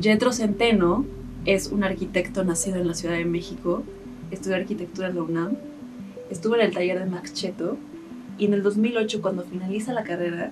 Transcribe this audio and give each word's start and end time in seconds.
Yetro 0.00 0.32
Centeno 0.32 1.04
es 1.44 1.66
un 1.66 1.84
arquitecto 1.84 2.44
nacido 2.44 2.78
en 2.78 2.88
la 2.88 2.94
Ciudad 2.94 3.14
de 3.14 3.26
México, 3.26 3.82
estudió 4.30 4.56
arquitectura 4.56 5.08
en 5.08 5.16
la 5.16 5.22
UNAM, 5.22 5.52
estuvo 6.30 6.54
en 6.54 6.62
el 6.62 6.72
taller 6.72 6.98
de 6.98 7.04
Max 7.04 7.34
Cheto 7.34 7.76
y 8.38 8.46
en 8.46 8.54
el 8.54 8.62
2008 8.62 9.20
cuando 9.20 9.44
finaliza 9.44 9.92
la 9.92 10.02
carrera 10.02 10.50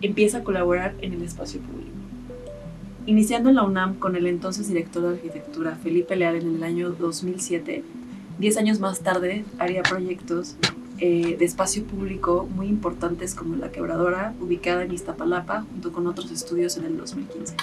empieza 0.00 0.38
a 0.38 0.44
colaborar 0.44 0.94
en 1.00 1.12
el 1.12 1.22
espacio 1.22 1.60
público. 1.60 1.90
Iniciando 3.06 3.50
en 3.50 3.56
la 3.56 3.64
UNAM 3.64 3.96
con 3.96 4.14
el 4.14 4.28
entonces 4.28 4.68
director 4.68 5.02
de 5.02 5.16
arquitectura 5.16 5.74
Felipe 5.74 6.14
Leal 6.14 6.36
en 6.36 6.54
el 6.54 6.62
año 6.62 6.90
2007, 6.90 7.82
10 8.38 8.56
años 8.58 8.78
más 8.78 9.00
tarde 9.00 9.44
haría 9.58 9.82
proyectos 9.82 10.54
eh, 10.98 11.36
de 11.36 11.44
espacio 11.44 11.82
público 11.82 12.48
muy 12.54 12.68
importantes 12.68 13.34
como 13.34 13.56
La 13.56 13.72
Quebradora, 13.72 14.34
ubicada 14.40 14.84
en 14.84 14.92
Iztapalapa, 14.92 15.62
junto 15.62 15.92
con 15.92 16.06
otros 16.06 16.30
estudios 16.30 16.76
en 16.76 16.84
el 16.84 16.96
2015. 16.96 17.56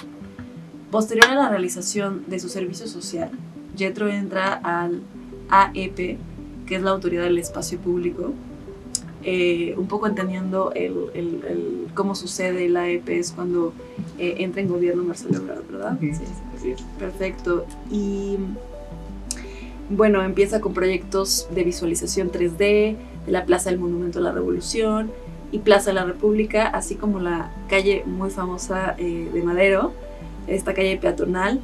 Posterior 0.94 1.26
a 1.26 1.34
la 1.34 1.48
realización 1.48 2.22
de 2.28 2.38
su 2.38 2.48
servicio 2.48 2.86
social, 2.86 3.28
Jetro 3.76 4.08
entra 4.08 4.52
al 4.52 5.02
AEP, 5.50 6.18
que 6.66 6.76
es 6.76 6.82
la 6.82 6.92
Autoridad 6.92 7.24
del 7.24 7.36
Espacio 7.38 7.80
Público, 7.80 8.32
eh, 9.24 9.74
un 9.76 9.88
poco 9.88 10.06
entendiendo 10.06 10.70
el, 10.72 10.94
el, 11.14 11.42
el, 11.48 11.86
cómo 11.96 12.14
sucede 12.14 12.66
el 12.66 12.76
AEP 12.76 13.08
es 13.08 13.32
cuando 13.32 13.72
eh, 14.20 14.36
entra 14.38 14.62
en 14.62 14.68
gobierno 14.68 15.02
Marcelo 15.02 15.38
Ebrard, 15.38 15.66
¿verdad? 15.68 15.98
Sí, 15.98 16.14
sí, 16.14 16.24
sí, 16.62 16.74
perfecto. 16.96 17.66
Y 17.90 18.36
bueno, 19.90 20.22
empieza 20.22 20.60
con 20.60 20.74
proyectos 20.74 21.48
de 21.52 21.64
visualización 21.64 22.30
3D 22.30 22.56
de 22.56 22.96
la 23.26 23.44
Plaza 23.46 23.70
del 23.70 23.80
Monumento 23.80 24.20
a 24.20 24.22
la 24.22 24.30
Revolución 24.30 25.10
y 25.50 25.58
Plaza 25.58 25.90
de 25.90 25.94
la 25.94 26.04
República, 26.04 26.68
así 26.68 26.94
como 26.94 27.18
la 27.18 27.50
calle 27.68 28.04
muy 28.06 28.30
famosa 28.30 28.94
eh, 28.96 29.28
de 29.34 29.42
Madero, 29.42 29.92
esta 30.46 30.74
calle 30.74 30.96
peatonal, 30.96 31.60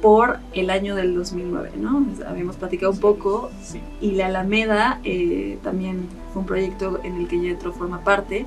por 0.00 0.38
el 0.52 0.70
año 0.70 0.94
del 0.94 1.14
2009, 1.14 1.72
¿no? 1.76 2.06
Habíamos 2.26 2.56
platicado 2.56 2.92
un 2.92 3.00
poco 3.00 3.50
Sí. 3.62 3.80
y 4.00 4.12
la 4.12 4.26
Alameda 4.26 5.00
eh, 5.02 5.58
también 5.64 6.06
fue 6.32 6.40
un 6.42 6.46
proyecto 6.46 7.00
en 7.02 7.16
el 7.16 7.26
que 7.26 7.40
Yetro 7.40 7.72
forma 7.72 8.04
parte, 8.04 8.46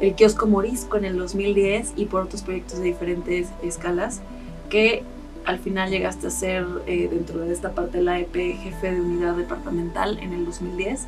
el 0.00 0.14
kiosco 0.14 0.46
Morisco 0.46 0.96
en 0.96 1.04
el 1.04 1.18
2010 1.18 1.92
y 1.96 2.06
por 2.06 2.22
otros 2.22 2.42
proyectos 2.42 2.78
de 2.78 2.84
diferentes 2.84 3.48
escalas 3.62 4.22
que 4.70 5.02
al 5.44 5.58
final 5.58 5.90
llegaste 5.90 6.26
a 6.26 6.30
ser 6.30 6.66
eh, 6.86 7.08
dentro 7.10 7.40
de 7.40 7.52
esta 7.52 7.72
parte 7.72 7.98
de 7.98 8.04
la 8.04 8.18
EP 8.18 8.34
jefe 8.34 8.92
de 8.92 9.00
unidad 9.00 9.34
departamental 9.34 10.18
en 10.20 10.32
el 10.32 10.44
2010. 10.44 11.06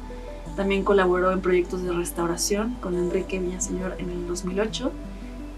También 0.57 0.83
colaboró 0.83 1.31
en 1.31 1.41
proyectos 1.41 1.83
de 1.83 1.93
restauración 1.93 2.75
con 2.81 2.95
Enrique 2.97 3.39
Villaseñor 3.39 3.95
en 3.99 4.11
el 4.11 4.27
2008. 4.27 4.91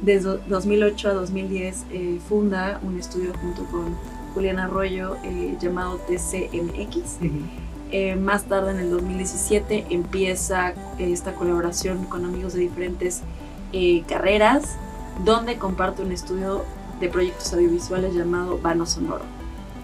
Desde 0.03 0.39
2008 0.49 1.09
a 1.09 1.15
2010 1.15 1.85
eh, 1.93 2.19
funda 2.29 2.81
un 2.83 2.99
estudio 2.99 3.33
junto 3.41 3.65
con 3.67 3.97
Julián 4.35 4.59
Arroyo 4.59 5.17
eh, 5.23 5.57
llamado 5.61 5.99
TCMX. 6.09 7.19
Eh, 7.93 8.17
más 8.17 8.45
tarde, 8.45 8.71
en 8.73 8.79
el 8.79 8.91
2017, 8.91 9.87
empieza 9.91 10.71
eh, 10.99 11.13
esta 11.13 11.35
colaboración 11.35 12.07
con 12.07 12.25
amigos 12.25 12.55
de 12.55 12.61
diferentes 12.61 13.21
eh, 13.73 14.03
carreras, 14.09 14.77
donde 15.25 15.57
comparte 15.59 16.01
un 16.01 16.11
estudio 16.11 16.65
de 17.01 17.09
proyectos 17.09 17.53
audiovisuales 17.53 18.15
llamado 18.15 18.59
Vano 18.59 18.87
Sonoro. 18.87 19.25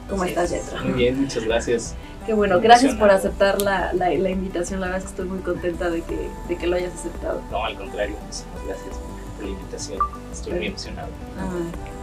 ¿Cómo 0.08 0.22
Así 0.22 0.30
estás, 0.30 0.52
es. 0.52 0.64
Yetra? 0.64 0.82
Muy 0.82 0.92
bien, 0.94 1.20
muchas 1.20 1.44
gracias. 1.44 1.94
Qué 2.24 2.32
bueno, 2.32 2.60
gracias 2.60 2.94
por 2.94 3.10
aceptar 3.10 3.60
la, 3.60 3.92
la, 3.92 4.08
la 4.08 4.30
invitación. 4.30 4.80
La 4.80 4.86
verdad 4.86 5.02
es 5.02 5.04
que 5.04 5.10
estoy 5.10 5.28
muy 5.28 5.40
contenta 5.40 5.90
de 5.90 6.00
que, 6.00 6.28
de 6.48 6.56
que 6.56 6.66
lo 6.66 6.76
hayas 6.76 6.94
aceptado. 6.94 7.42
No, 7.50 7.62
al 7.62 7.76
contrario, 7.76 8.16
muchísimas 8.24 8.66
gracias 8.66 9.07
invitación. 9.46 9.98
Estoy 10.32 10.54
muy 10.54 10.66
emocionado. 10.66 11.08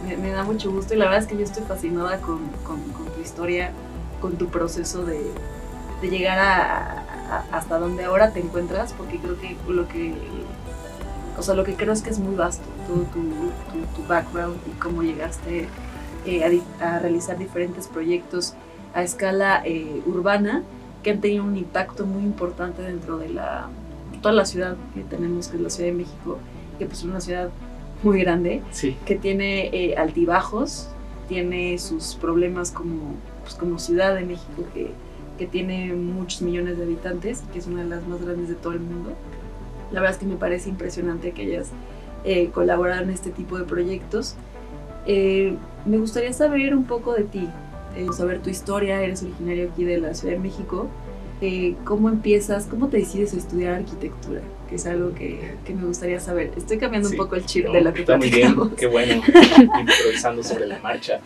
Me, 0.04 0.30
da 0.30 0.44
mucho 0.44 0.70
gusto 0.70 0.94
y 0.94 0.96
la 0.96 1.06
verdad 1.06 1.20
es 1.22 1.26
que 1.26 1.36
yo 1.36 1.44
estoy 1.44 1.64
fascinada 1.64 2.20
con, 2.20 2.38
tu 3.14 3.20
historia, 3.20 3.72
con 4.20 4.36
tu 4.36 4.48
proceso 4.48 5.04
de, 5.04 5.20
llegar 6.02 7.04
hasta 7.50 7.78
donde 7.78 8.04
ahora 8.04 8.30
te 8.32 8.40
encuentras, 8.40 8.92
porque 8.92 9.18
creo 9.18 9.40
que 9.40 9.56
lo 9.68 9.88
que, 9.88 10.14
o 11.36 11.42
sea, 11.42 11.54
lo 11.54 11.64
que 11.64 11.74
creo 11.74 11.92
es 11.92 12.02
que 12.02 12.10
es 12.10 12.18
muy 12.18 12.36
vasto, 12.36 12.64
todo 12.86 13.04
tu, 13.12 14.06
background 14.06 14.56
y 14.68 14.78
cómo 14.78 15.02
llegaste 15.02 15.68
eh, 16.26 16.62
a 16.80 16.98
realizar 17.00 17.36
diferentes 17.38 17.88
proyectos 17.88 18.54
a 18.94 19.02
escala 19.02 19.62
eh, 19.64 20.00
urbana 20.06 20.62
que 21.02 21.10
han 21.10 21.20
tenido 21.20 21.44
un 21.44 21.56
impacto 21.56 22.06
muy 22.06 22.24
importante 22.24 22.82
dentro 22.82 23.18
de 23.18 23.28
la, 23.28 23.68
toda 24.22 24.34
la 24.34 24.44
ciudad 24.44 24.76
que 24.94 25.02
tenemos, 25.02 25.48
que 25.48 25.56
es 25.56 25.62
la 25.62 25.70
Ciudad 25.70 25.90
de 25.90 25.96
México, 25.96 26.38
que 26.76 26.86
pues 26.86 26.98
es 27.00 27.04
una 27.04 27.20
ciudad 27.20 27.50
muy 28.02 28.20
grande 28.20 28.62
Sí. 28.70 28.96
que 29.06 29.16
tiene 29.16 29.66
eh, 29.72 29.96
altibajos, 29.96 30.88
tiene 31.28 31.76
sus 31.78 32.14
problemas 32.14 32.70
como, 32.70 33.14
pues, 33.42 33.54
como 33.54 33.78
Ciudad 33.78 34.14
de 34.14 34.24
México, 34.24 34.64
que, 34.74 34.90
que 35.38 35.46
tiene 35.46 35.92
muchos 35.94 36.42
millones 36.42 36.76
de 36.78 36.84
habitantes, 36.84 37.42
que 37.52 37.58
es 37.58 37.66
una 37.66 37.82
de 37.82 37.88
las 37.88 38.06
más 38.06 38.22
grandes 38.22 38.48
de 38.48 38.54
todo 38.54 38.72
el 38.74 38.80
mundo. 38.80 39.10
La 39.92 40.00
verdad 40.00 40.14
es 40.16 40.20
que 40.20 40.26
me 40.26 40.36
parece 40.36 40.68
impresionante 40.68 41.32
que 41.32 41.42
hayas 41.42 41.70
eh, 42.24 42.50
en 42.54 43.10
este 43.10 43.30
tipo 43.30 43.58
de 43.58 43.64
proyectos. 43.64 44.34
Eh, 45.06 45.54
me 45.84 45.98
gustaría 45.98 46.32
saber 46.32 46.74
un 46.74 46.84
poco 46.84 47.14
de 47.14 47.24
ti, 47.24 47.48
eh, 47.96 48.06
saber 48.12 48.40
tu 48.40 48.50
historia, 48.50 49.00
eres 49.02 49.22
originario 49.22 49.70
aquí 49.70 49.84
de 49.84 49.98
la 49.98 50.14
Ciudad 50.14 50.34
de 50.34 50.40
México. 50.40 50.88
Eh, 51.40 51.74
¿Cómo 51.84 52.08
empiezas, 52.08 52.66
cómo 52.66 52.88
te 52.88 52.96
decides 52.98 53.34
a 53.34 53.36
estudiar 53.36 53.74
arquitectura? 53.74 54.40
Que 54.68 54.76
es 54.76 54.86
algo 54.86 55.14
que, 55.14 55.54
que 55.64 55.74
me 55.74 55.84
gustaría 55.84 56.18
saber. 56.18 56.52
Estoy 56.56 56.78
cambiando 56.78 57.08
Sí, 57.08 57.14
un 57.14 57.18
poco 57.24 57.36
el 57.36 57.44
chip 57.44 57.66
no, 57.66 57.72
de 57.72 57.82
lo 57.82 57.92
que 57.92 58.00
Está 58.00 58.16
muy 58.16 58.30
bien, 58.30 58.54
qué 58.76 58.86
bueno, 58.86 59.22
improvisando 59.80 60.42
sobre 60.42 60.66
la 60.66 60.78
marcha. 60.80 61.20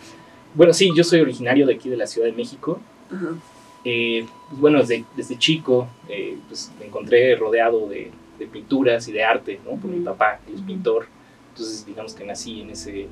Bueno, 0.53 0.73
sí, 0.73 0.91
yo 0.95 1.03
soy 1.03 1.21
originario 1.21 1.65
de 1.65 1.75
aquí 1.75 1.89
de 1.89 1.95
la 1.97 2.07
Ciudad 2.07 2.27
de 2.27 2.33
México. 2.33 2.79
Ajá. 3.09 3.35
Eh, 3.85 4.25
pues, 4.49 4.61
bueno, 4.61 4.79
desde, 4.79 5.05
desde 5.15 5.37
chico 5.37 5.87
eh, 6.09 6.37
pues, 6.47 6.71
me 6.79 6.85
encontré 6.87 7.35
rodeado 7.35 7.87
de, 7.87 8.11
de 8.37 8.45
pinturas 8.47 9.07
y 9.07 9.13
de 9.13 9.23
arte, 9.23 9.59
¿no? 9.65 9.77
Por 9.79 9.89
mi 9.89 9.97
Ujú. 9.97 10.05
papá, 10.05 10.39
que 10.45 10.53
es 10.53 10.61
pintor. 10.61 11.07
Entonces, 11.53 11.85
digamos 11.85 12.13
que 12.13 12.25
nací 12.25 12.61
en 12.61 12.71
ese, 12.71 13.07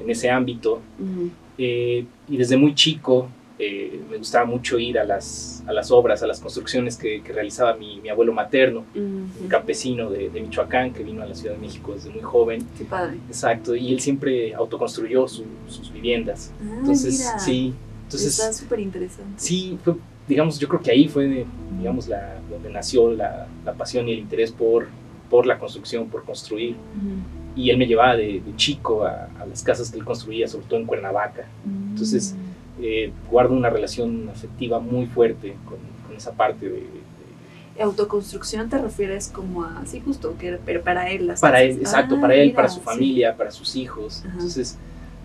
en 0.00 0.10
ese 0.10 0.28
ámbito. 0.30 0.82
Ujú. 0.98 1.30
Eh, 1.58 2.04
y 2.28 2.36
desde 2.36 2.56
muy 2.56 2.74
chico 2.74 3.28
eh, 3.62 4.00
me 4.10 4.16
gustaba 4.16 4.46
mucho 4.46 4.78
ir 4.78 4.98
a 4.98 5.04
las, 5.04 5.62
a 5.66 5.72
las 5.72 5.90
obras, 5.90 6.22
a 6.22 6.26
las 6.26 6.40
construcciones 6.40 6.96
que, 6.96 7.20
que 7.22 7.32
realizaba 7.32 7.74
mi, 7.76 8.00
mi 8.00 8.08
abuelo 8.08 8.32
materno, 8.32 8.84
un 8.94 9.30
Ujú. 9.38 9.48
campesino 9.48 10.08
de, 10.08 10.30
de 10.30 10.40
Michoacán 10.40 10.92
que 10.94 11.02
vino 11.04 11.22
a 11.22 11.26
la 11.26 11.34
Ciudad 11.34 11.54
de 11.56 11.60
México 11.60 11.92
desde 11.94 12.08
muy 12.10 12.22
joven. 12.22 12.66
Qué 12.78 12.84
padre. 12.84 13.18
Exacto, 13.28 13.76
y 13.76 13.92
él 13.92 14.00
siempre 14.00 14.54
autoconstruyó 14.54 15.28
su- 15.28 15.44
sus 15.68 15.92
viviendas. 15.92 16.52
Ah, 16.62 16.76
Entonces, 16.78 17.18
mira. 17.18 17.38
sí, 17.38 17.74
entonces, 18.04 18.38
Está 18.38 18.52
súper 18.52 18.80
interesante. 18.80 19.34
sí, 19.36 19.78
fue, 19.84 19.94
digamos, 20.26 20.58
yo 20.58 20.66
creo 20.66 20.80
que 20.80 20.90
ahí 20.90 21.06
fue, 21.08 21.44
digamos, 21.78 22.08
la, 22.08 22.40
donde 22.50 22.70
nació 22.70 23.10
la, 23.12 23.46
la 23.64 23.74
pasión 23.74 24.08
y 24.08 24.12
el 24.14 24.20
interés 24.20 24.50
por, 24.52 24.88
por 25.28 25.44
la 25.46 25.58
construcción, 25.58 26.08
por 26.08 26.24
construir. 26.24 26.72
Ujú. 26.76 27.60
Y 27.60 27.68
él 27.70 27.76
me 27.78 27.86
llevaba 27.86 28.16
de, 28.16 28.40
de 28.40 28.56
chico 28.56 29.04
a, 29.04 29.28
a 29.38 29.44
las 29.44 29.62
casas 29.62 29.90
que 29.90 29.98
él 29.98 30.04
construía, 30.04 30.46
sobre 30.48 30.66
todo 30.66 30.78
en 30.80 30.86
Cuernavaca. 30.86 31.46
Entonces, 31.90 32.34
eh, 32.82 33.12
guardo 33.30 33.54
una 33.54 33.70
relación 33.70 34.28
afectiva 34.30 34.80
muy 34.80 35.06
fuerte 35.06 35.56
con, 35.64 35.78
con 36.06 36.16
esa 36.16 36.32
parte 36.32 36.66
de, 36.66 36.72
de- 36.80 37.82
autoconstrucción 37.82 38.68
te 38.68 38.76
refieres 38.78 39.28
como 39.28 39.64
a, 39.64 39.84
sí, 39.86 40.02
justo, 40.04 40.34
que 40.38 40.58
pero 40.66 40.82
para 40.82 41.10
él 41.10 41.26
las 41.26 41.40
para 41.40 41.62
él, 41.62 41.78
exacto, 41.80 42.16
Ah, 42.16 42.20
para 42.20 42.34
él, 42.34 42.52
para 42.52 42.68
su 42.68 42.80
sí. 42.80 42.84
familia, 42.84 43.34
para 43.36 43.50
sus 43.50 43.74
hijos. 43.74 44.20
Ajá. 44.20 44.32
Entonces, 44.34 44.76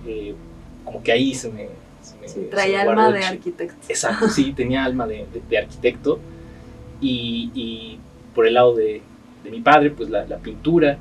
eh, 0.08 0.34
como 0.86 1.04
que 1.04 1.12
ahí 1.12 1.34
se 1.34 1.50
me... 1.52 1.68
se 2.02 2.16
me- 2.22 2.28
Sí, 2.28 2.34
se 2.36 2.40
me 2.40 2.46
trae 2.46 2.72
guardó 2.86 3.02
alma 3.02 3.12
de 3.18 3.26
arquitecto. 3.26 3.76
Exacto, 3.90 4.30
sí, 4.30 4.54
tenía 4.56 4.86
alma 4.86 5.06
de, 5.06 5.26
de- 5.34 5.42
de 5.50 5.58
arquitecto. 5.58 6.20
Y, 7.02 7.52
y 7.54 8.00
por 8.34 8.48
el 8.48 8.54
lado 8.54 8.74
de, 8.74 9.02
de 9.44 9.52
mi 9.52 9.60
padre, 9.62 9.90
pues 9.92 10.10
la, 10.10 10.26
la 10.26 10.38
pintura. 10.38 10.98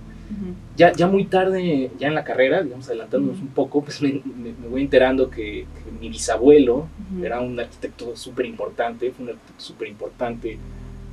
Ya, 0.77 0.93
ya 0.93 1.07
muy 1.07 1.25
tarde, 1.25 1.91
ya 1.99 2.09
en 2.09 2.15
la 2.15 2.25
carrera, 2.25 2.63
digamos, 2.63 2.87
adelantándonos 2.89 3.41
un 3.41 3.49
poco, 3.49 3.83
pues 3.85 4.03
me, 4.03 4.09
me- 4.25 4.53
me 4.61 4.69
voy 4.69 4.83
enterando 4.83 5.31
que, 5.31 5.67
que 5.85 5.93
mi 6.01 6.09
bisabuelo 6.09 6.89
era 7.23 7.41
un 7.41 7.59
arquitecto 7.61 8.17
súper 8.17 8.47
importante, 8.47 9.11
fue 9.13 9.25
un 9.25 9.31
arquitecto 9.31 9.63
súper 9.63 9.89
importante, 9.89 10.59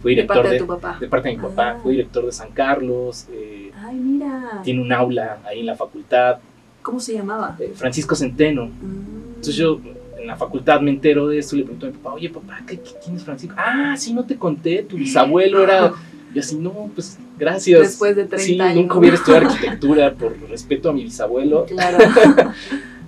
fue 0.01 0.11
de 0.11 0.15
director 0.15 0.35
parte 0.37 0.47
de, 0.49 0.53
de, 0.55 0.59
tu 0.59 0.67
papá. 0.67 0.97
de 0.99 1.07
parte 1.07 1.29
de 1.29 1.35
mi 1.35 1.41
papá, 1.41 1.71
Ah. 1.71 1.79
fue 1.83 1.91
director 1.91 2.25
de 2.25 2.31
San 2.31 2.49
Carlos, 2.51 3.27
eh, 3.31 3.71
Ay, 3.85 3.95
mira. 3.97 4.61
tiene 4.63 4.81
un 4.81 4.91
aula 4.91 5.39
ahí 5.45 5.59
en 5.59 5.67
la 5.67 5.75
facultad, 5.75 6.37
¿Cómo 6.81 6.99
se 6.99 7.13
llamaba? 7.13 7.55
eh, 7.59 7.71
Francisco 7.75 8.15
Centeno. 8.15 8.65
Mm. 8.65 9.27
Entonces 9.35 9.55
yo 9.55 9.79
en 10.17 10.25
la 10.25 10.35
facultad 10.35 10.81
me 10.81 10.89
entero 10.89 11.27
de 11.27 11.37
esto 11.37 11.55
y 11.55 11.59
le 11.59 11.65
pregunto 11.65 11.85
a 11.85 11.89
mi 11.89 11.97
papá, 11.97 12.13
oye 12.15 12.29
papá, 12.29 12.59
¿qué, 12.65 12.79
qué- 12.79 12.91
quién 13.03 13.15
es 13.17 13.23
Francisco? 13.23 13.55
Ah, 13.59 13.93
sí, 13.97 14.13
no 14.13 14.23
te 14.25 14.35
conté, 14.37 14.81
tu 14.83 14.95
bisabuelo 14.97 15.61
era... 15.63 15.93
Y 16.33 16.39
así, 16.39 16.55
no, 16.55 16.89
pues 16.95 17.17
gracias. 17.37 17.79
Después 17.81 18.15
de 18.15 18.25
30 18.25 18.37
sí, 18.45 18.59
años. 18.61 18.75
nunca 18.75 18.97
hubiera 18.97 19.15
estudiado 19.17 19.47
arquitectura 19.49 20.13
por 20.13 20.33
respeto 20.49 20.89
a 20.89 20.93
mi 20.93 21.03
bisabuelo. 21.03 21.65
Claro. 21.65 21.97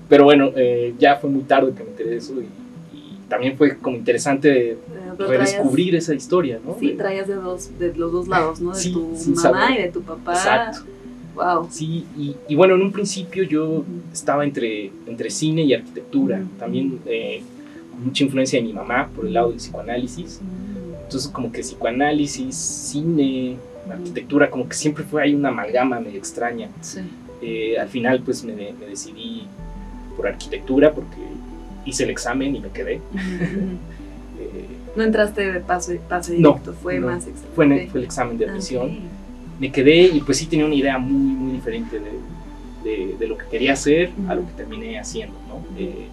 Pero 0.10 0.26
bueno, 0.26 0.52
eh, 0.56 0.94
ya 1.00 1.16
fue 1.16 1.30
muy 1.30 1.44
tarde 1.44 1.74
que 1.76 1.84
me 1.84 1.90
enteré 1.92 2.10
de 2.12 2.18
eso 2.18 2.34
y, 2.40 2.46
y 2.98 3.18
también 3.30 3.58
fue 3.58 3.78
como 3.78 3.96
interesante 3.98 4.78
Pero 5.18 5.30
redescubrir 5.30 5.96
esa 5.96 6.14
historia, 6.14 6.60
¿no? 6.64 6.76
Sí, 6.80 6.94
traías 6.98 7.28
de, 7.28 7.36
dos, 7.36 7.70
de 7.80 7.96
los 7.96 8.12
dos 8.12 8.28
lados, 8.28 8.60
¿no? 8.60 8.74
De 8.74 8.80
Sí, 8.80 8.92
tu 8.92 9.08
mamá 9.36 9.42
saber. 9.42 9.80
y 9.80 9.84
de 9.84 9.90
tu 9.90 10.02
papá. 10.02 10.34
Exacto. 10.34 10.80
Wow. 11.36 11.68
Sí, 11.72 12.06
y, 12.16 12.36
y 12.48 12.56
bueno, 12.56 12.76
en 12.76 12.82
un 12.84 12.92
principio 12.92 13.44
yo 13.44 13.84
estaba 14.12 14.44
entre, 14.44 14.92
entre 15.08 15.32
cine 15.32 15.64
y 15.64 15.74
arquitectura, 15.74 16.44
también 16.60 17.00
eh, 17.08 17.42
con 17.90 18.06
mucha 18.06 18.24
influencia 18.26 18.60
de 18.60 18.66
mi 18.68 18.74
mamá 18.74 19.10
por 19.16 19.26
el 19.26 19.34
lado 19.34 19.50
del 19.50 19.58
psicoanálisis. 19.58 20.42
Entonces 21.04 21.30
como 21.32 21.52
que 21.52 21.62
psicoanálisis, 21.62 22.56
cine, 22.56 23.58
arquitectura, 23.92 24.50
como 24.50 24.68
que 24.68 24.76
siempre 24.76 25.04
fue 25.04 25.22
ahí 25.24 25.36
una 25.36 25.50
amalgama 25.50 26.00
medio 26.00 26.18
extraña. 26.18 26.70
Sí. 26.82 27.02
Eh, 27.42 27.78
al 27.78 27.90
final 27.90 28.22
pues 28.24 28.44
me, 28.44 28.54
me 28.54 28.86
decidí 28.88 29.44
por 30.16 30.28
arquitectura 30.28 30.92
porque 30.94 31.18
hice 31.86 32.04
el 32.06 32.10
examen 32.12 32.56
y 32.56 32.60
me 32.60 32.70
quedé. 32.70 33.02
Eh, 34.40 34.66
No 34.96 35.04
entraste 35.04 35.52
de 35.54 35.60
pase 35.60 36.00
No, 36.40 36.54
directo, 36.54 36.74
fue 36.74 37.00
no. 37.00 37.08
más 37.08 37.28
extra. 37.28 37.48
fue, 37.56 37.66
en 37.66 37.90
fue 37.90 38.00
el 38.00 38.06
examen 38.06 38.38
de 38.38 38.50
admisión. 38.50 38.88
Ok. 38.90 38.98
Me 39.60 39.72
quedé 39.72 40.08
y 40.08 40.20
pues 40.22 40.40
sí 40.40 40.48
tenía 40.48 40.66
una 40.66 40.74
idea 40.76 40.98
muy, 40.98 41.36
muy 41.36 41.52
diferente 41.54 42.00
de, 42.00 42.10
de- 42.90 43.16
de 43.18 43.28
lo 43.28 43.38
que 43.38 43.46
quería 43.46 43.74
hacer 43.74 44.10
a 44.28 44.34
lo 44.36 44.42
que 44.46 44.54
terminé 44.54 45.00
haciendo, 45.00 45.36
¿no? 45.48 45.64
Eh, 45.80 46.08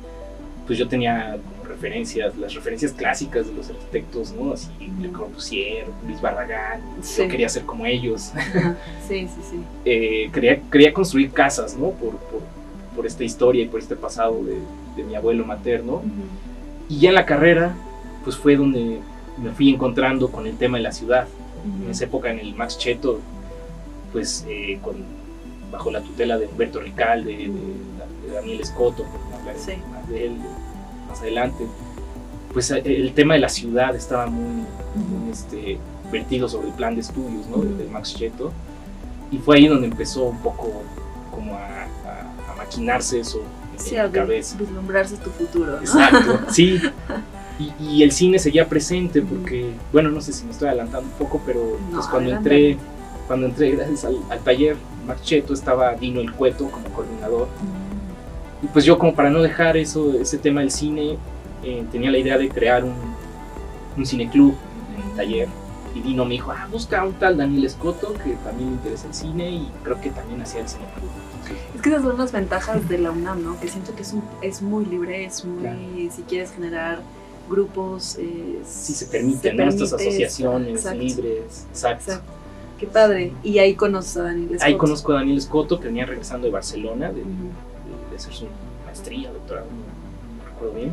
pues 0.66 0.78
yo 0.78 0.86
tenía 0.86 1.38
referencias, 1.80 2.36
las 2.36 2.54
referencias 2.54 2.92
clásicas 2.92 3.46
de 3.46 3.54
los 3.54 3.70
arquitectos, 3.70 4.32
¿no? 4.32 4.52
Así, 4.52 4.68
Le 5.00 5.10
Corbusier, 5.10 5.86
Luis 6.06 6.20
Barragán, 6.20 6.80
Sí. 7.00 7.22
yo 7.22 7.28
quería 7.28 7.48
ser 7.48 7.64
como 7.64 7.86
ellos. 7.86 8.32
Ajá. 8.34 8.76
Sí, 9.08 9.26
sí, 9.28 9.40
sí. 9.50 9.56
Eh, 9.86 10.30
quería, 10.32 10.60
quería 10.70 10.92
construir 10.92 11.30
casas, 11.30 11.76
¿no? 11.76 11.90
Por, 11.90 12.16
por, 12.16 12.40
por 12.94 13.06
esta 13.06 13.24
historia 13.24 13.64
y 13.64 13.68
por 13.68 13.80
este 13.80 13.96
pasado 13.96 14.42
de, 14.44 14.58
de 14.96 15.04
mi 15.08 15.14
abuelo 15.14 15.44
materno. 15.46 16.02
Y 16.88 16.98
ya 16.98 17.08
en 17.08 17.14
la 17.14 17.24
carrera, 17.24 17.74
pues 18.24 18.36
fue 18.36 18.56
donde 18.56 18.98
me 19.42 19.50
fui 19.52 19.70
encontrando 19.70 20.30
con 20.30 20.46
el 20.46 20.56
tema 20.58 20.76
de 20.76 20.82
la 20.82 20.92
ciudad. 20.92 21.26
En 21.84 21.90
esa 21.90 22.04
época, 22.04 22.30
en 22.30 22.40
el 22.40 22.54
Max 22.54 22.76
Cheto, 22.78 23.20
pues 24.12 24.44
eh, 24.48 24.78
con, 24.82 24.96
bajo 25.72 25.90
la 25.90 26.02
tutela 26.02 26.36
de 26.36 26.46
Humberto 26.46 26.80
Ricalde, 26.80 27.32
de, 27.36 27.48
de 27.48 28.34
Daniel 28.34 28.60
Escoto, 28.60 29.04
por 29.04 29.38
hablar 29.40 29.54
Sí. 29.56 29.72
más 29.90 30.06
de 30.10 30.26
él 30.26 30.32
más 31.10 31.20
adelante, 31.20 31.66
pues 32.52 32.70
eh, 32.70 32.82
el 32.84 33.12
tema 33.14 33.34
de 33.34 33.40
la 33.40 33.48
ciudad 33.48 33.94
estaba 33.94 34.26
muy, 34.26 34.64
muy, 34.94 35.30
este, 35.30 35.78
vertido 36.10 36.48
sobre 36.48 36.68
el 36.68 36.74
plan 36.74 36.94
de 36.94 37.02
estudios 37.02 37.46
¿no? 37.48 37.58
Del 37.58 37.88
Max 37.90 38.14
Cheto. 38.16 38.52
Y 39.30 39.38
fue 39.38 39.58
ahí 39.58 39.68
donde 39.68 39.86
empezó 39.86 40.24
un 40.24 40.38
poco 40.38 40.82
como 41.30 41.54
a, 41.54 41.58
a- 41.84 42.52
a 42.52 42.56
maquinarse 42.56 43.20
eso 43.20 43.40
en 43.72 43.78
Sí, 43.78 43.92
mi 43.92 43.98
a 43.98 44.06
vi- 44.06 44.12
cabeza. 44.12 44.56
vislumbrarse 44.58 45.16
tu 45.18 45.30
futuro, 45.30 45.72
¿no? 45.76 45.78
Exacto, 45.78 46.40
sí. 46.50 46.80
Y, 47.60 47.72
y 47.84 48.02
el 48.02 48.10
cine 48.12 48.38
seguía 48.38 48.68
presente 48.68 49.20
porque, 49.22 49.70
bueno, 49.92 50.10
no 50.10 50.20
sé 50.20 50.32
si 50.32 50.44
me 50.44 50.50
estoy 50.50 50.68
adelantando 50.68 51.08
un 51.08 51.14
poco, 51.18 51.40
pero 51.46 51.78
No, 51.90 51.96
pues 51.96 52.06
cuando 52.08 52.30
entré, 52.32 52.76
cuando 53.28 53.46
entré 53.46 53.70
gracias 53.72 54.04
al, 54.06 54.16
al 54.30 54.40
taller 54.40 54.76
Marcheto 55.06 55.52
estaba 55.54 55.94
Dino 55.94 56.20
el 56.20 56.32
Cueto 56.32 56.70
como 56.70 56.84
coordinador. 56.88 57.48
Y 58.62 58.66
pues 58.66 58.84
yo 58.84 58.98
como 58.98 59.14
para 59.14 59.30
no 59.30 59.40
dejar 59.42 59.76
eso, 59.76 60.12
ese 60.20 60.38
tema 60.38 60.60
del 60.60 60.70
cine, 60.70 61.16
eh, 61.64 61.84
tenía 61.90 62.10
la 62.10 62.18
idea 62.18 62.36
de 62.38 62.48
crear 62.48 62.84
un, 62.84 62.94
un 63.96 64.06
cineclub 64.06 64.54
en 64.96 65.10
el 65.10 65.16
taller. 65.16 65.48
Y 65.94 66.00
Dino 66.02 66.24
me 66.24 66.34
dijo, 66.34 66.52
ah, 66.52 66.68
busca 66.70 67.00
a 67.00 67.04
un 67.04 67.14
tal 67.14 67.36
Daniel 67.36 67.64
Escoto 67.64 68.14
que 68.14 68.34
también 68.44 68.68
le 68.70 68.74
interesa 68.76 69.08
el 69.08 69.14
cine 69.14 69.50
y 69.50 69.68
creo 69.82 70.00
que 70.00 70.10
también 70.10 70.40
hacía 70.42 70.60
el 70.60 70.68
cineclub. 70.68 71.10
Es 71.74 71.82
que 71.82 71.88
esas 71.88 72.02
son 72.02 72.16
las 72.16 72.30
ventajas 72.30 72.88
de 72.88 72.98
la 72.98 73.10
UNAM, 73.10 73.42
¿no? 73.42 73.58
Que 73.58 73.66
siento 73.66 73.94
que 73.96 74.02
es, 74.02 74.12
un- 74.12 74.22
es 74.40 74.62
muy 74.62 74.84
libre, 74.84 75.24
es 75.24 75.44
muy... 75.44 75.62
Claro. 75.62 75.78
Si 76.14 76.22
quieres 76.28 76.52
generar 76.52 77.00
grupos... 77.48 78.16
eh, 78.20 78.60
sí 78.64 78.92
se 78.92 79.06
permiten 79.06 79.56
¿no? 79.56 79.64
estas 79.64 79.92
asociaciones 79.94 80.76
exacto, 80.76 80.98
libres. 81.00 81.66
Exacto. 81.70 82.04
Exacto. 82.12 82.32
Qué 82.78 82.86
padre. 82.86 83.32
Y 83.42 83.58
ahí 83.58 83.74
conoces 83.74 84.16
a 84.18 84.22
Daniel 84.22 84.50
Scott. 84.50 84.62
Ahí 84.62 84.76
conozco 84.76 85.12
a 85.12 85.16
Daniel 85.16 85.38
Escoto 85.38 85.80
que 85.80 85.86
venía 85.86 86.06
regresando 86.06 86.46
de 86.46 86.52
Barcelona, 86.52 87.08
de, 87.08 87.20
de 87.20 87.24
hacer 88.20 88.34
su 88.34 88.46
maestría, 88.86 89.30
doctorado, 89.32 89.66
no, 89.66 90.42
no 90.44 90.50
recuerdo 90.50 90.74
bien. 90.74 90.92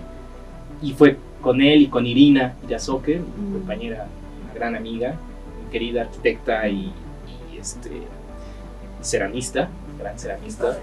Y 0.81 0.93
fue 0.93 1.17
con 1.41 1.61
él 1.61 1.81
y 1.83 1.87
con 1.87 2.05
Irina 2.05 2.55
mi 2.67 2.73
Mm. 2.75 3.53
compañera, 3.53 4.07
una 4.43 4.53
gran 4.53 4.75
amiga, 4.75 5.15
mi 5.63 5.71
querida 5.71 6.01
arquitecta 6.03 6.67
y, 6.67 6.91
y, 7.53 7.57
este, 7.59 7.91
ceramista, 9.01 9.69
gran 9.99 10.17
ceramista. 10.17 10.77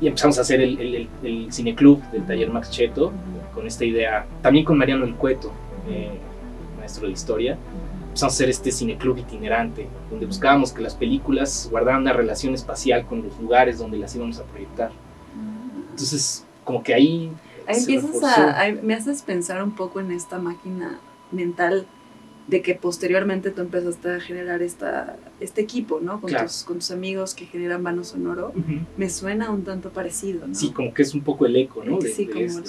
Y 0.00 0.06
empezamos 0.06 0.38
a 0.38 0.42
hacer 0.42 0.60
el, 0.60 0.78
el, 0.80 1.08
el- 1.22 1.52
cineclub 1.52 2.02
del 2.10 2.24
taller 2.26 2.50
Max 2.50 2.70
Cheto, 2.70 3.12
con 3.54 3.66
esta 3.66 3.84
idea, 3.84 4.26
también 4.42 4.64
con 4.64 4.78
Mariano 4.78 5.04
El 5.04 5.14
Cueto, 5.14 5.50
eh, 5.88 6.10
maestro 6.78 7.06
de 7.06 7.12
historia. 7.12 7.58
Empezamos 8.08 8.32
a 8.32 8.36
hacer 8.36 8.48
este 8.48 8.72
cineclub 8.72 9.18
itinerante, 9.18 9.86
donde 10.10 10.26
buscábamos 10.26 10.72
que 10.72 10.82
las 10.82 10.94
películas 10.94 11.68
guardaran 11.70 12.00
una 12.02 12.12
relación 12.12 12.54
espacial 12.54 13.04
con 13.06 13.22
los 13.22 13.38
lugares 13.38 13.78
donde 13.78 13.98
las 13.98 14.14
íbamos 14.16 14.38
a 14.38 14.44
proyectar. 14.44 14.90
Entonces, 16.00 16.44
como 16.64 16.82
que 16.82 16.94
ahí 16.94 17.30
Ahí 17.66 17.78
empiezas 17.78 18.22
a, 18.24 18.68
me 18.82 18.94
haces 18.94 19.22
pensar 19.22 19.62
un 19.62 19.74
poco 19.76 20.00
en 20.00 20.10
esta 20.10 20.38
máquina 20.38 20.98
mental 21.30 21.86
de 22.48 22.62
que 22.62 22.74
posteriormente 22.74 23.50
tú 23.50 23.60
empezaste 23.60 24.16
a 24.16 24.20
generar 24.20 24.60
esta, 24.60 25.16
este 25.38 25.60
equipo, 25.60 26.00
¿no? 26.00 26.20
Con, 26.20 26.30
Claro. 26.30 26.46
tus, 26.46 26.64
con 26.64 26.78
tus 26.78 26.90
amigos 26.90 27.34
que 27.34 27.46
generan 27.46 27.84
Vano 27.84 28.02
Sonoro. 28.02 28.52
Me 28.96 29.08
suena 29.08 29.50
un 29.50 29.62
tanto 29.62 29.90
parecido, 29.90 30.48
¿no? 30.48 30.54
Sí, 30.54 30.70
como 30.72 30.92
que 30.92 31.02
es 31.02 31.14
un 31.14 31.20
poco 31.20 31.46
el 31.46 31.54
eco, 31.54 31.84
¿no? 31.84 31.98
De, 31.98 32.08
sí, 32.08 32.24
de 32.24 32.32
como 32.32 32.64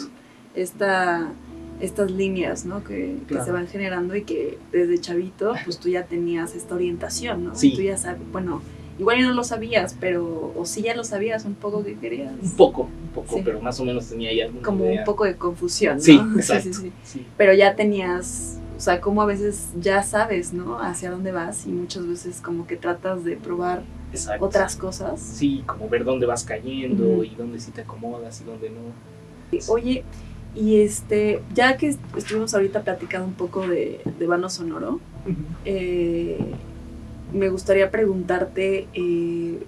esta, 0.53 1.31
estas 1.79 2.11
líneas, 2.11 2.65
¿no? 2.65 2.83
Que, 2.83 3.17
que 3.27 3.41
se 3.41 3.51
van 3.51 3.67
generando 3.67 4.15
y 4.15 4.23
que 4.23 4.59
desde 4.71 4.99
chavito, 4.99 5.53
pues 5.63 5.79
tú 5.79 5.89
ya 5.89 6.05
tenías 6.05 6.53
esta 6.53 6.75
orientación, 6.75 7.45
¿no? 7.45 7.55
Sí. 7.55 7.73
Tú 7.73 7.81
ya 7.81 7.97
sabes, 7.97 8.21
bueno, 8.31 8.61
igual 9.01 9.17
ya 9.19 9.25
no 9.27 9.33
lo 9.33 9.43
sabías, 9.43 9.95
pero, 9.99 10.53
o 10.55 10.63
sí 10.65 10.83
ya 10.83 10.95
lo 10.95 11.03
sabías 11.03 11.43
un 11.43 11.55
poco 11.55 11.83
que 11.83 11.95
querías. 11.97 12.31
Un 12.41 12.51
poco, 12.55 12.83
un 12.83 13.09
poco, 13.13 13.35
Sí. 13.37 13.41
pero 13.43 13.59
más 13.61 13.79
o 13.79 13.83
menos 13.85 14.07
tenía 14.07 14.31
ya 14.33 14.45
alguna 14.45 14.63
Como 14.63 14.85
idea. 14.85 14.99
un 14.99 15.05
poco 15.05 15.25
de 15.25 15.35
confusión, 15.35 15.97
¿no? 15.97 16.03
Sí, 16.03 16.21
exacto. 16.37 16.71
sí, 16.71 16.73
sí. 16.73 16.91
Sí, 17.03 17.25
Pero 17.35 17.53
ya 17.53 17.75
tenías, 17.75 18.59
o 18.77 18.79
sea, 18.79 19.01
como 19.01 19.21
a 19.21 19.25
veces 19.25 19.69
ya 19.81 20.03
sabes, 20.03 20.53
¿no? 20.53 20.79
Hacia 20.79 21.09
dónde 21.11 21.31
vas 21.31 21.65
y 21.65 21.69
muchas 21.69 22.07
veces 22.07 22.39
como 22.41 22.67
que 22.67 22.77
tratas 22.77 23.23
de 23.25 23.35
probar 23.37 23.81
exacto. 24.13 24.45
otras 24.45 24.75
cosas. 24.75 25.19
Sí, 25.19 25.63
como 25.65 25.89
ver 25.89 26.03
dónde 26.05 26.25
vas 26.27 26.43
cayendo 26.43 27.23
y 27.23 27.33
dónde 27.35 27.59
sí 27.59 27.71
te 27.71 27.81
acomodas 27.81 28.39
y 28.41 28.43
dónde 28.43 28.69
no. 28.69 29.61
Oye, 29.67 30.03
y 30.55 30.81
este, 30.81 31.41
ya 31.55 31.75
que 31.77 31.87
est- 31.89 31.99
estuvimos 32.15 32.53
ahorita 32.53 32.83
platicando 32.83 33.25
un 33.27 33.33
poco 33.33 33.67
de, 33.67 33.99
de 34.19 34.27
Vano 34.27 34.49
Sonoro, 34.49 34.99
eh, 35.65 36.37
me 37.33 37.49
gustaría 37.49 37.91
preguntarte, 37.91 38.87
eh, 38.93 39.59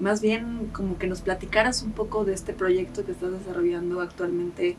más 0.00 0.20
bien 0.20 0.68
como 0.72 0.98
que 0.98 1.06
nos 1.06 1.20
platicaras 1.22 1.82
un 1.82 1.92
poco 1.92 2.24
de 2.24 2.34
este 2.34 2.52
proyecto 2.52 3.04
que 3.04 3.12
estás 3.12 3.32
desarrollando 3.32 4.00
actualmente, 4.00 4.76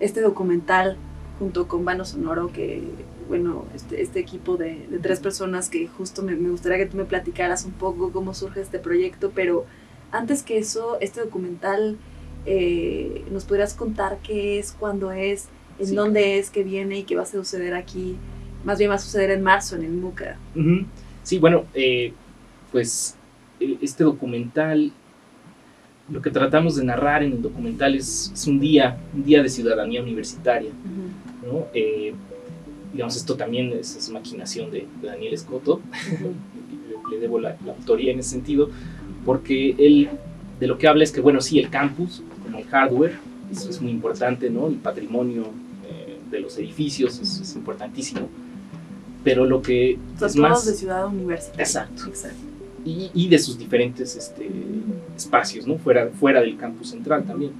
este 0.00 0.20
documental 0.20 0.96
junto 1.38 1.68
con 1.68 1.84
Vano 1.84 2.04
Sonoro, 2.04 2.50
que, 2.52 2.82
bueno, 3.28 3.66
este, 3.74 4.00
este 4.02 4.20
equipo 4.20 4.56
de, 4.56 4.86
de 4.90 4.98
tres 4.98 5.20
personas 5.20 5.68
que 5.68 5.86
justo 5.86 6.22
me, 6.22 6.34
me 6.34 6.48
gustaría 6.50 6.78
que 6.78 6.86
tú 6.86 6.96
me 6.96 7.04
platicaras 7.04 7.64
un 7.66 7.72
poco 7.72 8.10
cómo 8.10 8.32
surge 8.32 8.60
este 8.62 8.78
proyecto, 8.78 9.32
pero 9.34 9.66
antes 10.12 10.42
que 10.42 10.56
eso, 10.58 10.96
este 11.00 11.20
documental, 11.20 11.98
eh, 12.46 13.24
¿nos 13.30 13.44
podrías 13.44 13.74
contar 13.74 14.18
qué 14.22 14.58
es, 14.58 14.72
cuándo 14.72 15.12
es, 15.12 15.48
en 15.78 15.88
Sí. 15.88 15.94
dónde 15.94 16.38
es, 16.38 16.48
qué 16.50 16.62
viene 16.64 16.98
y 17.00 17.02
qué 17.04 17.16
va 17.16 17.22
a 17.22 17.26
suceder 17.26 17.74
aquí? 17.74 18.16
Más 18.64 18.78
bien 18.78 18.90
va 18.90 18.94
a 18.94 18.98
suceder 18.98 19.30
en 19.30 19.42
marzo 19.42 19.76
en 19.76 19.82
el 19.82 19.92
MUCA. 19.92 20.38
Sí, 21.26 21.40
bueno, 21.40 21.64
eh, 21.74 22.12
pues 22.70 23.16
eh, 23.58 23.78
este 23.82 24.04
documental, 24.04 24.92
lo 26.08 26.22
que 26.22 26.30
tratamos 26.30 26.76
de 26.76 26.84
narrar 26.84 27.24
en 27.24 27.32
el 27.32 27.42
documental 27.42 27.96
es, 27.96 28.30
es 28.32 28.46
un 28.46 28.60
día, 28.60 28.96
un 29.12 29.24
día 29.24 29.42
de 29.42 29.48
ciudadanía 29.48 30.00
universitaria, 30.00 30.70
¿no? 31.44 31.66
Eh, 31.74 32.14
digamos, 32.92 33.16
esto 33.16 33.34
también 33.34 33.72
es, 33.72 33.96
es 33.96 34.08
maquinación 34.10 34.70
de, 34.70 34.86
de 35.02 35.08
Daniel 35.08 35.34
Escoto, 35.34 35.80
le, 36.12 37.10
le 37.16 37.20
debo 37.20 37.40
la, 37.40 37.56
la 37.66 37.72
autoría 37.72 38.12
en 38.12 38.20
ese 38.20 38.30
sentido, 38.30 38.70
porque 39.24 39.74
él 39.80 40.08
de 40.60 40.68
lo 40.68 40.78
que 40.78 40.86
habla 40.86 41.02
es 41.02 41.10
que, 41.10 41.20
bueno, 41.20 41.40
sí, 41.40 41.58
el 41.58 41.70
campus, 41.70 42.22
como 42.44 42.58
el 42.58 42.66
hardware, 42.66 43.16
eso 43.50 43.68
es 43.68 43.82
muy 43.82 43.90
importante, 43.90 44.48
¿no? 44.48 44.68
El 44.68 44.76
patrimonio 44.76 45.46
eh, 45.90 46.18
de 46.30 46.38
los 46.38 46.56
edificios 46.56 47.18
es, 47.18 47.40
es 47.40 47.56
importantísimo, 47.56 48.28
pero 49.26 49.44
lo 49.44 49.60
que 49.60 49.98
sea, 50.16 50.28
es 50.28 50.36
más... 50.36 50.64
de 50.64 50.72
ciudad 50.72 51.08
universitaria. 51.08 51.64
Exacto. 51.64 52.04
Exacto. 52.06 52.38
y, 52.84 53.10
y 53.12 53.28
de 53.28 53.40
sus 53.40 53.58
diferentes 53.58 54.14
este, 54.14 54.48
espacios, 55.16 55.66
¿no? 55.66 55.76
Fuera, 55.78 56.08
fuera 56.08 56.40
del 56.40 56.56
campus 56.56 56.90
central 56.90 57.24
también. 57.24 57.50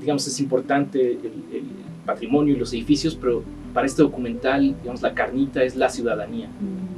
Digamos, 0.00 0.26
es 0.26 0.40
importante 0.40 1.12
el, 1.12 1.44
el 1.52 1.64
patrimonio 2.06 2.54
y 2.54 2.58
los 2.58 2.72
edificios, 2.72 3.14
pero 3.14 3.42
para 3.74 3.86
este 3.86 4.00
documental, 4.00 4.74
digamos, 4.80 5.02
la 5.02 5.12
carnita 5.12 5.62
es 5.62 5.76
la 5.76 5.90
ciudadanía, 5.90 6.48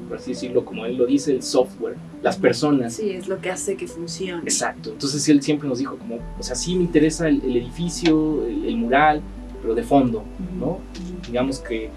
por 0.09 0.19
así 0.19 0.31
decirlo, 0.31 0.65
como 0.65 0.87
él 0.87 0.97
lo 0.97 1.07
dice, 1.07 1.33
el 1.33 1.43
software, 1.43 1.97
las 2.23 2.37
personas. 2.37 2.95
Sí, 2.95 3.11
es 3.11 3.27
lo 3.27 3.41
que 3.41 3.51
hace 3.51 3.77
que 3.77 3.89
funcione. 3.89 4.45
Exacto. 4.45 4.91
Entonces 4.91 5.29
él 5.29 5.43
siempre 5.43 5.69
nos 5.69 5.79
dijo 5.81 5.97
como, 5.97 6.21
o 6.39 6.43
sea, 6.43 6.55
sí 6.55 6.77
me 6.77 6.85
interesa 6.85 7.27
el, 7.27 7.43
el 7.43 7.57
edificio, 7.57 8.47
el 8.47 8.77
mural, 8.77 9.21
pero 9.61 9.75
de 9.75 9.83
fondo, 9.83 10.23
¿no? 10.61 10.79
Digamos 11.27 11.59
que 11.59 11.91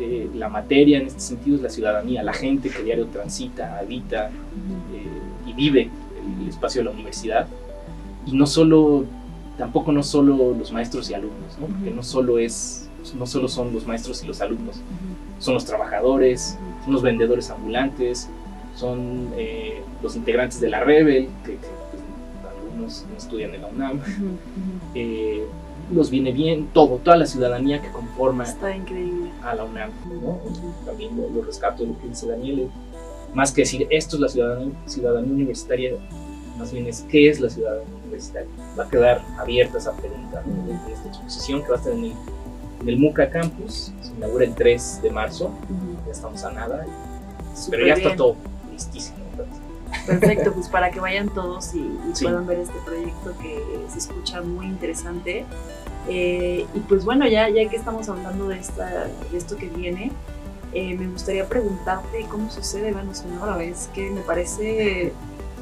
eh, 0.00 0.30
la 0.34 0.48
materia 0.48 0.98
en 0.98 1.06
este 1.06 1.20
sentido 1.20 1.56
es 1.56 1.62
la 1.62 1.68
ciudadanía, 1.68 2.22
la 2.22 2.32
gente 2.32 2.70
que 2.70 2.82
diario 2.82 3.06
transita, 3.08 3.78
habita 3.78 4.28
eh, 4.94 5.46
y 5.46 5.52
vive 5.52 5.90
el 6.40 6.48
espacio 6.48 6.80
de 6.80 6.86
la 6.86 6.90
universidad. 6.92 7.46
Y 8.26 8.32
no 8.32 8.46
solo, 8.46 9.04
tampoco 9.58 9.92
no 9.92 10.02
solo 10.02 10.54
los 10.54 10.72
maestros 10.72 11.10
y 11.10 11.14
alumnos, 11.14 11.58
¿no? 11.60 11.66
porque 11.66 11.90
no 11.90 12.02
solo, 12.02 12.38
es, 12.38 12.88
no 13.14 13.26
solo 13.26 13.46
son 13.46 13.74
los 13.74 13.86
maestros 13.86 14.22
y 14.24 14.26
los 14.26 14.40
alumnos, 14.40 14.80
son 15.38 15.54
los 15.54 15.66
trabajadores, 15.66 16.56
son 16.84 16.94
los 16.94 17.02
vendedores 17.02 17.50
ambulantes, 17.50 18.28
son 18.76 19.28
eh, 19.36 19.82
los 20.02 20.16
integrantes 20.16 20.60
de 20.60 20.70
la 20.70 20.80
Rebel, 20.80 21.28
que, 21.44 21.58
pues, 21.58 22.02
algunos 22.48 23.04
no 23.10 23.18
estudian 23.18 23.54
en 23.54 23.62
la 23.62 23.68
UNAM, 23.68 24.00
eh, 25.90 25.94
los 25.94 26.10
viene 26.10 26.32
bien, 26.32 26.68
todo, 26.72 26.96
toda 26.98 27.16
la 27.16 27.26
ciudadanía 27.26 27.80
que 27.82 27.90
conforma 27.90 28.44
Está 28.44 28.74
increíble. 28.74 29.30
a 29.42 29.54
la 29.54 29.64
UNAM. 29.64 29.90
¿no? 30.22 30.38
También 30.86 31.16
lo, 31.16 31.28
lo 31.30 31.42
rescato 31.42 31.82
de 31.82 31.90
lo 31.90 32.00
que 32.00 32.08
dice 32.08 32.26
Daniel. 32.26 32.68
Más 33.34 33.52
que 33.52 33.62
decir 33.62 33.86
esto 33.90 34.16
es 34.16 34.22
la 34.22 34.28
ciudadanía, 34.28 34.72
ciudadanía 34.86 35.32
universitaria, 35.32 35.92
más 36.58 36.72
bien 36.72 36.86
es 36.86 37.06
qué 37.10 37.28
es 37.28 37.40
la 37.40 37.48
ciudadanía 37.48 37.94
universitaria. 38.04 38.50
Va 38.78 38.84
a 38.84 38.88
quedar 38.88 39.22
abierta 39.38 39.78
esa 39.78 39.92
pregunta 39.92 40.42
¿no? 40.44 40.66
de 40.66 40.92
esta 40.92 41.08
exposición 41.08 41.62
que 41.62 41.68
va 41.68 41.74
a 41.76 41.78
estar 41.78 41.92
en 41.92 42.04
el, 42.04 42.12
en 42.82 42.88
el 42.88 42.98
MUCA 42.98 43.30
Campus, 43.30 43.92
se 44.02 44.12
inaugura 44.16 44.44
el 44.44 44.54
3 44.54 45.02
de 45.02 45.10
marzo, 45.10 45.50
ya 46.06 46.12
estamos 46.12 46.42
a 46.44 46.50
nada, 46.52 46.86
pero 47.70 47.86
ya 47.86 47.94
está 47.94 48.16
todo 48.16 48.36
listísimo. 48.72 49.19
Perfecto, 50.18 50.52
pues 50.52 50.68
para 50.68 50.90
que 50.90 51.00
vayan 51.00 51.28
todos 51.28 51.74
y, 51.74 51.78
y 51.78 52.00
Sí. 52.14 52.24
puedan 52.24 52.46
ver 52.46 52.58
este 52.60 52.78
proyecto 52.84 53.34
que 53.40 53.62
se 53.90 53.98
escucha 53.98 54.42
muy 54.42 54.66
interesante. 54.66 55.44
Eh, 56.08 56.66
y 56.74 56.80
pues 56.80 57.04
bueno, 57.04 57.26
ya, 57.28 57.48
ya 57.48 57.68
que 57.68 57.76
estamos 57.76 58.08
hablando 58.08 58.48
de, 58.48 58.58
esta, 58.58 58.86
de 59.30 59.36
esto 59.38 59.56
que 59.56 59.68
viene, 59.68 60.10
eh, 60.72 60.96
me 60.96 61.06
gustaría 61.08 61.46
preguntarte 61.46 62.26
cómo 62.30 62.50
sucede 62.50 62.92
Vano 62.92 63.14
Sonoro. 63.14 63.60
Es 63.60 63.88
que 63.94 64.10
me 64.10 64.20
parece 64.22 65.12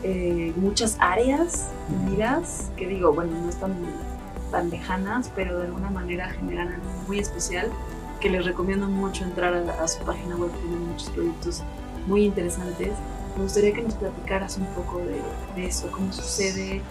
eh, 0.02 0.52
muchas 0.56 0.96
áreas 1.00 1.68
unidas, 2.04 2.70
que 2.76 2.86
digo, 2.86 3.12
bueno, 3.12 3.32
no 3.42 3.48
están 3.48 3.74
tan 4.50 4.70
lejanas, 4.70 5.30
pero 5.34 5.58
de 5.58 5.66
alguna 5.66 5.90
manera 5.90 6.30
generan 6.30 6.68
algo 6.68 6.86
muy 7.06 7.18
especial, 7.18 7.68
que 8.20 8.30
les 8.30 8.44
recomiendo 8.44 8.86
mucho 8.88 9.24
entrar 9.24 9.54
a, 9.54 9.82
a 9.82 9.88
su 9.88 10.02
página 10.04 10.36
web, 10.36 10.50
tienen 10.62 10.88
muchos 10.88 11.10
proyectos 11.10 11.62
muy 12.06 12.24
interesantes. 12.24 12.90
Me 13.36 13.42
gustaría 13.44 13.72
que 13.72 13.82
nos 13.82 13.94
platicaras 13.94 14.56
un 14.58 14.66
poco 14.66 14.98
de, 14.98 15.20
de 15.60 15.66
eso, 15.68 15.90
cómo 15.90 16.12
sucede 16.12 16.76
eh, 16.76 16.82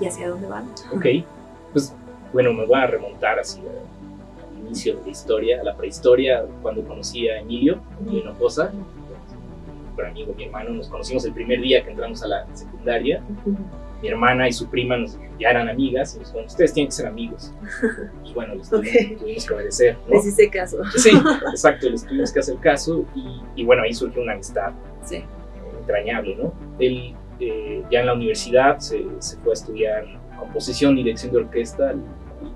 y 0.00 0.06
hacia 0.06 0.28
dónde 0.28 0.48
van. 0.48 0.68
Ok, 0.92 1.06
pues 1.72 1.94
bueno, 2.32 2.52
me 2.52 2.66
voy 2.66 2.78
a 2.80 2.86
remontar 2.86 3.38
así 3.38 3.60
a- 3.60 4.50
al 4.52 4.58
inicio 4.66 4.96
de 4.96 5.02
la 5.04 5.08
historia, 5.10 5.60
a 5.60 5.64
la 5.64 5.76
prehistoria, 5.76 6.44
cuando 6.62 6.82
conocí 6.84 7.28
a 7.28 7.38
Emilio, 7.40 7.80
Emilio 8.00 8.22
Hinojosa, 8.22 8.72
un 9.96 10.04
amigo, 10.04 10.32
mi 10.36 10.44
hermano, 10.44 10.70
nos 10.70 10.88
conocimos 10.88 11.24
el 11.26 11.32
primer 11.32 11.60
día 11.60 11.84
que 11.84 11.90
entramos 11.90 12.22
a 12.22 12.28
la 12.28 12.46
secundaria. 12.56 13.22
Mi 14.02 14.08
hermana 14.08 14.48
y 14.48 14.52
su 14.52 14.68
prima 14.68 14.96
nos, 14.96 15.18
ya 15.38 15.50
eran 15.50 15.68
amigas 15.68 16.14
y 16.14 16.18
nos 16.20 16.28
dijeron, 16.28 16.46
ustedes 16.46 16.72
tienen 16.72 16.88
que 16.88 16.92
ser 16.96 17.06
amigos. 17.06 17.52
Pues 18.22 18.34
bueno, 18.34 18.54
les 18.54 18.70
tuvimos, 18.70 18.88
Ok. 19.12 19.18
tuvimos 19.18 19.46
que 19.46 19.54
obedecer. 19.54 19.98
¿no? 20.06 20.14
Les 20.14 20.26
hice 20.26 20.50
caso. 20.50 20.78
Sí, 20.96 21.10
exacto, 21.50 21.88
les 21.90 22.06
tuvimos 22.06 22.32
que 22.32 22.40
hacer 22.40 22.56
caso 22.58 23.04
y, 23.14 23.40
y 23.56 23.64
bueno, 23.64 23.82
ahí 23.82 23.92
surgió 23.92 24.22
una 24.22 24.34
amistad 24.34 24.72
Sí. 25.04 25.24
entrañable, 25.80 26.36
¿no? 26.36 26.52
Él 26.78 27.14
eh, 27.40 27.82
ya 27.90 28.00
en 28.00 28.06
la 28.06 28.14
universidad 28.14 28.78
se, 28.78 29.04
se 29.18 29.36
fue 29.38 29.52
a 29.52 29.54
estudiar 29.54 30.04
composición 30.38 30.96
y 30.98 31.02
dirección 31.02 31.32
de 31.32 31.38
orquesta 31.38 31.90
al, 31.90 32.02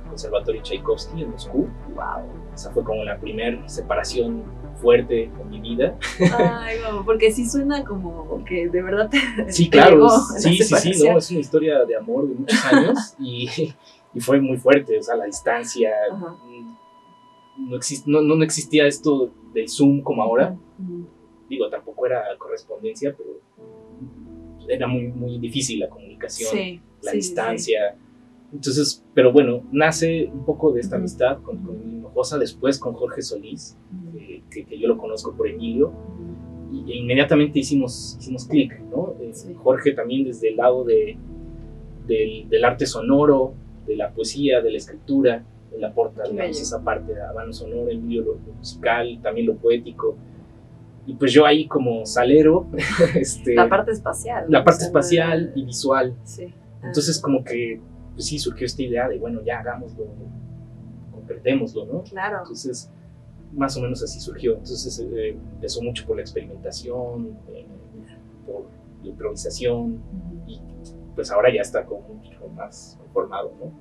Conservatorio 0.09 0.63
Tchaikovsky 0.63 1.23
en 1.23 1.31
Moscú. 1.33 1.69
Wow. 1.95 2.25
Esa 2.55 2.71
fue 2.71 2.85
como 2.85 3.03
la 3.05 3.19
primera 3.19 3.69
separación 3.69 4.45
fuerte 4.85 5.25
en 5.25 5.50
mi 5.50 5.61
vida. 5.61 5.99
Ay, 6.38 6.76
vamos, 6.83 7.05
porque 7.05 7.33
sí 7.33 7.45
suena 7.49 7.83
como 7.85 8.45
que 8.45 8.69
de 8.69 8.83
verdad 8.83 9.09
te, 9.11 9.19
Sí, 9.53 9.69
claro, 9.71 10.09
sí, 10.38 10.59
sí, 10.59 10.75
sí, 10.93 11.05
no, 11.09 11.19
es 11.19 11.31
una 11.31 11.41
historia 11.41 11.85
de 11.85 11.97
amor 11.97 12.29
de 12.29 12.35
muchos 12.35 12.64
años 12.67 13.14
y, 13.19 13.49
y 14.14 14.21
fue 14.21 14.41
muy 14.41 14.59
fuerte, 14.59 14.99
o 14.99 15.03
sea, 15.03 15.17
la 15.17 15.25
distancia, 15.25 15.91
Ajá. 16.12 16.37
mm, 16.47 17.71
no, 17.71 17.76
exist- 17.76 18.05
no, 18.07 18.21
no 18.21 18.45
existía 18.45 18.87
esto 18.87 19.31
del 19.53 19.69
Zoom 19.69 20.03
como 20.03 20.23
ahora, 20.23 20.57
digo, 21.49 21.69
tampoco 21.71 22.07
era 22.07 22.23
correspondencia, 22.38 23.14
pero 23.17 23.41
era 24.69 24.87
muy, 24.87 25.09
muy 25.09 25.38
difícil 25.38 25.81
la 25.81 25.88
comunicación, 25.88 26.50
Sí. 26.53 26.81
la 27.03 27.11
sí, 27.12 27.17
distancia. 27.19 27.97
Entonces, 28.54 29.04
pero 29.14 29.32
bueno, 29.32 29.62
nace 29.73 30.30
un 30.32 30.44
poco 30.46 30.73
de 30.73 30.80
esta 30.80 30.96
amistad 30.96 31.42
con, 31.42 31.58
con 31.58 31.76
Hinojosa, 31.82 32.38
después 32.38 32.78
con 32.78 32.94
Jorge 32.94 33.20
Solís, 33.20 33.76
sí. 34.12 34.42
que, 34.50 34.64
que- 34.64 34.78
yo 34.78 34.87
lo 34.88 34.96
conozco 34.96 35.32
por 35.37 35.49
Emilio, 35.49 35.92
y 36.73 36.90
e 36.92 36.96
inmediatamente 36.96 37.58
hicimos, 37.58 38.16
hicimos 38.20 38.46
clic, 38.46 38.78
¿no? 38.90 39.14
Eh, 39.20 39.30
Sí. 39.32 39.52
Jorge 39.54 39.92
también 39.92 40.25
desde 40.25 40.49
el 40.50 40.56
lado 40.56 40.84
de, 40.84 41.16
del, 42.06 42.49
del 42.49 42.64
arte 42.64 42.87
sonoro, 42.87 43.54
de 43.87 43.96
la 43.96 44.11
poesía, 44.12 44.61
de 44.62 44.70
la 44.70 44.76
escritura, 44.78 45.44
él 45.76 45.84
aporta 45.84 46.23
digamos, 46.23 46.61
esa 46.61 46.82
parte 46.82 47.12
de 47.14 47.20
habano 47.20 47.52
sonoro, 47.52 47.90
Emilio 47.90 48.23
lo, 48.23 48.32
lo 48.34 48.52
musical, 48.58 49.18
también 49.23 49.49
lo 49.49 49.56
poético. 49.56 50.16
Y 51.06 51.14
pues 51.14 51.32
yo 51.32 51.44
ahí 51.44 51.66
como 51.66 52.06
salero, 52.06 52.66
este, 53.16 53.54
La 53.56 53.68
parte 53.68 53.90
espacial. 53.90 54.46
la 54.49 54.62
parte 54.64 54.84
espacial 54.84 55.52
y 55.56 55.64
visual. 55.64 56.14
Sí. 56.25 56.46
Entonces 56.84 57.18
Ah, 57.18 57.23
como 57.23 57.42
que 57.44 57.80
pues 58.14 58.26
sí 58.26 58.38
surgió 58.38 58.66
esta 58.66 58.83
idea 58.83 59.09
de, 59.09 59.18
bueno, 59.18 59.42
ya 59.42 59.61
hagámoslo, 59.61 60.06
concretémoslo, 61.12 61.87
¿no? 61.87 62.02
Claro. 62.04 62.38
Entonces, 62.38 62.90
más 63.52 63.76
o 63.76 63.80
menos 63.83 64.02
así 64.02 64.21
surgió. 64.21 64.52
Entonces, 64.52 64.99
eh, 65.00 65.30
empezó 65.54 65.83
mucho 65.83 66.06
por 66.06 66.16
la 66.16 66.23
experimentación, 66.23 67.37
eh, 67.49 67.66
por 68.47 68.66
la 69.02 69.09
improvisación, 69.09 69.94
Ujú. 69.94 70.50
y 70.50 70.61
pues 71.14 71.30
ahora 71.30 71.52
ya 71.54 71.61
está 71.61 71.85
como 71.85 72.00
mucho 72.09 72.49
más 72.56 72.97
conformado, 73.00 73.52
¿no? 73.61 73.73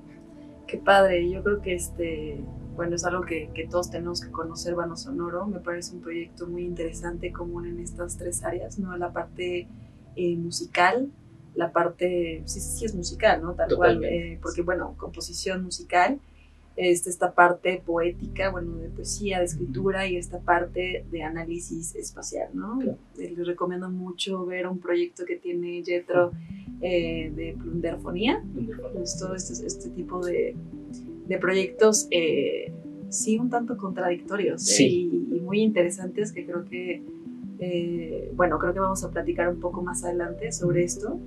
Qué 0.66 0.78
padre, 0.78 1.28
yo 1.30 1.42
creo 1.42 1.60
que 1.60 1.74
este, 1.74 2.40
bueno, 2.76 2.96
es 2.96 3.04
algo 3.04 3.24
que, 3.24 3.50
que 3.54 3.66
todos 3.66 3.90
tenemos 3.90 4.20
que 4.20 4.30
conocer, 4.30 4.74
Vano 4.74 4.96
Sonoro, 4.96 5.46
me 5.46 5.60
parece 5.60 5.94
un 5.94 6.00
proyecto 6.00 6.46
muy 6.46 6.64
interesante, 6.64 7.32
común 7.32 7.66
en 7.66 7.80
estas 7.80 8.16
tres 8.16 8.42
áreas, 8.44 8.78
¿no? 8.78 8.96
La 8.96 9.12
parte 9.12 9.68
eh, 10.16 10.36
musical, 10.36 11.10
la 11.54 11.72
parte, 11.72 12.42
sí, 12.46 12.60
sí 12.60 12.84
es 12.84 12.94
musical, 12.94 13.42
¿no? 13.42 13.54
Tal 13.54 13.74
cual, 13.76 14.02
eh, 14.04 14.38
porque 14.42 14.62
bueno, 14.62 14.94
composición 14.96 15.62
musical, 15.62 16.18
este, 16.76 17.08
esta 17.08 17.32
parte 17.32 17.80
poética, 17.86 18.50
bueno, 18.50 18.76
de 18.78 18.88
poesía, 18.88 19.38
de 19.38 19.44
escritura 19.44 20.08
y 20.08 20.16
esta 20.16 20.40
parte 20.40 21.04
de 21.10 21.22
análisis 21.22 21.94
espacial, 21.94 22.48
¿no? 22.52 22.78
Claro. 22.80 22.98
Eh, 23.18 23.32
Les 23.36 23.46
recomiendo 23.46 23.88
mucho 23.88 24.44
ver 24.44 24.66
un 24.66 24.80
proyecto 24.80 25.24
que 25.24 25.36
tiene 25.36 25.84
Jetro 25.84 26.32
eh, 26.80 27.32
de 27.34 27.56
plunderfonía, 27.56 28.42
todo 29.20 29.36
este, 29.36 29.64
este 29.64 29.90
tipo 29.90 30.24
de, 30.26 30.56
de 31.28 31.38
proyectos, 31.38 32.08
eh, 32.10 32.72
sí, 33.08 33.38
un 33.38 33.50
tanto 33.50 33.76
contradictorios. 33.76 34.62
Sí. 34.62 35.08
y, 35.30 35.36
y 35.36 35.40
muy 35.40 35.60
interesantes 35.60 36.32
que 36.32 36.44
creo 36.44 36.64
que, 36.64 37.02
eh, 37.60 38.32
bueno, 38.34 38.58
creo 38.58 38.74
que 38.74 38.80
vamos 38.80 39.04
a 39.04 39.10
platicar 39.10 39.48
un 39.48 39.60
poco 39.60 39.80
más 39.80 40.02
adelante 40.02 40.50
sobre 40.50 40.82
esto. 40.82 41.20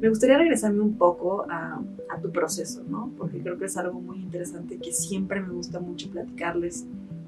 Me 0.00 0.08
gustaría 0.08 0.36
regresarme 0.38 0.80
un 0.82 0.94
poco 0.98 1.46
a, 1.48 1.80
a 2.10 2.20
tu 2.20 2.30
proceso, 2.30 2.82
¿no? 2.88 3.10
Porque 3.16 3.38
creo 3.38 3.58
que 3.58 3.66
es 3.66 3.76
algo 3.76 4.00
muy 4.00 4.18
interesante 4.18 4.76
que 4.78 4.92
siempre 4.92 5.40
me 5.40 5.48
gusta 5.50 5.80
mucho 5.80 6.10
platicarles 6.10 6.84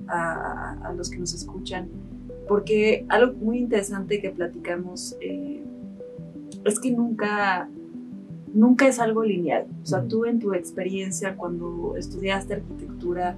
a, 0.09 0.77
a- 0.83 0.93
los 0.93 1.09
que 1.11 1.19
nos 1.19 1.33
escuchan, 1.35 1.89
porque 2.49 3.07
algo 3.09 3.35
muy 3.41 3.59
interesante 3.59 4.21
que 4.21 4.31
platicamos 4.31 5.17
eh, 5.21 5.63
es 6.65 6.79
que 6.79 6.91
nunca, 6.91 7.69
nunca 8.53 8.87
es 8.89 8.99
algo 8.99 9.25
lineal. 9.25 9.67
O 9.83 9.87
sea, 9.87 10.03
tú 10.07 10.25
en 10.27 10.39
tu 10.39 10.53
experiencia 10.53 11.35
cuando 11.37 11.95
estudiaste 11.97 12.55
arquitectura, 12.55 13.37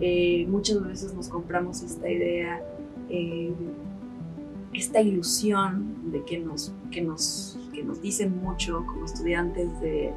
eh, 0.00 0.46
muchas 0.48 0.82
veces 0.86 1.12
nos 1.14 1.28
compramos 1.28 1.82
esta 1.82 2.08
idea, 2.08 2.62
eh, 3.10 3.52
esta 4.72 5.00
ilusión 5.00 6.12
de 6.12 6.22
que 6.24 6.38
nos, 6.38 6.72
que, 6.90 7.00
nos, 7.02 7.57
que 7.78 7.84
nos 7.84 8.00
dicen 8.02 8.36
mucho 8.42 8.84
como 8.86 9.04
estudiantes 9.04 9.68
de 9.80 10.12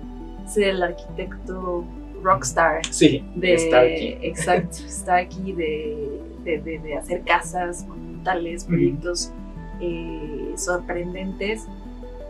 ser 0.48 0.70
el 0.70 0.84
arquitecto 0.84 1.84
rockstar 2.24 2.82
Sí, 2.90 3.24
de 3.36 3.58
Starkey. 3.58 4.18
exacto 4.22 4.78
Starkey 4.88 5.54
de, 5.54 6.22
de, 6.44 6.62
de- 6.62 6.80
de 6.80 6.98
hacer 6.98 7.22
casas 7.24 7.86
monumentales 7.88 8.64
proyectos 8.66 9.32
eh, 9.80 10.54
sorprendentes. 10.56 11.66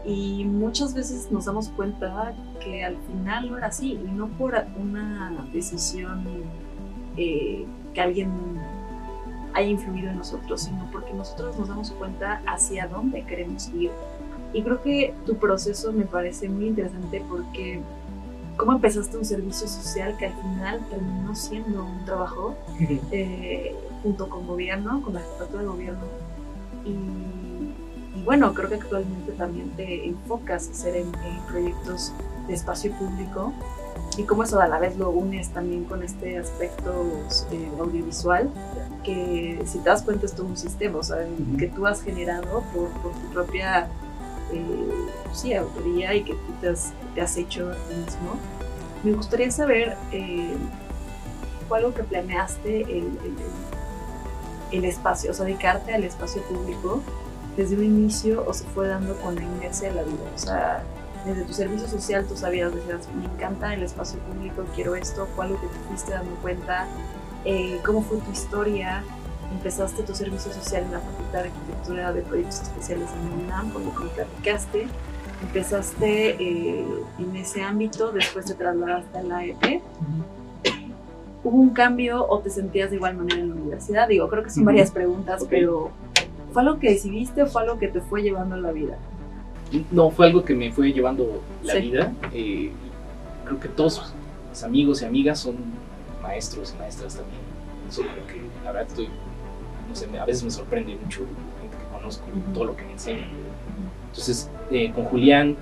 Y 0.05 0.45
muchas 0.45 0.93
veces 0.95 1.31
nos 1.31 1.45
damos 1.45 1.69
cuenta 1.69 2.33
que 2.63 2.83
al 2.83 2.97
final 3.07 3.51
no 3.51 3.57
era 3.57 3.67
así 3.67 3.93
y 3.93 4.11
no 4.11 4.27
por 4.29 4.55
una 4.79 5.47
decisión 5.53 6.23
eh, 7.17 7.65
que 7.93 8.01
alguien 8.01 8.29
haya 9.53 9.67
influido 9.67 10.09
en 10.09 10.17
nosotros 10.17 10.61
sino 10.63 10.89
porque 10.91 11.13
nosotros 11.13 11.57
nos 11.59 11.67
damos 11.67 11.91
cuenta 11.91 12.41
hacia 12.47 12.87
dónde 12.87 13.23
queremos 13.25 13.69
ir 13.75 13.91
y 14.53 14.63
creo 14.63 14.81
que 14.81 15.13
tu 15.25 15.37
proceso 15.37 15.91
me 15.93 16.05
parece 16.05 16.49
muy 16.49 16.67
interesante 16.67 17.23
porque 17.29 17.81
cómo 18.57 18.73
empezaste 18.73 19.17
un 19.17 19.25
servicio 19.25 19.67
social 19.67 20.17
que 20.17 20.27
al 20.27 20.33
final 20.33 20.85
terminó 20.89 21.35
siendo 21.35 21.85
un 21.85 22.05
trabajo 22.05 22.55
eh, 23.11 23.75
junto 24.03 24.29
con 24.29 24.47
gobierno, 24.47 25.01
con 25.01 25.13
la 25.13 25.21
jefatura 25.21 25.61
de 25.61 25.67
gobierno, 25.67 26.05
y, 26.85 28.23
bueno, 28.23 28.53
creo 28.53 28.69
que 28.69 28.75
actualmente 28.75 29.31
también 29.33 29.69
te 29.71 30.07
enfocas 30.07 30.67
a 30.67 30.71
hacer 30.71 30.95
en, 30.95 31.11
proyectos 31.49 32.13
de 32.47 32.53
espacio 32.53 32.91
público. 32.93 33.53
Y 34.17 34.23
cómo 34.23 34.43
eso 34.43 34.59
a 34.59 34.67
la 34.67 34.77
vez 34.77 34.97
lo 34.97 35.09
unes 35.09 35.49
también 35.49 35.85
con 35.85 36.03
este 36.03 36.37
aspecto 36.37 36.91
eh, 37.51 37.71
audiovisual, 37.79 38.49
que 39.05 39.61
si 39.65 39.79
te 39.79 39.89
das 39.89 40.03
cuenta 40.03 40.25
es 40.25 40.33
todo 40.33 40.47
un 40.47 40.57
sistema, 40.57 40.99
o 40.99 41.03
sea, 41.03 41.25
que 41.57 41.67
tú 41.67 41.87
has 41.87 42.01
generado 42.01 42.61
por, 42.73 42.89
tu 42.89 43.33
propia 43.33 43.87
eh, 44.53 45.09
sí, 45.33 45.53
autoría 45.53 46.13
y 46.13 46.23
que 46.23 46.33
tú 46.33 46.53
te 47.13 47.21
has, 47.21 47.37
hecho 47.37 47.69
a 47.69 47.75
ti 47.75 47.95
mismo. 47.95 48.35
Me 49.03 49.13
gustaría 49.13 49.49
saber 49.51 49.97
eh, 50.11 50.55
cuál 51.67 51.85
algo 51.85 51.95
que 51.95 52.03
planeaste 52.03 52.81
el, 52.81 53.17
el, 54.71 54.85
espacio, 54.85 55.31
o 55.31 55.33
sea, 55.33 55.45
dedicarte 55.45 55.93
al 55.93 56.03
espacio 56.03 56.41
público 56.43 57.01
desde 57.57 57.75
un 57.75 57.83
inicio 57.83 58.45
o 58.47 58.53
se 58.53 58.63
fue 58.65 58.87
dando 58.87 59.15
con 59.17 59.35
la 59.35 59.41
inercia 59.41 59.89
de 59.89 59.95
la 59.95 60.03
vida, 60.03 60.31
o 60.33 60.37
sea, 60.37 60.83
desde 61.25 61.43
tu 61.43 61.53
servicio 61.53 61.87
social 61.87 62.25
tú 62.25 62.35
sabías, 62.35 62.73
decías, 62.73 63.07
me 63.15 63.25
encanta 63.25 63.73
el 63.73 63.83
espacio 63.83 64.19
público, 64.19 64.65
quiero 64.75 64.95
esto, 64.95 65.27
cuál 65.35 65.51
lo 65.51 65.61
que 65.61 65.67
te 65.67 65.79
fuiste 65.87 66.11
dando 66.11 66.35
cuenta, 66.41 66.87
eh, 67.45 67.79
cómo 67.85 68.01
fue 68.01 68.17
tu 68.19 68.31
historia, 68.31 69.03
empezaste 69.51 70.03
tu 70.03 70.15
servicio 70.15 70.51
social 70.51 70.83
en 70.83 70.91
la 70.91 70.99
Facultad 70.99 71.43
de 71.43 71.49
Arquitectura 71.49 72.13
de 72.13 72.21
Proyectos 72.21 72.61
Especiales 72.61 73.09
en 73.11 73.29
la 73.29 73.45
UNAM, 73.45 73.69
como 73.71 73.91
platicaste, 73.91 74.87
empezaste 75.41 76.29
eh, 76.39 76.85
en 77.19 77.35
ese 77.35 77.63
ámbito, 77.63 78.11
después 78.11 78.45
te 78.45 78.53
trasladaste 78.53 79.17
a 79.17 79.23
la 79.23 79.45
EP. 79.45 79.81
¿Hubo 81.43 81.57
un 81.57 81.71
cambio 81.71 82.27
o 82.27 82.39
te 82.39 82.51
sentías 82.51 82.91
de 82.91 82.97
igual 82.97 83.17
manera 83.17 83.41
en 83.41 83.49
la 83.49 83.55
universidad? 83.55 84.07
Digo, 84.07 84.29
creo 84.29 84.43
que 84.43 84.51
son 84.51 84.65
varias 84.65 84.91
preguntas, 84.91 85.45
pero 85.49 85.89
¿fue 86.53 86.61
algo 86.61 86.77
que 86.79 86.91
decidiste 86.91 87.41
o 87.43 87.47
fue 87.47 87.63
algo 87.63 87.79
que 87.79 87.87
te 87.87 87.99
fue 87.99 88.21
llevando 88.21 88.55
la 88.57 88.71
vida? 88.71 88.97
No, 89.89 90.11
fue 90.11 90.27
algo 90.27 90.43
que 90.43 90.53
me 90.53 90.71
fue 90.71 90.91
llevando 90.91 91.41
la 91.63 91.75
vida. 91.75 92.13
Eh, 92.33 92.71
creo 93.45 93.59
que 93.59 93.69
todos 93.69 94.13
mis 94.49 94.63
amigos 94.63 95.01
y 95.01 95.05
amigas 95.05 95.39
son 95.39 95.55
maestros 96.21 96.73
y 96.75 96.79
maestras 96.79 97.15
también. 97.15 97.41
Eso 97.89 98.01
creo 98.01 98.27
que 98.27 98.41
la 98.63 98.71
verdad 98.71 98.87
estoy, 98.87 99.09
no 99.91 99.95
sé, 99.95 100.19
a 100.19 100.25
veces 100.25 100.43
me 100.43 100.51
sorprende 100.51 100.95
mucho 100.95 101.19
gente 101.59 101.77
que 101.77 101.97
conozco, 101.97 102.25
todo 102.53 102.65
lo 102.65 102.75
que 102.75 102.85
me 102.85 102.93
enseñan. 102.93 103.27
Entonces, 104.07 104.49
eh, 104.71 104.91
con 104.93 105.05
Julián 105.05 105.57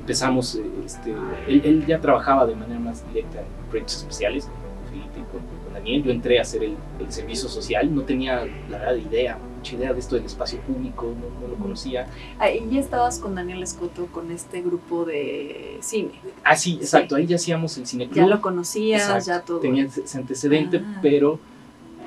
empezamos, 0.00 0.54
eh, 0.56 0.62
este, 0.84 1.14
él, 1.48 1.84
ya 1.86 2.00
trabajaba 2.00 2.46
de 2.46 2.54
manera 2.54 2.80
más 2.80 3.06
directa 3.08 3.40
en 3.40 3.46
proyectos 3.70 3.98
especiales 3.98 4.44
con 4.44 4.90
Felipe 4.90 5.20
y 5.20 5.32
con, 5.32 5.72
Daniel. 5.72 6.02
Yo 6.04 6.10
entré 6.12 6.38
a 6.38 6.42
hacer 6.42 6.62
el, 6.64 6.76
servicio 7.08 7.48
social, 7.48 7.92
no 7.94 8.02
tenía 8.02 8.44
la 8.70 8.78
verdad 8.78 8.96
idea, 8.96 9.38
mucha 9.56 9.74
idea 9.74 9.92
de 9.92 9.98
esto 9.98 10.16
del 10.16 10.26
espacio 10.26 10.60
público, 10.60 11.14
no, 11.40 11.48
lo 11.48 11.54
conocía. 11.56 12.06
Ahí 12.38 12.66
ya 12.70 12.78
estabas 12.78 13.18
con 13.18 13.34
Daniel 13.34 13.62
Escoto 13.62 14.06
con 14.06 14.30
este 14.30 14.60
grupo 14.60 15.04
de 15.04 15.78
cine. 15.80 16.12
Ah, 16.44 16.56
sí, 16.56 16.78
exacto, 16.80 17.16
ahí 17.16 17.26
ya 17.26 17.36
hacíamos 17.36 17.76
el 17.78 17.86
cine 17.86 18.04
club. 18.04 18.16
Ya 18.16 18.26
lo 18.26 18.40
conocías, 18.40 19.26
ya 19.26 19.40
todo. 19.40 19.60
Tenía 19.60 19.86
ese 19.86 20.18
antecedente, 20.18 20.82
ah. 20.84 20.98
pero 21.02 21.40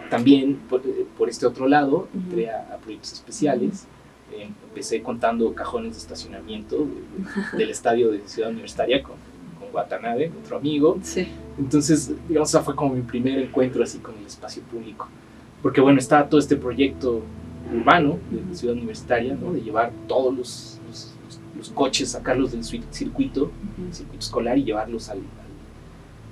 también 0.09 0.57
por, 0.69 1.29
este 1.29 1.45
otro 1.45 1.67
lado 1.67 2.07
entré 2.13 2.49
a, 2.49 2.77
proyectos 2.81 3.13
especiales. 3.13 3.87
Eh, 4.31 4.49
empecé 4.69 5.01
contando 5.01 5.53
cajones 5.53 5.93
de 5.93 5.99
estacionamiento 5.99 6.87
del 7.57 7.69
estadio 7.69 8.11
de 8.11 8.27
Ciudad 8.27 8.49
Universitaria 8.49 9.01
con, 9.03 9.15
con 9.59 9.73
Watanabe, 9.73 10.31
otro 10.43 10.57
amigo. 10.57 10.97
Sí. 11.03 11.27
Entonces, 11.57 12.11
digamos, 12.27 12.51
fue 12.63 12.75
como 12.75 12.95
mi 12.95 13.01
primer 13.01 13.39
encuentro 13.39 13.83
así 13.83 13.99
con 13.99 14.17
el 14.17 14.25
espacio 14.25 14.61
público. 14.63 15.07
Porque 15.61 15.81
bueno, 15.81 15.99
estaba 15.99 16.27
todo 16.27 16.39
este 16.39 16.57
proyecto 16.57 17.23
urbano 17.73 18.19
de 18.29 18.55
Ciudad 18.55 18.75
Universitaria, 18.75 19.35
¿no? 19.35 19.53
de 19.53 19.61
llevar 19.61 19.91
todos 20.07 20.35
los, 20.35 20.79
los, 21.57 21.69
coches, 21.69 22.11
sacarlos 22.11 22.51
del 22.51 22.63
circuito, 22.63 23.51
circuito 23.91 24.19
escolar 24.19 24.57
y 24.57 24.63
llevarlos 24.65 25.09
al, 25.09 25.19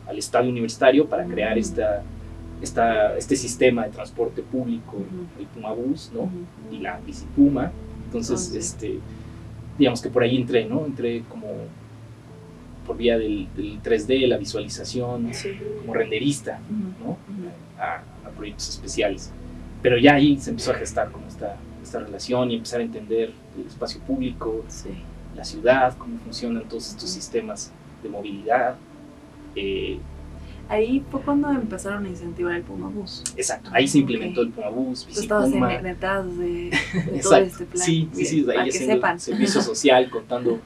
al, 0.08 0.18
estadio 0.18 0.52
universitario 0.52 1.08
para 1.08 1.26
crear 1.26 1.58
esta 1.58 2.04
esta, 2.62 3.18
este 3.18 3.36
sistema 3.36 3.86
de 3.86 3.92
transporte 3.92 4.42
público, 4.42 4.98
el 5.40 5.46
Puma 5.48 5.74
Bus, 5.74 6.12
¿no? 6.14 6.30
Y 6.72 6.80
la 6.80 7.00
Bicipuma. 7.00 7.72
Entonces, 8.06 8.52
ah, 8.54 8.58
este, 8.58 9.00
digamos 9.78 10.02
que 10.02 10.10
por 10.10 10.24
ahí 10.24 10.38
entré, 10.38 10.66
¿no? 10.66 10.86
Entré 10.86 11.24
como 11.30 11.48
por 12.86 12.98
vía 12.98 13.18
del, 13.18 13.48
3D, 13.56 14.28
la 14.28 14.38
visualización, 14.38 15.32
como 15.82 15.94
renderista, 15.94 16.60
¿no? 17.04 17.18
A, 17.80 18.02
proyectos 18.36 18.70
especiales. 18.70 19.32
Pero 19.82 19.98
ya 19.98 20.16
ahí 20.16 20.40
se 20.40 20.50
empezó 20.50 20.72
a 20.72 20.76
gestar 20.76 21.12
como 21.12 21.28
esta, 21.28 21.56
esta 21.84 22.00
relación 22.00 22.50
y 22.50 22.56
empezar 22.56 22.80
a 22.80 22.84
entender 22.84 23.32
el 23.58 23.68
espacio 23.68 24.02
público, 24.02 24.64
la 25.36 25.44
ciudad, 25.44 25.96
cómo 25.98 26.18
funcionan 26.20 26.64
todos 26.68 26.90
estos 26.90 27.10
sistemas 27.10 27.72
de 28.02 28.10
movilidad. 28.10 28.76
Eh, 29.56 30.00
Ahí 30.70 31.04
fue 31.12 31.22
cuando 31.22 31.52
empezaron 31.52 32.06
a 32.06 32.10
incentivar 32.10 32.56
el 32.56 32.64
Puma 32.64 32.88
Bus. 32.88 33.24
Exacto, 33.36 33.70
ahí 33.74 33.88
se 33.88 34.00
implementó 34.00 34.42
el 34.42 34.50
Puma 34.50 34.70
Bus, 34.70 35.06
Tú 35.06 35.20
estabas 35.20 35.52
detrás 35.52 36.38
de, 36.38 36.72
de 37.12 37.20
todo 37.22 37.36
este 37.38 37.66
plan. 37.66 37.86
Sí, 37.86 38.10
sí, 38.14 38.26
sí, 38.26 38.46
ahí 38.58 38.70
haciendo 38.70 38.96
sepan. 38.96 39.20
servicio 39.20 39.62
social, 39.74 40.10
contando 40.10 40.60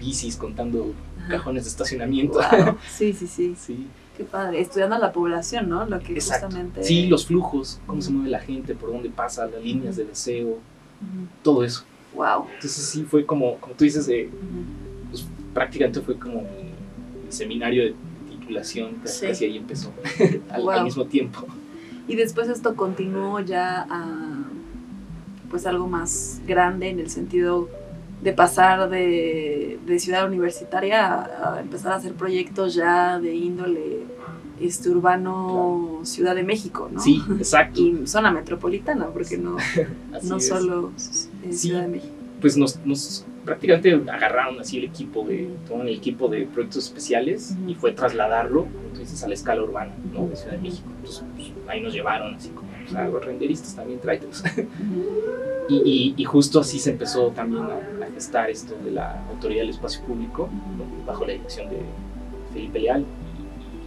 bicis, 0.00 0.36
contando 0.36 0.94
cajones 1.28 1.64
de 1.64 1.70
estacionamiento. 1.70 2.40
Sí, 2.90 3.12
sí, 3.12 3.26
sí, 3.26 3.54
sí. 3.56 3.86
Qué 4.16 4.24
padre, 4.24 4.60
estudiando 4.60 4.96
a 4.96 4.98
la 4.98 5.12
población, 5.12 5.68
¿no? 5.68 5.86
Lo 5.86 5.98
que 6.00 6.14
justamente... 6.14 6.82
Sí, 6.82 7.06
los 7.06 7.26
flujos, 7.26 7.80
cómo 7.86 8.02
se 8.02 8.10
mueve 8.10 8.28
la 8.28 8.40
gente, 8.40 8.74
por 8.74 8.92
dónde 8.92 9.08
pasa, 9.08 9.46
las 9.46 9.62
líneas 9.62 9.96
de 9.96 10.04
deseo, 10.04 10.58
todo 11.42 11.64
eso. 11.64 11.84
Wow. 12.14 12.46
Entonces 12.54 12.84
sí 12.84 13.04
fue 13.04 13.24
como, 13.24 13.56
como 13.56 13.74
tú 13.74 13.84
dices, 13.84 14.06
eh, 14.08 14.28
pues, 15.10 15.24
prácticamente 15.54 16.00
fue 16.02 16.18
como 16.18 16.42
mi 16.42 17.30
seminario 17.30 17.84
de 17.84 17.94
titulación, 18.42 18.96
casi 19.02 19.44
ahí 19.44 19.56
empezó, 19.56 19.92
al, 20.50 20.84
mismo 20.84 21.06
tiempo. 21.06 21.46
Y 22.08 22.16
después 22.16 22.48
esto 22.48 22.74
continuó 22.76 23.40
ya 23.40 23.86
a 23.88 24.44
pues 25.50 25.66
algo 25.66 25.86
más 25.86 26.40
grande 26.46 26.88
en 26.88 26.98
el 26.98 27.10
sentido 27.10 27.68
de 28.22 28.32
pasar 28.32 28.88
de, 28.88 29.78
ciudad 29.98 30.26
universitaria 30.26 31.54
a, 31.54 31.60
empezar 31.60 31.92
a 31.92 31.96
hacer 31.96 32.14
proyectos 32.14 32.74
ya 32.74 33.18
de 33.18 33.34
índole 33.34 34.04
este 34.60 34.90
urbano 34.90 36.00
Ciudad 36.04 36.34
de 36.34 36.44
México, 36.44 36.88
¿no? 36.90 37.00
Sí, 37.00 37.22
exacto. 37.38 37.80
Y 37.80 38.06
zona 38.06 38.30
metropolitana, 38.30 39.06
porque 39.06 39.36
no, 39.36 39.56
no 40.22 40.40
solo 40.40 40.92
Ciudad 41.50 41.82
de 41.82 41.88
México. 41.88 42.14
Pues 42.40 42.56
nos, 42.56 42.78
nos 42.84 43.24
prácticamente 43.44 44.10
agarraron 44.10 44.60
así 44.60 44.78
el 44.78 44.84
equipo 44.84 45.24
de, 45.24 45.48
todo 45.66 45.82
el 45.82 45.88
equipo 45.88 46.28
de 46.28 46.46
proyectos 46.46 46.84
especiales 46.84 47.56
y 47.66 47.74
fue 47.74 47.92
trasladarlo, 47.92 48.66
entonces, 48.90 49.22
a 49.22 49.28
la 49.28 49.34
escala 49.34 49.62
urbana, 49.62 49.92
¿no? 50.12 50.28
De 50.28 50.36
Ciudad 50.36 50.52
de 50.52 50.58
México. 50.58 50.88
Entonces, 50.96 51.24
pues, 51.34 51.52
ahí 51.68 51.80
nos 51.80 51.92
llevaron 51.92 52.34
así 52.34 52.50
como, 52.50 52.70
o 52.70 52.90
sea, 52.90 53.08
los 53.08 53.24
renderistas 53.24 53.74
también 53.74 54.00
tráetelos. 54.00 54.42
y, 55.68 56.14
y, 56.16 56.24
justo 56.24 56.60
así 56.60 56.78
se 56.78 56.90
empezó 56.90 57.28
también 57.28 57.64
a, 57.64 57.80
gestar 58.14 58.50
esto 58.50 58.76
de 58.84 58.90
la 58.90 59.24
Autoridad 59.30 59.62
del 59.62 59.70
Espacio 59.70 60.04
Público, 60.04 60.48
bajo 61.06 61.24
la 61.26 61.32
dirección 61.32 61.68
de 61.70 61.78
Felipe 62.52 62.78
Leal 62.78 63.04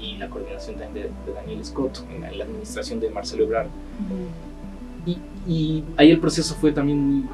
y, 0.01 0.17
la 0.17 0.29
coordinación 0.29 0.77
también 0.77 1.09
de, 1.25 1.33
Daniel 1.33 1.63
Scott, 1.63 1.99
en 2.13 2.37
la, 2.37 2.43
administración 2.43 2.99
de 2.99 3.09
Marcelo 3.09 3.43
Ebrard. 3.43 3.67
y, 5.05 5.17
y 5.47 5.83
ahí 5.95 6.11
el 6.11 6.19
proceso 6.19 6.55
fue 6.55 6.71
también 6.71 6.99
muy 6.99 7.29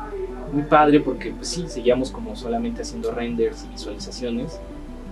muy 0.52 0.64
padre 0.64 1.00
porque 1.00 1.32
pues 1.32 1.48
sí, 1.48 1.66
seguíamos 1.68 2.12
como 2.12 2.36
solamente 2.36 2.82
haciendo 2.82 3.12
renders 3.12 3.66
y 3.66 3.72
visualizaciones, 3.72 4.60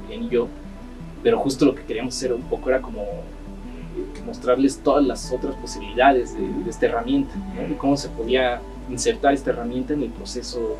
bien 0.07 0.23
y 0.23 0.29
yo, 0.29 0.47
pero 1.23 1.39
justo 1.39 1.65
lo 1.65 1.75
que 1.75 1.83
queríamos 1.83 2.15
hacer 2.15 2.33
un 2.33 2.43
poco 2.43 2.69
era 2.69 2.81
como 2.81 3.03
mostrarles 4.25 4.79
todas 4.79 5.05
las 5.05 5.31
otras 5.31 5.55
posibilidades 5.55 6.35
de, 6.35 6.69
esta 6.69 6.85
herramienta, 6.85 7.33
de 7.67 7.75
cómo 7.75 7.97
se 7.97 8.09
podía 8.09 8.61
insertar 8.89 9.33
esta 9.33 9.51
herramienta 9.51 9.93
en 9.93 10.03
el 10.03 10.09
proceso 10.09 10.77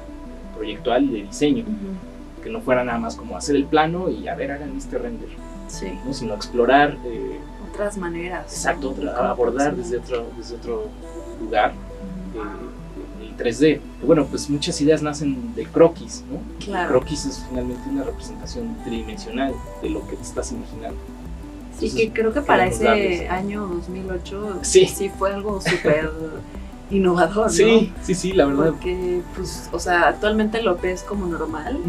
proyectual 0.56 1.06
y 1.06 1.08
de 1.10 1.22
diseño, 1.24 1.66
que 2.44 2.50
no 2.50 2.62
fuera 2.62 2.84
nada 2.84 3.00
más 3.00 3.16
como 3.16 3.36
hacer 3.36 3.56
el 3.56 3.66
plano 3.66 4.10
y 4.10 4.28
a 4.28 4.36
ver, 4.36 4.52
hagan 4.52 4.78
este 4.78 4.98
render, 4.98 5.30
sino 5.68 6.34
explorar... 6.34 6.98
Eh, 7.06 7.40
otras 7.72 7.98
maneras. 7.98 8.52
Exacto, 8.52 8.96
abordar 9.18 9.76
desde 9.76 9.98
otro, 9.98 10.28
desde 10.38 10.56
otro 10.56 10.86
lugar. 11.42 11.74
Eh, 13.40 13.44
3D. 13.44 13.80
Bueno, 14.06 14.26
pues 14.26 14.50
muchas 14.50 14.80
ideas 14.82 15.02
nacen 15.02 15.56
del 15.56 15.68
croquis, 15.70 16.24
¿no? 16.32 16.40
Claro. 16.64 16.84
El 16.84 17.00
croquis 17.00 17.26
es 17.26 17.46
finalmente 17.50 17.90
una 17.90 18.04
representación 18.04 18.76
tridimensional 18.84 19.54
de 19.82 19.90
lo 19.90 20.06
que 20.08 20.16
te 20.16 20.24
estás 20.24 20.52
imaginando. 20.52 20.98
Sí, 21.80 21.92
que 21.96 22.12
creo 22.12 22.34
que 22.34 22.42
para 22.42 22.68
ese 22.68 23.30
año 23.30 23.66
2008 23.66 24.60
sí, 24.64 24.86
sí 24.86 25.10
fue 25.10 25.34
algo 25.34 25.62
súper 25.62 26.12
innovador, 26.92 27.46
¿no? 27.46 27.50
Sí, 27.50 27.94
sí, 28.02 28.16
sí, 28.16 28.34
la 28.34 28.46
verdad. 28.46 28.72
Porque, 28.72 29.22
pues, 29.36 29.70
o 29.72 29.80
sea, 29.80 30.10
actualmente 30.10 30.62
lo 30.62 30.76
ves 30.78 31.04
como 31.04 31.26
normal, 31.26 31.80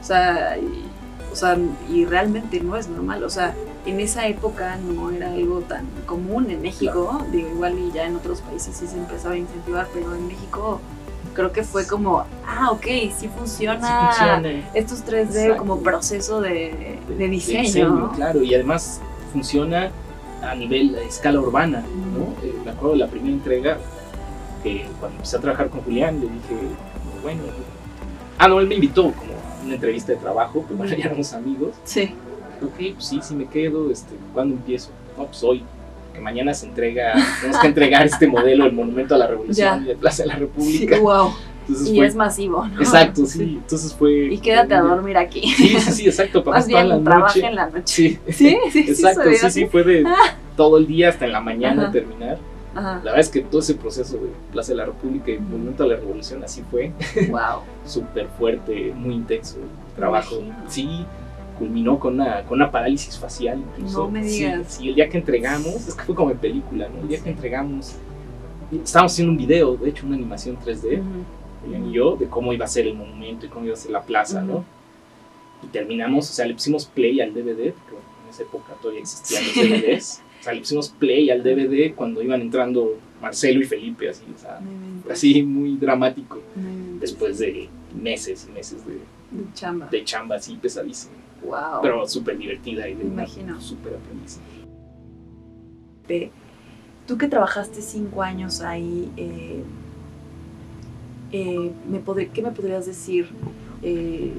o 0.00 0.04
sea, 0.04 0.58
y, 0.58 0.84
o 1.32 1.36
sea, 1.36 1.56
y 1.88 2.04
realmente 2.04 2.60
no 2.60 2.76
es 2.76 2.88
normal, 2.88 3.22
o 3.22 3.30
sea, 3.30 3.54
en 3.90 4.00
esa 4.00 4.26
época 4.26 4.76
no 4.76 5.10
era 5.10 5.32
algo 5.32 5.60
tan 5.60 5.86
común 6.06 6.50
en 6.50 6.60
México, 6.62 7.24
digo, 7.32 7.48
igual 7.48 7.78
y 7.78 7.90
ya 7.92 8.06
en 8.06 8.16
otros 8.16 8.40
países 8.42 8.76
sí 8.76 8.86
se 8.86 8.96
empezaba 8.96 9.34
a 9.34 9.38
incentivar, 9.38 9.86
pero 9.94 10.14
en 10.14 10.26
México 10.28 10.80
creo 11.34 11.52
que 11.52 11.62
fue 11.62 11.86
como, 11.86 12.24
ah, 12.46 12.70
ok, 12.72 12.86
sí 13.16 13.28
funciona, 13.36 13.80
Sí 14.12 14.18
funciona. 14.18 14.70
estos 14.74 15.04
3D 15.04 15.22
Exacto. 15.36 15.56
como 15.58 15.80
proceso 15.80 16.40
de, 16.40 16.98
de 17.16 17.28
diseño. 17.28 17.60
diseño, 17.62 18.12
claro, 18.14 18.42
y 18.42 18.54
además 18.54 19.00
funciona 19.32 19.90
a 20.42 20.54
nivel, 20.54 20.94
a 20.96 21.02
escala 21.02 21.40
urbana, 21.40 21.80
¿no? 22.12 22.24
Eh, 22.46 22.54
me 22.64 22.70
acuerdo 22.70 22.92
de 22.92 22.98
la 22.98 23.06
primera 23.08 23.34
entrega, 23.34 23.78
que 24.62 24.86
cuando 24.98 25.16
empecé 25.16 25.36
a 25.36 25.40
trabajar 25.40 25.68
con 25.70 25.80
Julián, 25.82 26.16
le 26.20 26.26
dije, 26.26 26.56
bueno, 27.22 27.42
ah, 28.38 28.48
no, 28.48 28.58
él 28.60 28.66
me 28.66 28.74
invitó 28.76 29.04
como 29.12 29.32
a 29.32 29.64
una 29.64 29.74
entrevista 29.74 30.12
de 30.12 30.18
trabajo, 30.18 30.64
que 30.66 30.74
bueno, 30.74 30.94
ya 30.96 31.06
éramos 31.06 31.32
amigos, 31.32 31.74
Sí. 31.84 32.14
Ok, 32.62 32.94
pues 32.94 33.04
sí, 33.06 33.20
sí 33.22 33.34
me 33.34 33.46
quedo, 33.46 33.90
este, 33.90 34.14
¿cuándo 34.34 34.54
empiezo? 34.54 34.90
No, 35.16 35.26
pues 35.26 35.42
hoy, 35.42 35.62
que 36.14 36.20
mañana 36.20 36.52
se 36.54 36.66
entrega, 36.66 37.12
tenemos 37.40 37.60
que 37.60 37.66
entregar 37.66 38.06
este 38.06 38.26
modelo 38.26 38.64
del 38.64 38.72
Monumento 38.72 39.14
a 39.14 39.18
la 39.18 39.26
Revolución 39.26 39.82
y 39.82 39.86
de 39.88 39.96
Plaza 39.96 40.22
de 40.22 40.28
la 40.28 40.34
Sí, 40.34 40.40
República. 40.40 40.98
wow. 41.00 41.30
Entonces 41.68 41.88
Y 41.92 41.96
fue, 41.98 42.06
es 42.06 42.14
masivo, 42.14 42.66
¿no? 42.66 42.80
exacto, 42.80 43.26
sí, 43.26 43.58
entonces 43.62 43.92
fue... 43.94 44.32
Y 44.32 44.38
quédate 44.38 44.74
a 44.74 44.80
dormir 44.80 45.18
aquí. 45.18 45.42
Sí, 45.54 45.68
sí, 45.78 45.92
sí, 45.92 46.06
exacto, 46.06 46.42
para 46.42 46.58
Más 46.58 46.66
bien, 46.66 46.88
la 46.88 46.98
trabaja 47.00 47.26
noche. 47.34 47.46
en 47.46 47.54
la 47.54 47.66
noche. 47.68 47.82
Sí, 47.84 48.18
Sí, 48.32 48.56
sí, 48.72 48.84
sí. 48.84 48.90
Exacto, 48.90 49.22
sí, 49.30 49.46
así. 49.46 49.60
sí, 49.60 49.66
fue 49.66 49.84
de 49.84 50.04
todo 50.56 50.78
el 50.78 50.86
día 50.86 51.10
hasta 51.10 51.26
en 51.26 51.32
la 51.32 51.40
mañana 51.42 51.82
Ajá. 51.82 51.92
terminar. 51.92 52.38
Ajá. 52.74 52.92
La 52.96 53.10
verdad 53.10 53.20
es 53.20 53.28
que 53.28 53.40
todo 53.42 53.60
ese 53.60 53.74
proceso 53.74 54.14
de 54.16 54.28
Plaza 54.50 54.72
de 54.72 54.76
la 54.76 54.86
República 54.86 55.30
y 55.30 55.38
Monumento 55.38 55.82
a 55.84 55.88
la 55.88 55.96
Revolución 55.96 56.42
así 56.42 56.62
fue, 56.70 56.90
Wow. 57.28 57.60
súper 57.86 58.28
fuerte, 58.38 58.92
muy 58.96 59.14
intenso 59.16 59.56
el 59.56 59.94
trabajo. 59.94 60.36
Sí, 60.68 61.04
culminó 61.58 61.98
con 61.98 62.14
una, 62.14 62.44
con 62.44 62.58
una 62.58 62.70
parálisis 62.70 63.18
facial 63.18 63.58
incluso. 63.76 64.04
No 64.04 64.10
me 64.10 64.22
digas. 64.22 64.74
Sí, 64.78 64.88
el 64.88 64.94
día 64.94 65.08
que 65.08 65.18
entregamos, 65.18 65.86
es 65.88 65.94
que 65.94 66.04
fue 66.04 66.14
como 66.14 66.30
en 66.30 66.38
película, 66.38 66.88
¿no? 66.88 67.00
El 67.02 67.08
día 67.08 67.22
que 67.22 67.30
entregamos, 67.30 67.94
estábamos 68.84 69.12
haciendo 69.12 69.32
un 69.32 69.38
video, 69.38 69.76
de 69.76 69.90
hecho 69.90 70.06
una 70.06 70.16
animación 70.16 70.56
3D, 70.58 71.00
Ujú. 71.00 71.04
Julián 71.64 71.86
y 71.88 71.92
yo, 71.92 72.16
de 72.16 72.26
cómo 72.28 72.52
iba 72.52 72.64
a 72.64 72.68
ser 72.68 72.86
el 72.86 72.94
monumento 72.94 73.46
y 73.46 73.48
cómo 73.48 73.64
iba 73.66 73.74
a 73.74 73.78
ser 73.78 73.90
la 73.90 74.02
plaza, 74.02 74.40
¿no? 74.42 74.64
Y 75.62 75.66
terminamos, 75.68 76.30
o 76.30 76.32
sea, 76.32 76.46
le 76.46 76.54
pusimos 76.54 76.86
play 76.86 77.20
al 77.20 77.34
DVD, 77.34 77.72
porque 77.72 77.96
en 78.24 78.30
esa 78.30 78.42
época 78.44 78.74
todavía 78.80 79.00
existían 79.00 79.42
los. 79.44 79.54
DVDs. 79.56 80.22
O 80.40 80.42
sea, 80.44 80.52
le 80.52 80.60
pusimos 80.60 80.88
play 80.90 81.30
al 81.30 81.42
DVD 81.42 81.94
cuando 81.96 82.22
iban 82.22 82.40
entrando 82.40 82.96
Marcelo 83.20 83.60
y 83.60 83.64
Felipe, 83.64 84.08
así, 84.08 84.22
o 84.32 84.38
sea, 84.38 84.60
inventes, 84.60 85.10
así 85.12 85.42
muy 85.42 85.76
dramático. 85.76 86.38
Después 87.00 87.38
de 87.40 87.68
meses 88.00 88.46
y 88.48 88.52
meses 88.52 88.86
de, 88.86 88.92
De 88.94 89.52
chamba. 89.54 89.86
de 89.90 90.04
chamba 90.04 90.36
así 90.36 90.54
pesadísima, 90.54 91.14
Wow. 91.44 91.80
pero 91.82 92.06
súper 92.08 92.36
divertida 92.36 92.88
y 92.88 92.94
de 92.94 93.04
imagino. 93.04 93.60
súper 93.60 93.94
aprendizaje. 93.94 94.58
Tú 97.06 97.16
que 97.16 97.28
trabajaste 97.28 97.80
cinco 97.80 98.22
años 98.22 98.60
ahí, 98.60 99.10
eh, 99.16 99.62
eh, 101.32 101.72
me 101.88 102.02
¿qué 102.28 102.42
me 102.42 102.50
podrías 102.50 102.86
decir? 102.86 103.28
Eh, 103.82 104.32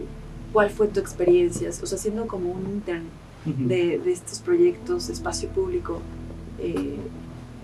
¿Cuál 0.53 0.69
fue 0.69 0.87
tu 0.87 0.99
experiencia? 0.99 1.69
O 1.69 1.85
sea, 1.85 1.97
siendo 1.97 2.27
como 2.27 2.51
un 2.51 2.65
intern 2.67 3.05
de, 3.45 3.99
de 3.99 4.11
estos 4.11 4.39
proyectos 4.39 5.07
de 5.07 5.13
espacio 5.13 5.49
público, 5.49 6.01
eh, 6.59 6.97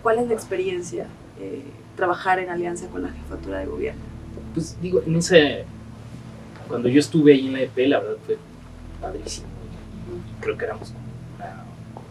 ¿cuál 0.01 0.19
es 0.19 0.27
la 0.27 0.33
experiencia 0.33 1.07
eh, 1.39 1.63
trabajar 1.95 2.39
en 2.39 2.49
alianza 2.49 2.87
con 2.87 3.03
la 3.03 3.09
jefatura 3.09 3.59
de 3.59 3.65
gobierno? 3.65 4.01
Pues 4.53 4.77
digo, 4.81 5.01
en 5.05 5.15
ese, 5.15 5.65
cuando 6.67 6.87
yo 6.89 6.99
estuve 6.99 7.33
ahí 7.33 7.47
en 7.47 7.53
la 7.53 7.61
EP, 7.61 7.77
la 7.87 7.99
verdad 7.99 8.17
fue 8.25 8.37
padrísimo. 9.01 9.47
Creo 10.41 10.57
que 10.57 10.65
éramos 10.65 10.93
una 11.37 11.63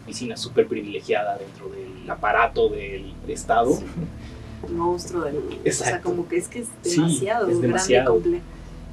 oficina 0.03 0.37
súper 0.37 0.67
privilegiada 0.67 1.37
dentro 1.37 1.69
del 1.69 2.09
aparato 2.09 2.69
del 2.69 3.13
Estado. 3.27 3.73
Sí. 3.73 3.83
Monstruo 4.73 5.23
del... 5.23 5.37
O 5.37 5.41
sea, 5.41 5.59
Exacto. 5.65 6.09
como 6.09 6.27
que 6.27 6.37
es 6.37 6.47
que 6.47 6.59
es 6.59 6.67
Sí, 6.81 6.95
demasiado 6.97 7.43
es 7.43 7.49
grande 7.49 7.67
demasiado. 7.67 8.11
y 8.17 8.21
complejo. 8.21 8.43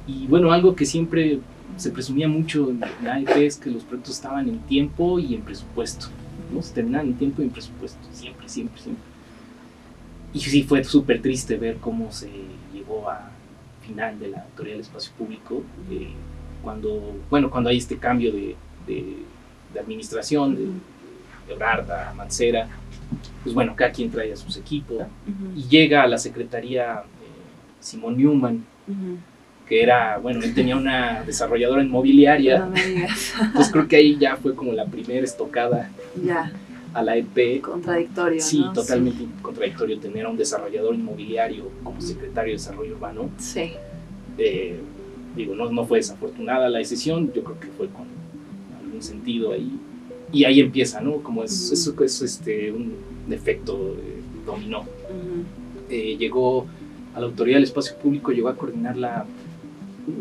Y 0.07 0.27
bueno, 0.27 0.51
algo 0.51 0.75
que 0.75 0.85
siempre 0.85 1.39
se 1.77 1.89
presumía 1.89 2.27
mucho 2.27 2.69
en 2.69 2.79
la 3.03 3.13
AEP 3.15 3.37
es 3.37 3.57
que 3.57 3.69
los 3.71 3.83
proyectos 3.83 4.15
estaban 4.15 4.47
en 4.49 4.59
tiempo 4.59 5.17
y 5.19 5.33
en 5.33 5.41
presupuesto. 5.41 6.07
¿no? 6.53 6.61
Se 6.61 6.73
terminaban 6.73 7.07
en 7.07 7.13
tiempo 7.15 7.41
y 7.41 7.45
en 7.45 7.51
presupuesto, 7.51 7.97
siempre, 8.13 8.47
siempre, 8.47 8.79
siempre. 8.81 9.03
Y 10.33 10.39
sí 10.39 10.63
fue 10.63 10.83
súper 10.83 11.21
triste 11.21 11.57
ver 11.57 11.77
cómo 11.77 12.11
se 12.11 12.29
llegó 12.73 13.09
a 13.09 13.29
final 13.85 14.19
de 14.19 14.29
la 14.29 14.41
Autoridad 14.43 14.75
del 14.75 14.81
Espacio 14.81 15.11
Público, 15.17 15.63
eh, 15.89 16.11
cuando, 16.63 17.15
bueno, 17.29 17.49
cuando 17.51 17.69
hay 17.69 17.77
este 17.77 17.97
cambio 17.97 18.31
de, 18.31 18.55
de- 18.87 19.17
de 19.73 19.79
administración, 19.79 20.55
de, 20.55 20.65
de 21.47 21.53
Obrarda 21.55 22.09
a 22.09 22.13
Mancera, 22.13 22.67
pues 23.43 23.53
bueno, 23.53 23.75
cada 23.75 23.91
quien 23.91 24.09
trae 24.09 24.31
a 24.31 24.35
sus 24.37 24.55
equipos, 24.57 25.03
y 25.55 25.63
llega 25.63 26.03
a 26.03 26.07
la 26.07 26.17
Secretaría 26.17 26.99
eh, 27.01 27.03
Simón 27.79 28.17
Newman, 28.17 28.63
que 29.67 29.81
era, 29.81 30.17
bueno, 30.19 30.41
él 30.43 30.53
tenía 30.53 30.75
una 30.77 31.23
desarrolladora 31.23 31.83
inmobiliaria, 31.83 32.59
No 32.59 32.73
pues 33.55 33.69
creo 33.71 33.87
que 33.87 33.95
ahí 33.95 34.17
ya 34.19 34.35
fue 34.37 34.55
como 34.55 34.71
la 34.73 34.85
primera 34.85 35.23
estocada 35.23 35.89
ya, 36.23 36.51
a 36.93 37.01
la 37.01 37.15
EP. 37.17 37.61
contradictorio, 37.61 38.41
Sí, 38.41 38.59
¿no? 38.59 38.73
totalmente 38.73 39.25
contradictorio 39.41 39.99
tener 39.99 40.25
a 40.25 40.29
un 40.29 40.37
desarrollador 40.37 40.93
inmobiliario 40.95 41.69
como 41.83 41.99
secretario 42.01 42.51
de 42.51 42.57
Desarrollo 42.57 42.93
Urbano. 42.95 43.29
Sí. 43.39 43.71
Eh, 44.37 44.79
digo, 45.35 45.55
no, 45.55 45.71
no 45.71 45.85
fue 45.85 45.99
desafortunada 45.99 46.69
la 46.69 46.79
decisión, 46.79 47.31
yo 47.33 47.43
creo 47.43 47.59
que 47.59 47.67
fue 47.67 47.87
con 47.87 48.05
algún 48.83 49.01
sentido 49.01 49.51
ahí. 49.51 49.71
Y 50.31 50.45
ahí 50.45 50.59
empieza, 50.59 50.99
¿no? 51.01 51.17
Como 51.17 51.43
es, 51.43 51.71
eso 51.71 51.93
es 52.03 52.21
este, 52.21 52.71
un 52.71 52.93
efecto 53.29 53.95
eh, 53.99 54.21
dominó. 54.45 54.79
Ujú. 54.81 55.45
eh, 55.89 56.17
llegó 56.17 56.65
a 57.15 57.19
la 57.19 57.27
Autoridad 57.27 57.57
del 57.57 57.65
Espacio 57.65 57.95
Público, 57.97 58.31
llegó 58.31 58.49
a 58.49 58.55
coordinarla, 58.55 59.25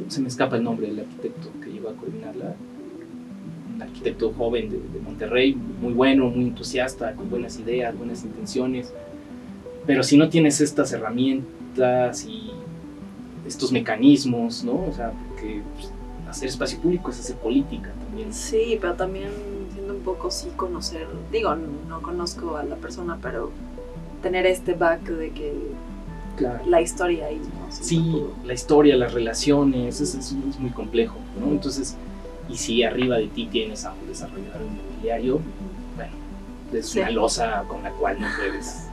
se 0.09 0.21
me 0.21 0.29
escapa 0.29 0.57
el 0.57 0.65
nombre 0.65 0.89
del 0.89 1.01
arquitecto 1.01 1.49
que 1.63 1.71
llegó 1.71 1.89
a 1.89 1.95
coordinarla, 1.95 2.55
un 3.75 3.83
arquitecto 3.83 4.33
joven 4.33 4.69
de, 4.69 4.77
de 4.77 5.01
Monterrey, 5.03 5.55
muy 5.55 5.95
bueno, 5.95 6.29
muy 6.29 6.45
entusiasta, 6.45 7.15
con 7.15 7.31
buenas 7.31 7.59
ideas, 7.59 7.97
buenas 7.97 8.23
intenciones, 8.23 8.93
pero 9.87 10.03
si 10.03 10.17
no 10.17 10.29
tienes 10.29 10.61
estas 10.61 10.93
herramientas 10.93 12.27
y 12.27 12.51
estos 13.47 13.73
mecanismos, 13.73 14.63
¿no? 14.65 14.85
O 14.89 14.93
sea, 14.95 15.13
porque 15.29 15.63
pues, 15.75 15.91
hacer 16.29 16.49
espacio 16.49 16.79
público 16.81 17.11
es 17.11 17.21
hacer 17.21 17.37
política 17.37 17.91
también. 18.07 18.33
Sí, 18.33 18.79
pero 18.81 18.95
también 18.95 19.31
siendo 19.73 19.95
un 19.95 20.01
poco 20.01 20.31
sí 20.31 20.49
conocer, 20.57 21.07
digo, 21.31 21.55
no 21.89 22.01
conozco 22.03 22.57
a 22.57 22.63
la 22.65 22.77
persona, 22.77 23.19
pero 23.21 23.51
tener 24.23 24.47
este 24.47 24.75
back 24.75 25.03
de 25.03 25.31
que 25.31 25.53
Claro. 26.37 26.65
la 26.67 26.81
historia 26.81 27.27
ahí, 27.27 27.37
¿no? 27.37 27.71
Sí, 27.71 28.25
la 28.45 28.55
historia, 28.55 28.97
las 28.97 29.13
relaciones, 29.13 30.01
es, 30.01 30.15
es- 30.15 30.35
es 30.49 30.59
muy 30.59 30.71
complejo, 30.71 31.17
¿no? 31.39 31.49
Entonces, 31.53 31.95
y 32.49 32.57
si 32.57 32.83
arriba 32.85 33.17
de 33.19 33.27
ti 33.29 33.47
tienes 33.47 33.85
a 33.85 33.93
un 33.93 34.09
desarrollador 34.09 34.63
inmobiliario, 34.63 35.41
bueno, 35.97 36.13
es 36.73 36.87
Sí. 36.89 37.01
una 37.01 37.11
losa 37.11 37.65
con 37.69 37.83
la 37.83 37.91
cual 37.91 38.19
no 38.21 38.27
puedes 38.39 38.87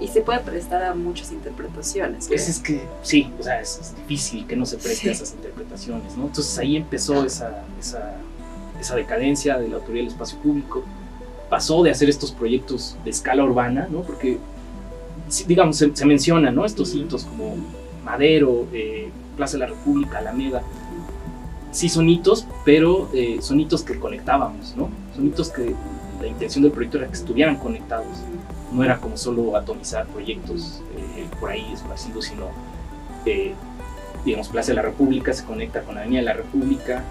Y 0.00 0.08
se 0.08 0.20
puede 0.20 0.40
prestar 0.40 0.82
a 0.84 0.94
muchas 0.94 1.32
interpretaciones. 1.32 2.28
Pues 2.28 2.42
creo. 2.42 2.50
es 2.50 2.58
que, 2.60 2.88
sí, 3.02 3.32
o 3.38 3.42
sea, 3.42 3.60
es, 3.60 3.78
es 3.80 3.96
difícil 3.96 4.46
que 4.46 4.56
no 4.56 4.66
se 4.66 4.76
preste 4.76 5.10
a 5.10 5.14
Sí. 5.14 5.22
esas 5.22 5.34
interpretaciones, 5.34 6.16
¿no? 6.16 6.26
Entonces 6.26 6.56
ahí 6.58 6.76
empezó 6.76 7.24
esa, 7.24 7.64
esa, 7.80 8.16
esa 8.80 8.96
decadencia 8.96 9.58
de 9.58 9.68
la 9.68 9.76
autoridad 9.76 10.04
del 10.04 10.12
espacio 10.12 10.38
público. 10.38 10.82
Pasó 11.48 11.82
de 11.82 11.90
hacer 11.90 12.08
estos 12.08 12.30
proyectos 12.32 12.96
de 13.04 13.10
escala 13.10 13.42
urbana, 13.44 13.88
¿no? 13.90 14.02
Porque, 14.02 14.38
digamos, 15.46 15.76
se, 15.76 15.94
se 15.94 16.04
menciona, 16.06 16.50
¿no? 16.50 16.64
Estos 16.64 16.94
hitos 16.94 17.24
como 17.24 17.56
Madero, 18.04 18.66
eh, 18.72 19.10
Plaza 19.36 19.54
de 19.54 19.60
la 19.60 19.66
República, 19.66 20.18
Alameda. 20.18 20.62
Sí 21.72 21.88
son 21.88 22.08
hitos, 22.08 22.46
pero 22.64 23.08
eh, 23.14 23.38
son 23.40 23.60
hitos 23.60 23.82
que 23.82 23.98
conectábamos, 23.98 24.74
¿no? 24.76 24.88
Son 25.14 25.26
hitos 25.26 25.50
que 25.50 25.74
la 26.20 26.26
intención 26.26 26.62
del 26.62 26.72
proyecto 26.72 26.98
era 26.98 27.06
que 27.06 27.14
estuvieran 27.14 27.56
conectados 27.56 28.06
no 28.72 28.84
era 28.84 28.98
como 28.98 29.16
solo 29.16 29.56
atomizar 29.56 30.06
proyectos 30.06 30.80
eh, 30.96 31.26
por 31.40 31.50
ahí 31.50 31.72
esparcidos, 31.72 32.26
sino, 32.26 32.46
eh, 33.26 33.54
digamos, 34.24 34.48
Plaza 34.48 34.68
de 34.68 34.76
la 34.76 34.82
República 34.82 35.32
se 35.32 35.44
conecta 35.44 35.82
con 35.82 35.98
Avenida 35.98 36.20
de 36.20 36.24
la 36.26 36.32
República, 36.34 37.02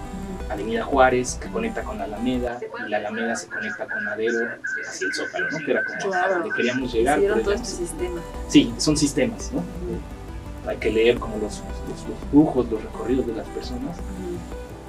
Avenida 0.48 0.82
Juárez 0.84 1.38
que 1.40 1.48
conecta 1.48 1.82
con 1.82 1.98
la 1.98 2.04
Alameda, 2.04 2.58
y 2.84 2.90
la 2.90 2.96
Alameda 2.96 3.36
se 3.36 3.46
conecta 3.48 3.86
con 3.86 4.04
Madero 4.04 4.38
hacia 4.88 5.06
el 5.06 5.14
Zócalo, 5.14 5.50
¿no? 5.50 5.58
Que 5.58 5.70
era 5.70 5.84
como 5.84 5.98
Claro. 6.10 6.34
a 6.34 6.38
donde 6.38 6.54
queríamos 6.56 6.92
llegar. 6.92 7.18
Hicieron 7.18 7.38
pero 7.38 7.50
todo 7.50 7.62
este 7.62 7.76
sistema. 7.76 8.20
Sí, 8.48 8.74
son 8.78 8.96
sistemas, 8.96 9.52
¿no? 9.52 9.62
Hay 10.68 10.76
que 10.78 10.90
leer 10.90 11.18
como 11.18 11.36
los, 11.36 11.62
los, 11.88 12.08
los 12.08 12.18
flujos, 12.30 12.70
los 12.70 12.82
recorridos 12.82 13.26
de 13.26 13.34
las 13.34 13.46
personas. 13.48 13.96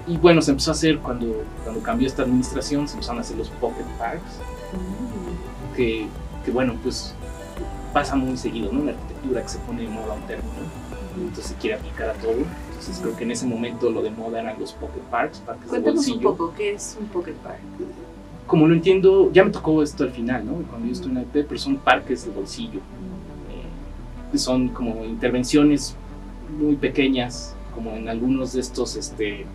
Y 0.07 0.17
bueno, 0.17 0.41
se 0.41 0.51
empezó 0.51 0.71
a 0.71 0.73
hacer 0.73 0.97
cuando, 0.97 1.43
cuando 1.63 1.81
cambió 1.83 2.07
esta 2.07 2.23
administración, 2.23 2.87
se 2.87 2.95
empezaron 2.95 3.19
a 3.19 3.21
hacer 3.21 3.37
los 3.37 3.49
pocket 3.49 3.85
parks, 3.99 4.39
que, 5.75 6.07
que, 6.43 6.51
bueno, 6.51 6.75
pues 6.81 7.13
pasa 7.93 8.15
muy 8.15 8.37
seguido, 8.37 8.71
¿no? 8.71 8.83
La 8.85 8.91
arquitectura 8.91 9.41
que 9.41 9.49
se 9.49 9.59
pone 9.59 9.83
de 9.83 9.89
moda 9.89 10.13
un 10.13 10.21
término, 10.21 10.49
entonces 11.17 11.45
se 11.47 11.55
quiere 11.55 11.75
aplicar 11.77 12.09
a 12.09 12.13
todo. 12.13 12.35
Entonces 12.69 12.99
creo 13.01 13.15
que 13.15 13.23
en 13.25 13.31
ese 13.31 13.45
momento 13.45 13.89
lo 13.91 14.01
de 14.01 14.09
moda 14.09 14.39
eran 14.39 14.59
los 14.59 14.73
pocket 14.73 15.01
parks, 15.11 15.39
parques 15.39 15.65
de 15.65 15.69
Cuéntanos 15.69 16.07
un 16.07 16.21
poco, 16.21 16.53
¿qué 16.57 16.73
es 16.73 16.97
un 16.99 17.07
pocket 17.07 17.33
park? 17.33 17.59
Como 18.47 18.67
lo 18.67 18.73
entiendo, 18.73 19.31
ya 19.31 19.43
me 19.43 19.51
tocó 19.51 19.83
esto 19.83 20.03
al 20.03 20.11
final, 20.11 20.45
¿no? 20.45 20.53
Cuando 20.69 20.87
yo 20.87 20.93
estoy 20.93 21.09
en 21.09 21.15
la 21.15 21.21
EP, 21.21 21.45
pero 21.47 21.59
son 21.59 21.77
parques 21.77 22.25
de 22.25 22.31
bolsillo. 22.31 22.79
eh, 24.33 24.37
son 24.37 24.69
como 24.69 25.05
intervenciones 25.05 25.95
muy 26.59 26.75
pequeñas, 26.75 27.55
como 27.75 27.91
en 27.91 28.09
algunos 28.09 28.53
de 28.53 28.61
estos 28.61 28.95
este, 28.95 29.45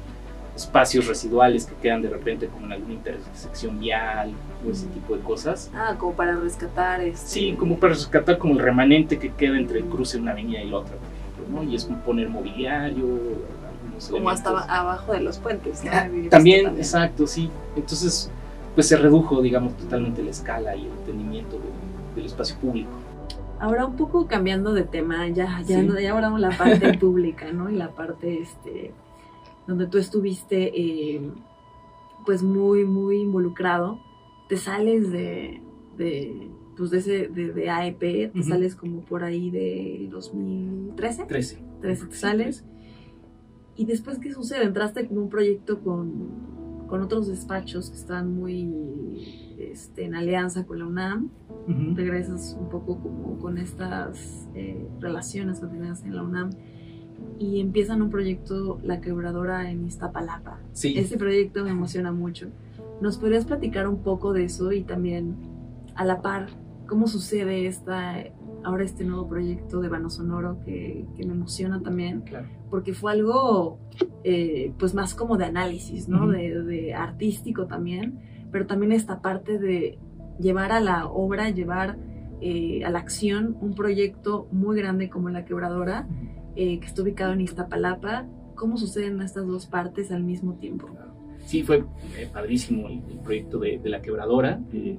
espacios 0.57 1.07
residuales 1.07 1.66
que 1.66 1.75
quedan 1.77 2.01
de 2.03 2.09
repente 2.09 2.47
como 2.49 2.66
en 2.66 2.73
alguna 2.73 2.95
intersección 2.95 3.79
vial 3.79 4.33
o 4.66 4.71
ese 4.71 4.87
tipo 4.87 5.14
de 5.14 5.23
cosas. 5.23 5.71
Ah, 5.75 5.95
como 5.99 6.14
para 6.14 6.35
rescatar. 6.35 7.03
Este... 7.03 7.27
Sí, 7.29 7.53
como 7.59 7.79
para 7.79 7.92
rescatar 7.92 8.38
como 8.38 8.55
el 8.55 8.61
remanente 8.61 9.19
que 9.19 9.33
queda 9.35 9.59
entre 9.59 9.81
el 9.81 9.85
cruce 9.85 10.16
de 10.16 10.23
una 10.23 10.33
avenida 10.33 10.62
y 10.62 10.71
la 10.71 10.79
otra, 10.79 10.95
por 10.97 11.45
ejemplo, 11.45 11.62
¿no? 11.62 11.71
Y 11.71 11.77
es 11.77 11.85
como 11.85 11.99
poner 12.01 12.29
mobiliario, 12.31 13.05
algunos 13.05 14.09
Como 14.11 14.31
hasta 14.31 14.49
elementos. 14.51 14.77
abajo 14.77 15.12
de 15.12 15.21
los 15.21 15.38
puentes. 15.38 15.85
¿no? 15.85 15.90
Ah, 15.92 16.09
visto 16.09 16.31
También, 16.31 16.66
exacto, 16.79 17.27
sí. 17.27 17.51
Entonces, 17.77 18.31
pues 18.75 18.88
se 18.88 18.97
redujo, 18.97 19.42
digamos, 19.42 19.77
totalmente 19.77 20.23
la 20.23 20.31
escala 20.31 20.75
y 20.75 20.87
el 20.87 20.92
entendimiento 20.92 21.57
de- 21.59 22.16
del 22.16 22.27
espacio 22.27 22.57
público. 22.57 22.90
Ahora 23.61 23.85
un 23.87 23.97
poco 23.97 24.27
cambiando 24.27 24.73
de 24.73 24.83
tema, 24.85 25.29
ya, 25.29 25.61
ya, 25.66 25.81
Sí. 25.81 25.88
ya 26.03 26.14
la 26.38 26.51
parte 26.51 26.92
pública, 26.99 27.53
¿no? 27.53 27.71
Y 27.71 27.75
la 27.77 27.88
parte, 27.90 28.40
este, 28.42 28.92
donde 29.66 29.87
tú 29.87 29.98
estuviste, 29.98 30.72
eh, 30.74 31.31
pues 32.24 32.42
muy, 32.42 32.85
muy 32.85 33.18
involucrado. 33.18 34.00
Te 34.48 34.57
sales 34.57 35.11
de, 35.11 35.61
de 35.96 36.50
pues 36.76 36.90
de 36.90 36.98
ese, 36.98 37.29
de, 37.29 37.52
de 37.52 37.70
AEP, 37.70 38.33
te 38.33 38.42
sales 38.42 38.76
como 38.76 39.00
por 39.00 39.24
ahí 39.24 39.50
del 39.50 40.11
2013, 40.11 41.24
13. 41.24 41.62
13 41.81 42.07
te 42.07 42.16
sales. 42.16 42.64
Y 43.76 43.87
después, 43.87 44.18
¿qué 44.18 44.33
sucede? 44.33 44.64
Entraste 44.64 45.07
como 45.07 45.22
un 45.22 45.29
proyecto 45.29 45.81
con, 45.81 46.87
con 46.87 47.02
otros 47.02 47.29
despachos 47.29 47.90
que 47.90 47.96
están 47.96 48.35
muy 48.35 49.55
este, 49.59 50.05
en 50.05 50.14
alianza 50.14 50.66
con 50.66 50.79
la 50.79 50.87
UNAM 50.87 51.31
Ujú. 51.68 51.94
regresas 51.94 52.57
un 52.59 52.68
poco 52.68 52.98
como 53.00 53.38
con 53.38 53.59
estas 53.59 54.48
eh, 54.55 54.87
relaciones 55.00 55.61
que 55.61 55.66
tenías 55.66 56.05
en 56.05 56.14
la 56.14 56.22
UNAM 56.22 56.50
y 57.39 57.61
empiezan 57.61 58.03
un 58.03 58.11
proyecto 58.11 58.79
La 58.83 59.01
Quebradora 59.01 59.71
en 59.71 59.87
Iztapalapa. 59.87 60.59
Sí. 60.73 60.99
Ese 60.99 61.17
proyecto 61.17 61.65
me 61.65 61.71
emociona 61.71 62.12
mucho. 62.12 62.49
¿Nos 63.01 63.19
podrías 63.19 63.45
platicar 63.45 63.87
un 63.89 63.99
poco 64.03 64.33
de 64.33 64.45
eso 64.45 64.73
y 64.73 64.83
también 64.83 65.37
a 65.95 66.05
la 66.05 66.23
par 66.23 66.49
cómo 66.87 67.09
sucede 67.09 67.67
esta, 67.67 68.15
ahora 68.65 68.85
este 68.85 69.05
nuevo 69.05 69.29
proyecto 69.29 69.81
de 69.81 69.89
Vano 69.89 70.09
Sonoro 70.09 70.59
que, 70.65 71.05
que 71.17 71.27
me 71.27 71.33
emociona 71.35 71.83
también? 71.83 72.23
Claro. 72.23 72.49
porque 72.71 72.95
fue 72.95 73.12
algo 73.12 73.79
eh, 74.25 74.73
pues 74.79 74.95
más 74.95 75.15
como 75.15 75.37
de 75.37 75.45
análisis, 75.45 76.09
¿no? 76.09 76.29
De 76.29 76.95
artístico 76.95 77.67
también, 77.67 78.19
pero 78.51 78.67
también 78.67 78.93
esta 78.93 79.21
parte 79.21 79.59
de 79.59 79.99
llevar 80.39 80.73
a 80.73 80.81
la 80.81 81.07
obra, 81.07 81.51
llevar 81.51 81.97
eh, 82.41 82.85
a 82.85 82.91
la 82.91 82.99
acción 82.99 83.57
un 83.61 83.75
proyecto 83.75 84.49
muy 84.53 84.77
grande 84.77 85.09
como 85.09 85.31
La 85.31 85.45
Quebradora, 85.45 86.07
eh, 86.57 86.81
que 86.81 86.87
está 86.87 87.03
ubicado 87.03 87.33
en 87.33 87.42
Iztapalapa. 87.42 88.27
¿Cómo 88.55 88.77
suceden 88.79 89.21
estas 89.21 89.47
dos 89.47 89.66
partes 89.66 90.11
al 90.11 90.25
mismo 90.25 90.55
tiempo? 90.55 90.88
Sí, 91.45 91.62
fue 91.62 91.85
eh, 92.19 92.29
padrísimo 92.33 92.88
el, 92.88 93.03
el 93.11 93.19
proyecto 93.21 93.59
de, 93.59 93.79
de 93.79 93.88
la 93.88 94.01
quebradora. 94.03 94.61
eh, 94.73 94.99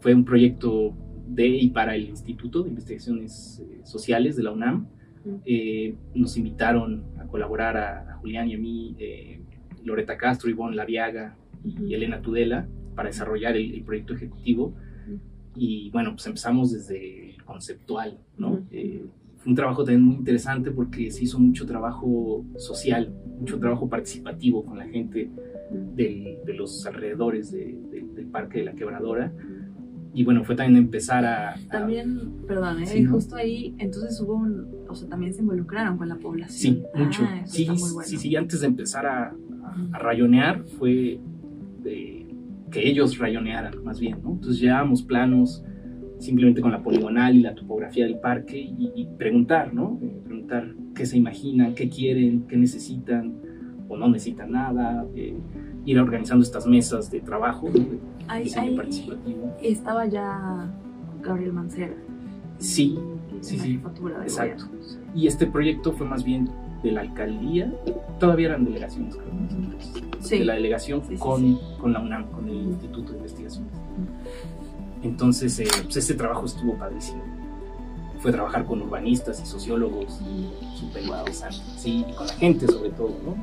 fue 0.00 0.14
un 0.14 0.24
proyecto 0.24 0.94
de 1.28 1.46
y 1.46 1.68
para 1.68 1.94
el 1.94 2.08
Instituto 2.08 2.62
de 2.62 2.70
Investigaciones 2.70 3.62
eh, 3.64 3.80
Sociales 3.84 4.36
de 4.36 4.42
la 4.42 4.52
UNAM. 4.52 4.88
Eh, 5.44 5.94
nos 6.14 6.36
invitaron 6.38 7.04
a 7.18 7.26
colaborar 7.26 7.76
a, 7.76 8.14
a 8.14 8.16
Julián 8.16 8.48
y 8.48 8.54
a 8.54 8.58
mí, 8.58 8.96
eh, 8.98 9.42
Loreta 9.84 10.16
Castro, 10.16 10.48
Ivonne 10.48 10.74
Laviaga 10.74 11.36
y 11.62 11.92
Elena 11.92 12.22
Tudela 12.22 12.66
para 12.94 13.08
desarrollar 13.10 13.56
el, 13.56 13.74
el 13.74 13.82
proyecto 13.82 14.14
ejecutivo. 14.14 14.74
Y 15.54 15.90
bueno, 15.90 16.12
pues 16.12 16.26
empezamos 16.26 16.72
desde 16.72 17.30
el 17.34 17.44
conceptual, 17.44 18.18
¿no? 18.38 18.52
Ujú. 18.52 18.66
Eh, 18.70 19.04
fue 19.40 19.50
un 19.50 19.56
trabajo 19.56 19.84
también 19.84 20.02
muy 20.02 20.16
interesante 20.16 20.70
porque 20.70 21.10
se 21.10 21.24
hizo 21.24 21.38
mucho 21.38 21.64
trabajo 21.66 22.44
social, 22.56 23.12
mucho 23.38 23.58
trabajo 23.58 23.88
participativo 23.88 24.64
con 24.64 24.76
la 24.78 24.86
gente 24.86 25.30
del- 25.94 26.38
de 26.44 26.54
los 26.54 26.84
alrededores 26.86 27.50
de- 27.50 27.78
de- 27.90 28.06
del 28.14 28.26
Parque 28.26 28.58
de 28.58 28.64
la 28.66 28.72
Quebradora. 28.74 29.32
Y 30.12 30.24
bueno, 30.24 30.44
fue 30.44 30.56
también 30.56 30.76
empezar 30.84 31.24
a... 31.24 31.50
a- 31.54 31.56
También, 31.70 32.32
perdón, 32.46 32.82
¿eh? 32.82 32.86
Sí, 32.86 33.00
¿no? 33.02 33.12
justo 33.12 33.36
ahí, 33.36 33.74
entonces 33.78 34.20
hubo 34.20 34.34
un, 34.34 34.66
o 34.88 34.94
sea, 34.94 35.08
también 35.08 35.32
se 35.32 35.40
involucraron 35.40 35.96
con 35.96 36.08
la 36.08 36.16
población. 36.16 36.74
sí, 36.76 36.82
mucho. 36.94 37.22
Ah, 37.24 37.42
sí, 37.46 37.64
bueno. 37.66 38.02
sí, 38.04 38.16
sí, 38.18 38.36
antes 38.36 38.60
de 38.60 38.66
empezar 38.66 39.06
a, 39.06 39.28
a- 39.28 39.88
a 39.92 39.98
rayonear 39.98 40.64
fue 40.78 41.18
de 41.82 42.26
que 42.70 42.88
ellos 42.88 43.16
rayonearan 43.18 43.82
más 43.84 44.00
bien, 44.00 44.18
¿no? 44.22 44.32
Entonces 44.32 44.60
llevábamos 44.60 45.02
planos 45.02 45.64
simplemente 46.20 46.60
con 46.60 46.70
la 46.70 46.82
poligonal 46.82 47.34
y 47.36 47.40
la 47.40 47.54
topografía 47.54 48.04
del 48.04 48.18
parque 48.20 48.58
y, 48.58 48.92
y 48.94 49.06
preguntar, 49.18 49.74
¿no? 49.74 49.98
Eh, 50.02 50.20
preguntar 50.24 50.74
qué 50.94 51.06
se 51.06 51.16
imaginan, 51.18 51.74
qué 51.74 51.88
quieren, 51.88 52.42
qué 52.46 52.56
necesitan 52.56 53.34
o 53.88 53.96
no 53.96 54.08
necesitan 54.08 54.52
nada, 54.52 55.04
eh, 55.16 55.34
ir 55.84 55.98
organizando 55.98 56.44
estas 56.44 56.66
mesas 56.66 57.10
de 57.10 57.20
trabajo, 57.20 57.68
de 57.70 57.98
Ahí, 58.28 58.44
diseño 58.44 58.70
ahí 58.70 58.76
participativo. 58.76 59.56
estaba 59.62 60.06
ya 60.06 60.72
Gabriel 61.22 61.52
Mancera. 61.54 61.94
Sí, 62.58 62.96
sí, 63.40 63.56
la 63.56 63.62
sí, 63.62 63.80
exacto. 64.22 64.66
gobierno. 64.66 65.10
Y 65.14 65.26
este 65.26 65.46
proyecto 65.46 65.92
fue 65.92 66.06
más 66.06 66.22
bien 66.22 66.48
de 66.84 66.92
la 66.92 67.00
alcaldía, 67.00 67.72
todavía 68.18 68.48
eran 68.48 68.64
delegaciones, 68.64 69.16
creo, 69.16 69.30
entonces. 69.32 69.92
Sí. 70.20 70.38
de 70.38 70.44
la 70.44 70.54
delegación 70.54 71.00
Sí, 71.02 71.14
sí, 71.16 71.18
con, 71.18 71.58
con 71.80 71.92
la 71.94 72.00
UNAM, 72.00 72.26
con 72.30 72.46
el 72.48 72.56
Instituto 72.56 73.12
de 73.12 73.18
Investigaciones. 73.18 73.72
Entonces, 75.02 75.58
eh, 75.60 75.68
pues 75.84 75.96
este 75.96 76.14
trabajo 76.14 76.46
estuvo 76.46 76.74
padrísimo. 76.76 77.22
Fue 78.20 78.32
trabajar 78.32 78.66
con 78.66 78.82
urbanistas 78.82 79.40
y 79.42 79.46
sociólogos, 79.46 80.20
interesante. 80.82 81.56
Sí, 81.78 82.04
y 82.08 82.12
con 82.12 82.26
la 82.26 82.32
gente 82.34 82.66
sobre 82.66 82.90
todo, 82.90 83.14
¿no? 83.24 83.34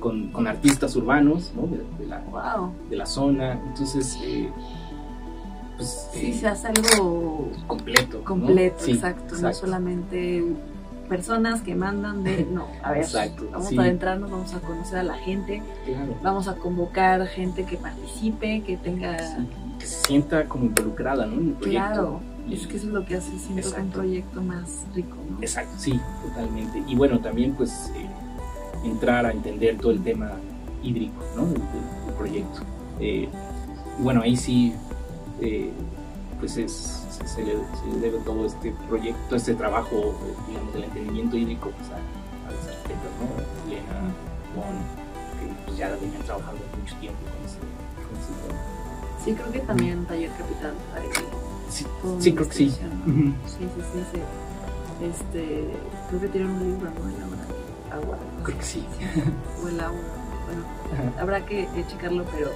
Con, 0.00 0.28
con 0.32 0.46
artistas 0.46 0.94
urbanos, 0.96 1.52
¿no? 1.54 1.66
De, 1.66 1.84
de 1.98 2.06
la, 2.06 2.20
Wow. 2.20 2.72
de 2.88 2.96
la 2.96 3.04
zona. 3.04 3.60
Entonces, 3.68 4.16
eh, 4.22 4.48
pues... 5.76 6.08
Sí, 6.12 6.26
eh, 6.30 6.34
se 6.34 6.48
hace 6.48 6.68
algo 6.68 7.50
completo. 7.66 8.18
¿no? 8.18 8.24
completo, 8.24 8.86
exacto, 8.86 9.36
No 9.36 9.52
solamente 9.52 10.44
personas 11.08 11.62
que 11.62 11.74
mandan 11.74 12.22
de. 12.24 12.46
No, 12.50 12.66
a 12.82 12.92
ver, 12.92 13.02
Exacto, 13.02 13.48
vamos 13.50 13.68
sí. 13.68 13.78
a 13.78 13.82
adentrarnos, 13.82 14.30
vamos 14.30 14.54
a 14.54 14.60
conocer 14.60 14.98
a 14.98 15.02
la 15.02 15.14
gente, 15.14 15.62
Claro. 15.86 16.14
vamos 16.22 16.48
a 16.48 16.54
convocar 16.56 17.26
gente 17.26 17.64
que 17.64 17.76
participe, 17.76 18.62
que 18.62 18.76
tenga. 18.76 19.18
Sí, 19.18 19.46
que 19.78 19.86
se 19.86 20.06
sienta 20.06 20.44
como 20.46 20.64
involucrada, 20.66 21.26
¿no? 21.26 21.34
En 21.34 21.48
el 21.48 21.54
proyecto. 21.54 21.86
Claro, 21.92 22.20
Y- 22.48 22.54
es 22.54 22.66
que 22.66 22.76
eso 22.76 22.86
es 22.88 22.92
lo 22.92 23.04
que 23.04 23.16
hace 23.16 23.38
siento 23.38 23.72
que 23.74 23.80
un 23.80 23.90
proyecto 23.90 24.42
más 24.42 24.84
rico, 24.94 25.16
¿no? 25.30 25.38
Exacto, 25.40 25.72
sí, 25.78 26.00
totalmente. 26.22 26.82
Y 26.86 26.94
bueno, 26.96 27.18
también 27.20 27.54
pues 27.54 27.92
eh, 27.96 28.06
entrar 28.84 29.24
a 29.26 29.32
entender 29.32 29.76
todo 29.78 29.92
el 29.92 30.02
tema 30.02 30.32
hídrico, 30.82 31.22
¿no? 31.36 31.44
Del, 31.46 31.54
del- 31.54 32.14
proyecto. 32.16 32.60
Eh, 33.00 33.28
bueno, 34.00 34.22
ahí 34.22 34.36
sí, 34.36 34.74
eh, 35.40 35.70
pues 36.38 36.56
es, 36.56 37.04
se, 37.10 37.26
se 37.26 37.42
le, 37.42 37.52
se 37.54 37.86
le 37.92 37.98
debe 38.00 38.18
todo 38.20 38.46
este 38.46 38.72
proyecto, 38.88 39.36
este 39.36 39.54
trabajo, 39.54 40.14
digamos, 40.48 40.72
del 40.74 40.84
entendimiento 40.84 41.36
hídrico 41.36 41.70
pues, 41.70 41.90
a, 41.90 41.96
a 42.48 42.52
las 42.52 42.66
arquitectas, 42.66 43.10
¿no? 43.20 43.70
Elena, 43.70 44.12
Juan, 44.54 44.76
que 45.38 45.64
pues 45.66 45.76
ya 45.76 45.88
venían 46.00 46.22
trabajando 46.22 46.60
mucho 46.80 46.96
tiempo 46.96 47.18
con 47.22 47.44
ese, 47.44 47.58
con 48.06 48.16
ese 48.18 48.32
tema. 48.46 48.60
Sí, 49.24 49.34
creo 49.34 49.52
que 49.52 49.60
también 49.60 50.04
Taller 50.06 50.30
Capital. 50.30 50.74
Sí, 51.68 51.84
sí, 52.20 52.32
creo 52.32 52.48
que 52.48 52.54
sí. 52.54 52.70
Sí, 52.70 52.78
sí, 53.46 53.68
sí, 53.92 54.04
sí. 54.12 54.20
Este, 55.04 55.64
creo 56.08 56.20
que 56.20 56.28
tienen 56.28 56.50
un 56.50 56.60
libro, 56.60 56.90
¿no? 56.90 57.08
En 57.08 57.20
la 57.20 57.94
agua. 57.96 58.16
Creo 58.42 58.58
que 58.58 58.64
sí. 58.64 58.84
O 59.64 59.68
el 59.68 59.80
agua. 59.80 60.00
Bueno, 60.46 60.64
Ajá. 61.12 61.20
habrá 61.22 61.44
que 61.44 61.68
checarlo, 61.88 62.24
pero 62.32 62.50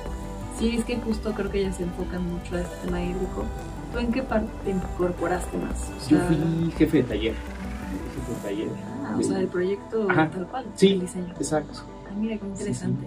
sí, 0.59 0.77
es 0.77 0.85
que 0.85 0.97
justo 0.97 1.35
creo 1.35 1.51
que 1.51 1.61
ellas 1.61 1.77
se 1.77 1.83
enfocan 1.83 2.27
mucho 2.27 2.57
a 2.57 2.61
este 2.63 2.75
tema 2.85 3.03
hídrico. 3.03 3.45
¿Tú 3.93 3.99
en 3.99 4.13
qué 4.13 4.23
parte 4.23 4.49
te 4.65 4.71
incorporaste 4.71 5.57
más? 5.59 5.91
O 6.07 6.09
Yo 6.09 6.19
fui 6.21 6.71
jefe 6.79 6.97
de 6.99 7.03
taller. 7.05 7.35
Jefe 7.35 8.33
de 8.33 8.41
taller. 8.55 8.69
ah, 9.05 9.17
o 9.19 9.23
sea, 9.23 9.39
el 9.41 9.49
proyecto 9.49 10.07
Ajá. 10.11 10.31
tal 10.31 10.47
cual, 10.47 10.65
Sí. 10.75 10.93
el 10.93 11.01
diseño. 11.01 11.35
Exacto. 11.37 11.81
Ah, 12.09 12.15
mira, 12.19 12.37
qué 12.39 12.47
interesante. 12.47 13.07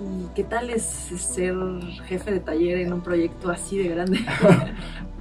¿Y 0.00 0.26
qué 0.34 0.44
tal 0.44 0.70
es 0.70 0.82
ser 0.84 1.54
jefe 2.06 2.32
de 2.32 2.40
taller 2.40 2.78
en 2.78 2.92
un 2.92 3.00
proyecto 3.02 3.50
así 3.50 3.78
de 3.78 3.88
grande? 3.88 4.18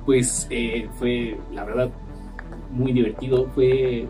Pues 0.05 0.47
eh, 0.49 0.89
fue, 0.97 1.37
la 1.51 1.63
verdad, 1.65 1.89
muy 2.71 2.91
divertido. 2.93 3.45
Fue, 3.53 3.99
eh, 4.01 4.07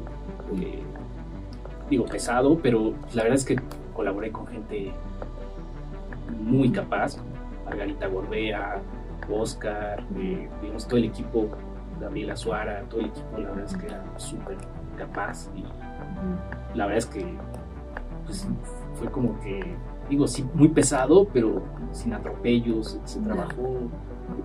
digo, 1.90 2.06
pesado, 2.06 2.58
pero 2.60 2.94
la 3.14 3.24
verdad 3.24 3.38
es 3.38 3.44
que 3.44 3.58
colaboré 3.94 4.32
con 4.32 4.48
gente 4.48 4.94
muy 6.40 6.70
capaz. 6.72 7.18
Margarita 7.66 8.08
Gorbea, 8.08 8.82
Oscar, 9.32 10.06
eh, 10.18 10.50
digamos, 10.62 10.88
todo 10.88 10.98
el 10.98 11.06
equipo, 11.06 11.50
Gabriela 12.00 12.36
Suara, 12.36 12.84
todo 12.90 13.02
el 13.02 13.08
equipo, 13.08 13.38
la 13.38 13.50
verdad 13.50 13.66
es 13.66 13.78
que 13.78 13.86
era 13.86 14.20
súper 14.20 14.58
capaz. 14.98 15.50
Y 15.56 15.64
la 16.78 16.86
verdad 16.86 16.98
es 16.98 17.06
que 17.06 17.26
pues, 18.26 18.48
fue 18.96 19.12
como 19.12 19.40
que, 19.40 19.76
digo, 20.10 20.28
sí, 20.28 20.46
muy 20.54 20.70
pesado, 20.70 21.28
pero 21.34 21.64
sin 21.92 22.14
atropellos. 22.14 23.00
Se 23.06 23.20
trabajó 23.22 23.78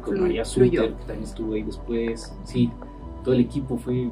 con 0.03 0.21
María. 0.21 0.45
Suter, 0.45 0.95
que 0.95 1.05
también 1.05 1.25
estuvo 1.25 1.55
ahí 1.55 1.63
después. 1.63 2.37
Sí, 2.45 2.71
todo 3.23 3.35
el 3.35 3.41
equipo 3.41 3.77
fue 3.77 4.11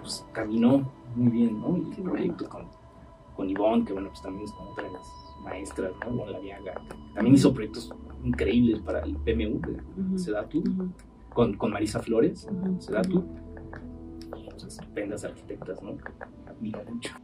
pues 0.00 0.24
caminó 0.32 0.90
muy 1.14 1.30
bien, 1.30 1.60
¿no? 1.60 1.76
Y 1.76 1.94
el 1.96 2.02
proyecto 2.02 2.48
con, 2.48 2.66
con 3.36 3.50
Ivonne, 3.50 3.84
que 3.84 3.92
bueno, 3.92 4.08
pues 4.08 4.22
también 4.22 4.44
es 4.44 4.52
como 4.52 4.70
otra 4.70 4.84
de 4.84 4.92
las 4.92 5.27
maestras, 5.42 5.92
¿no? 6.04 6.14
Ivonne 6.14 6.32
Laviaga, 6.32 6.74
que 6.74 7.14
también 7.14 7.34
hizo 7.34 7.52
proyectos 7.52 7.92
increíbles 8.24 8.80
para 8.80 9.00
el 9.00 9.16
PMU. 9.16 9.60
Sedatu, 10.18 10.58
Ujú. 10.60 10.90
con, 11.30 11.54
con 11.54 11.72
Marisa 11.72 12.00
Flores. 12.00 12.48
Sedatu. 12.78 13.24
Pues, 14.30 14.64
estupendas 14.64 15.24
arquitectas, 15.24 15.82
¿no? 15.82 15.96
Admiro 16.46 16.80
mucho. 16.84 17.14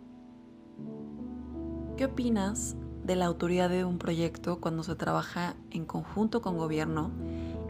¿Qué 1.97 2.07
opinas 2.07 2.77
de 3.05 3.17
la 3.17 3.27
autoridad 3.27 3.69
de 3.71 3.85
un 3.85 3.99
proyecto 3.99 4.61
cuando 4.61 4.83
se 4.83 4.95
trabaja 4.95 5.55
en 5.71 5.85
conjunto 5.85 6.43
con 6.43 6.57
gobierno? 6.57 7.11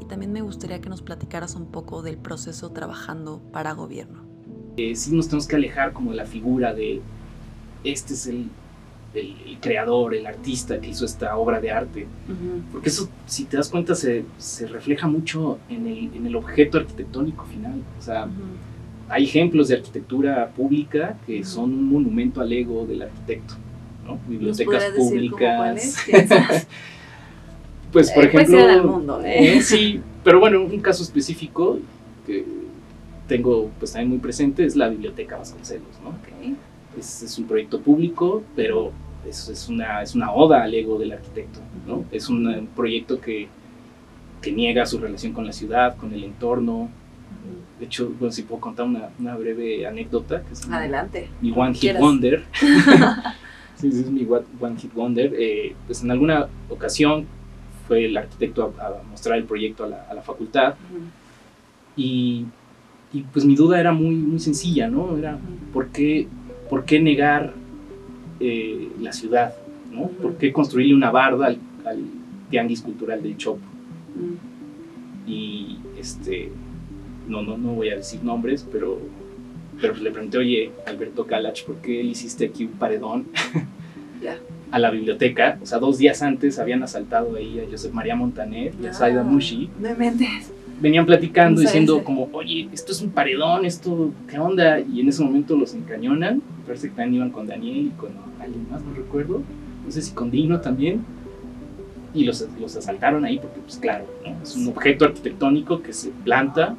Y 0.00 0.06
también 0.06 0.32
me 0.32 0.42
gustaría 0.42 0.80
que 0.80 0.88
nos 0.88 1.02
platicaras 1.02 1.54
un 1.54 1.66
poco 1.66 2.02
del 2.02 2.18
proceso 2.18 2.72
trabajando 2.72 3.40
para 3.52 3.72
gobierno. 3.72 4.22
Eh, 4.76 4.94
sí 4.96 5.14
nos 5.14 5.26
tenemos 5.28 5.46
que 5.46 5.56
alejar 5.56 5.92
como 5.92 6.10
de 6.10 6.16
la 6.16 6.26
figura 6.26 6.74
de 6.74 7.00
este 7.84 8.14
es 8.14 8.26
el, 8.26 8.48
el- 9.14 9.34
el 9.46 9.58
creador, 9.60 10.14
el 10.14 10.26
artista 10.26 10.80
que 10.80 10.88
hizo 10.88 11.04
esta 11.04 11.36
obra 11.36 11.60
de 11.60 11.70
arte. 11.70 12.06
Porque 12.72 12.88
eso, 12.88 13.08
si 13.26 13.44
te 13.44 13.56
das 13.56 13.68
cuenta, 13.68 13.94
se, 13.94 14.24
se 14.38 14.66
refleja 14.66 15.06
mucho 15.06 15.58
en 15.68 15.86
el, 15.86 16.10
en 16.14 16.26
el 16.26 16.36
objeto 16.36 16.78
arquitectónico 16.78 17.44
final. 17.46 17.80
O 17.98 18.02
sea, 18.02 18.28
hay 19.08 19.24
ejemplos 19.24 19.68
de 19.68 19.76
arquitectura 19.76 20.48
pública 20.56 21.16
que 21.26 21.44
son 21.44 21.72
un 21.72 21.84
monumento 21.88 22.40
al 22.40 22.52
ego 22.52 22.86
del 22.86 23.02
arquitecto. 23.02 23.54
¿no? 24.04 24.12
¿Nos 24.12 24.28
Bibliotecas 24.28 24.84
públicas. 24.96 25.96
pues, 27.92 28.10
por 28.10 28.24
Eh, 28.24 28.26
ejemplo. 28.28 28.82
mundo, 28.84 29.20
¿eh? 29.24 29.56
eh, 29.56 29.62
sí, 29.62 30.00
pero 30.22 30.40
bueno, 30.40 30.62
un 30.62 30.80
caso 30.80 31.02
específico 31.02 31.78
que 32.26 32.44
tengo 33.28 33.70
pues 33.78 33.92
también 33.92 34.10
muy 34.10 34.18
presente 34.18 34.64
es 34.64 34.76
la 34.76 34.88
Biblioteca 34.88 35.36
Vasconcelos, 35.38 35.88
¿no? 36.02 36.10
Ok. 36.10 36.56
Es, 36.98 37.22
es 37.22 37.38
un 37.38 37.46
proyecto 37.46 37.80
público, 37.80 38.42
pero 38.54 38.92
es, 39.28 39.48
es, 39.48 39.68
una, 39.68 40.02
es 40.02 40.14
una 40.14 40.32
oda 40.32 40.62
al 40.62 40.74
ego 40.74 40.98
del 40.98 41.12
arquitecto, 41.12 41.60
¿no? 41.86 42.04
Es 42.10 42.28
un, 42.28 42.50
eh, 42.50 42.66
proyecto 42.74 43.20
que, 43.20 43.48
que 44.40 44.52
niega 44.52 44.84
su 44.86 44.98
relación 44.98 45.32
con 45.32 45.46
la 45.46 45.52
ciudad, 45.52 45.96
con 45.96 46.12
el 46.12 46.24
entorno. 46.24 46.88
De 47.78 47.86
hecho, 47.86 48.12
bueno, 48.18 48.32
si 48.32 48.42
puedo 48.42 48.60
contar 48.60 48.86
una, 48.86 49.08
una 49.18 49.36
breve 49.36 49.86
anécdota, 49.86 50.42
que 50.42 50.52
es 50.52 50.66
mi- 50.66 50.74
Adelante. 50.74 51.28
mi 51.40 51.52
One 51.54 51.72
Hit 51.74 51.80
quieras. 51.80 52.00
Wonder. 52.02 52.44
sí, 53.76 53.90
sí, 53.92 54.00
es 54.00 54.10
mi 54.10 54.26
One 54.60 54.76
Hit 54.78 54.92
Wonder. 54.94 55.32
Eh, 55.36 55.74
pues 55.86 56.02
en 56.02 56.10
alguna 56.10 56.46
ocasión 56.68 57.26
fue 57.88 58.06
el 58.06 58.16
arquitecto 58.16 58.72
a, 58.78 58.86
a 58.86 59.02
mostrar 59.10 59.36
el 59.38 59.44
proyecto 59.44 59.84
a 59.84 59.88
la, 59.88 60.06
a 60.08 60.14
la 60.14 60.22
facultad 60.22 60.74
y, 61.96 62.46
y, 63.12 63.20
pues 63.32 63.44
mi 63.44 63.54
duda 63.54 63.78
era 63.78 63.92
muy, 63.92 64.14
muy 64.14 64.40
sencilla, 64.40 64.88
¿no? 64.88 65.16
Era, 65.16 65.38
¿por 65.72 65.88
qué, 65.88 66.26
por 66.70 66.84
qué 66.84 67.00
negar 67.00 67.54
eh, 68.40 68.88
la 69.00 69.12
ciudad? 69.12 69.54
¿no? 69.92 70.08
¿Por 70.08 70.36
qué 70.36 70.52
construirle 70.52 70.94
una 70.94 71.10
barda 71.10 71.46
al, 71.46 71.58
al 71.84 71.98
tianguis 72.50 72.82
cultural 72.82 73.22
del 73.22 73.36
Chopo? 73.36 73.60
Y 75.26 75.78
este, 75.98 76.50
no, 77.28 77.42
no, 77.42 77.56
no 77.56 77.72
voy 77.72 77.90
a 77.90 77.96
decir 77.96 78.22
nombres, 78.22 78.66
pero, 78.70 78.98
pero 79.80 79.94
le 79.96 80.10
pregunté, 80.10 80.38
oye, 80.38 80.70
Alberto 80.86 81.26
Calach, 81.26 81.64
¿por 81.64 81.76
qué 81.76 82.02
le 82.02 82.10
hiciste 82.10 82.46
aquí 82.46 82.64
un 82.64 82.72
paredón 82.72 83.26
a 84.70 84.78
la 84.78 84.90
biblioteca? 84.90 85.58
O 85.62 85.66
sea, 85.66 85.78
dos 85.78 85.98
días 85.98 86.22
antes 86.22 86.58
habían 86.58 86.82
asaltado 86.82 87.36
ahí 87.36 87.60
a 87.60 87.70
Josep 87.70 87.92
María 87.92 88.16
Montaner 88.16 88.72
y 88.82 88.86
a 88.86 88.92
Saida 88.92 89.20
Ah, 89.20 89.24
Mushi. 89.24 89.70
No 89.78 89.88
me 89.90 89.94
mentes. 89.94 90.52
Venían 90.80 91.06
platicando, 91.06 91.60
No 91.60 91.66
diciendo 91.66 92.02
como, 92.04 92.28
oye, 92.32 92.68
esto 92.72 92.92
es 92.92 93.00
un 93.00 93.10
paredón, 93.10 93.64
esto, 93.64 94.10
¿qué 94.28 94.38
onda? 94.38 94.80
Y 94.80 95.00
en 95.00 95.08
ese 95.08 95.22
momento 95.22 95.56
los 95.56 95.72
encañonan. 95.72 96.42
Parece 96.66 96.88
que 96.88 96.94
también 96.94 97.14
iban 97.16 97.30
con 97.30 97.46
Daniel 97.46 97.86
y 97.86 97.90
con 97.90 98.10
alguien 98.40 98.66
más, 98.70 98.82
no 98.82 98.94
recuerdo. 98.94 99.42
No 99.84 99.90
sé 99.90 100.00
si 100.02 100.12
con 100.12 100.30
Dino 100.30 100.60
también. 100.60 101.04
Y 102.14 102.24
los, 102.24 102.46
los 102.60 102.76
asaltaron 102.76 103.24
ahí 103.24 103.38
porque, 103.38 103.60
pues 103.60 103.76
claro, 103.76 104.04
¿no? 104.24 104.42
es 104.42 104.54
un 104.56 104.68
objeto 104.68 105.04
arquitectónico 105.04 105.82
que 105.82 105.92
se 105.92 106.10
planta, 106.10 106.76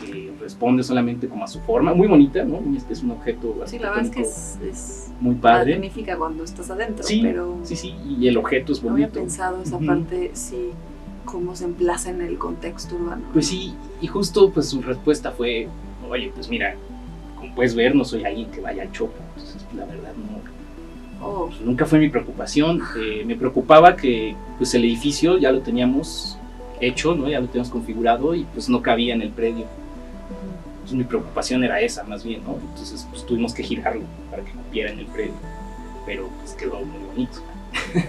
que 0.00 0.32
responde 0.40 0.82
solamente 0.82 1.28
como 1.28 1.44
a 1.44 1.46
su 1.48 1.60
forma, 1.60 1.92
muy 1.92 2.08
bonita, 2.08 2.42
¿no? 2.44 2.60
Muy- 2.60 2.78
Es 2.90 3.02
un 3.02 3.10
objeto 3.10 3.54
Sí, 3.66 3.78
la 3.78 3.90
verdad 3.90 4.06
es 4.06 4.10
que 4.10 4.20
es, 4.22 4.58
es 4.62 5.10
muy 5.20 5.34
padre. 5.34 5.74
magnífica 5.74 6.16
cuando 6.16 6.44
estás 6.44 6.70
adentro, 6.70 7.04
Sí, 7.04 7.20
pero 7.22 7.58
Sí, 7.62 7.76
sí, 7.76 7.94
y 8.18 8.26
el 8.26 8.38
objeto 8.38 8.72
es 8.72 8.82
no 8.82 8.92
había 8.92 9.06
bonito. 9.08 9.20
pensado 9.20 9.62
esa 9.62 9.76
Ujú. 9.76 9.86
parte, 9.86 10.30
sí, 10.32 10.70
cómo 11.26 11.54
se 11.54 11.64
emplaza 11.66 12.08
en 12.10 12.22
el 12.22 12.38
contexto 12.38 12.96
urbano. 12.96 13.22
Pues 13.34 13.46
sí, 13.48 13.74
y 14.00 14.06
justo 14.06 14.50
pues 14.50 14.66
su 14.66 14.80
respuesta 14.80 15.30
fue, 15.30 15.68
oye, 16.08 16.32
pues 16.34 16.48
mira, 16.48 16.74
como 17.38 17.54
puedes 17.54 17.74
ver, 17.74 17.94
no 17.94 18.04
soy 18.04 18.24
alguien 18.24 18.50
que 18.50 18.60
vaya 18.60 18.82
al 18.82 18.92
chopo, 18.92 19.14
entonces 19.36 19.64
la 19.74 19.84
verdad 19.84 20.12
no, 20.16 20.38
Oh, 21.20 21.46
pues, 21.48 21.60
nunca 21.60 21.84
fue 21.84 21.98
mi 21.98 22.08
preocupación. 22.08 22.80
Eh, 22.96 23.24
me 23.26 23.34
preocupaba 23.36 23.96
que 23.96 24.36
pues 24.56 24.74
el 24.74 24.84
edificio 24.84 25.38
ya 25.38 25.50
lo 25.50 25.60
teníamos 25.60 26.38
hecho, 26.80 27.14
¿no? 27.14 27.28
ya 27.28 27.40
lo 27.40 27.46
teníamos 27.46 27.70
configurado 27.70 28.34
y 28.34 28.44
pues 28.54 28.68
no 28.68 28.82
cabía 28.82 29.14
en 29.14 29.22
el 29.22 29.30
predio. 29.30 29.66
Entonces 30.74 30.96
mi 30.96 31.04
preocupación 31.04 31.64
era 31.64 31.80
esa 31.80 32.04
más 32.04 32.22
bien, 32.24 32.42
¿no? 32.44 32.56
Entonces 32.70 33.06
pues 33.10 33.26
tuvimos 33.26 33.52
que 33.52 33.62
girarlo 33.62 34.02
para 34.30 34.44
que 34.44 34.52
cupiera 34.52 34.92
en 34.92 35.00
el 35.00 35.06
predio, 35.06 35.34
pero 36.06 36.28
pues 36.40 36.52
quedó 36.54 36.80
muy 36.80 36.98
bonito. 37.08 37.40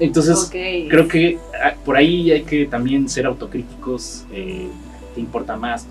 Entonces 0.00 0.48
creo 0.50 1.08
que 1.08 1.38
ah, 1.62 1.74
por 1.84 1.96
ahí 1.96 2.30
hay 2.30 2.42
que 2.42 2.66
también 2.66 3.08
ser 3.08 3.26
autocríticos. 3.26 4.24
eh, 4.32 4.68
¿Te 5.14 5.20
importa 5.20 5.56
más 5.56 5.86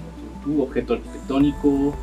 tu, 0.48 0.64
objeto 0.64 0.94
arquitectónico 0.94 1.94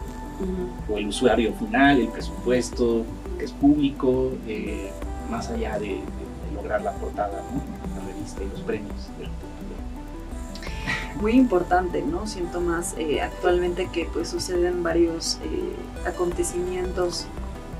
o 0.88 0.96
el 0.98 1.08
usuario 1.08 1.52
final, 1.54 2.00
el 2.00 2.08
presupuesto 2.08 3.04
que 3.38 3.44
es 3.46 3.52
público, 3.52 4.32
eh, 4.46 4.90
más 5.30 5.48
allá 5.50 5.78
de, 5.78 5.86
de- 5.88 5.94
de 5.94 6.54
lograr 6.54 6.82
la 6.82 6.92
portada, 6.92 7.42
¿no? 7.52 8.00
la 8.00 8.06
revista 8.12 8.42
y 8.42 8.48
los 8.50 8.60
premios 8.60 8.94
de 9.18 9.24
arquitectura? 9.26 11.14
Muy 11.22 11.32
importante, 11.32 12.02
¿no? 12.02 12.26
Siento 12.26 12.60
más 12.60 12.94
eh, 12.98 13.22
actualmente 13.22 13.88
que 13.92 14.06
pues 14.12 14.28
suceden 14.28 14.82
varios 14.82 15.38
eh, 15.44 16.08
acontecimientos 16.08 17.26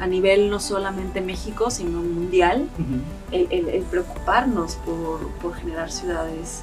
a 0.01 0.07
nivel 0.07 0.51
no 0.51 0.59
solamente 0.61 1.21
México, 1.21 1.71
sino 1.71 2.01
mundial, 2.03 2.69
el, 3.33 3.47
el- 3.51 3.69
el 3.69 3.83
preocuparnos 3.83 4.77
por, 4.77 5.29
por 5.43 5.55
generar 5.55 5.91
ciudades 5.91 6.63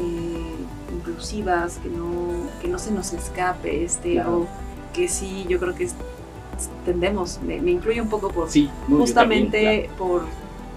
eh, 0.00 0.54
inclusivas, 0.92 1.78
que 1.82 1.88
no, 1.88 2.06
que 2.60 2.68
no 2.68 2.78
se 2.78 2.90
nos 2.92 3.12
escape 3.12 3.84
este 3.84 4.12
Claro. 4.14 4.28
ego, 4.30 4.46
que 4.92 5.08
sí, 5.08 5.46
yo 5.48 5.58
creo 5.58 5.74
que 5.74 5.84
es- 5.84 5.94
tendemos, 6.84 7.38
me, 7.46 7.60
me 7.60 7.70
incluye 7.70 8.00
un 8.00 8.08
poco 8.08 8.30
por 8.30 8.50
Sí, 8.50 8.68
no, 8.88 8.98
justamente 8.98 9.62
también, 9.62 9.90
por, 9.96 10.22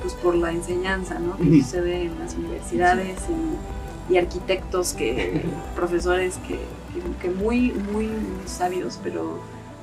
pues, 0.01 0.13
por 0.15 0.35
la 0.35 0.51
enseñanza 0.51 1.17
¿no? 1.19 1.37
que 1.37 1.61
sucede 1.61 2.03
en 2.03 2.19
las 2.19 2.35
universidades 2.35 3.17
y, 4.09 4.13
y 4.13 4.17
arquitectos, 4.17 4.93
que, 4.93 5.41
profesores 5.75 6.37
que, 6.47 6.55
que- 6.55 7.17
que 7.21 7.29
muy, 7.33 7.71
muy, 7.91 8.09
sabios, 8.45 8.99
pero 9.01 9.39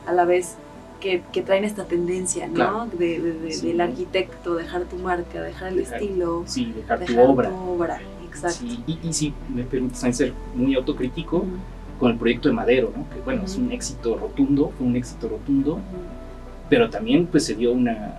a 0.07 0.13
la 0.13 0.25
vez 0.25 0.55
que, 1.01 1.23
que 1.33 1.43
traen 1.43 1.65
esta 1.65 1.85
tendencia 1.85 2.47
¿no? 2.49 2.55
Claro. 2.55 2.87
de, 2.93 3.21
de- 3.21 3.33
de- 3.33 3.53
Sí. 3.53 3.69
del 3.69 3.81
arquitecto, 3.81 4.55
dejar 4.57 4.83
tu 4.85 4.97
marca, 4.97 5.41
dejar 5.41 5.69
el 5.69 5.77
Dejar 5.79 6.03
estilo. 6.03 6.43
Sí, 6.47 6.73
dejar 6.77 6.99
tu 7.01 7.07
dejar 7.07 7.27
obra. 7.27 7.49
tu 7.51 7.57
obra, 7.57 8.01
y, 8.87 8.99
y 9.03 9.13
sí, 9.13 9.33
me 9.55 9.63
permites 9.65 10.01
también 10.01 10.15
ser 10.15 10.33
muy 10.55 10.75
autocrítico 10.75 11.45
con 11.99 12.13
el 12.13 12.17
proyecto 12.19 12.49
de 12.49 12.55
Madero, 12.55 12.93
¿no? 12.97 13.09
que 13.11 13.21
bueno, 13.23 13.43
es 13.45 13.57
un 13.57 13.73
éxito 13.73 14.17
rotundo, 14.17 14.73
fue 14.79 14.87
un 14.87 14.97
éxito 14.97 15.29
rotundo, 15.29 15.75
ujú. 15.75 15.83
pero 16.69 16.89
también 16.91 17.27
pues 17.27 17.45
se 17.47 17.55
dio 17.57 17.73
una, 17.73 18.19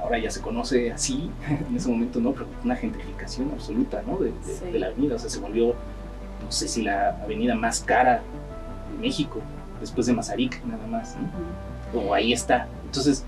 ahora 0.00 0.18
ya 0.18 0.30
se 0.30 0.40
conoce 0.40 0.92
así, 0.92 1.28
en 1.68 1.76
ese 1.76 1.88
momento 1.88 2.20
no, 2.20 2.32
pero 2.32 2.46
una 2.64 2.76
gentrificación 2.76 3.50
absoluta 3.52 4.02
¿no? 4.06 4.18
de, 4.18 4.26
de- 4.26 4.32
Sí. 4.44 4.64
de 4.72 4.78
la 4.78 4.86
avenida, 4.88 5.16
o 5.16 5.18
sea, 5.18 5.28
se 5.30 5.40
volvió, 5.40 5.68
no 6.44 6.50
sé 6.52 6.68
si 6.68 6.82
la 6.82 7.20
avenida 7.22 7.54
más 7.56 7.80
cara 7.80 8.22
de 8.92 8.98
México, 9.00 9.40
después 9.80 10.06
de 10.06 10.12
Mazarik 10.12 10.64
nada 10.64 10.86
más, 10.86 11.16
¿no? 11.92 12.00
o 12.00 12.14
ahí 12.14 12.32
está. 12.32 12.68
Entonces, 12.84 13.24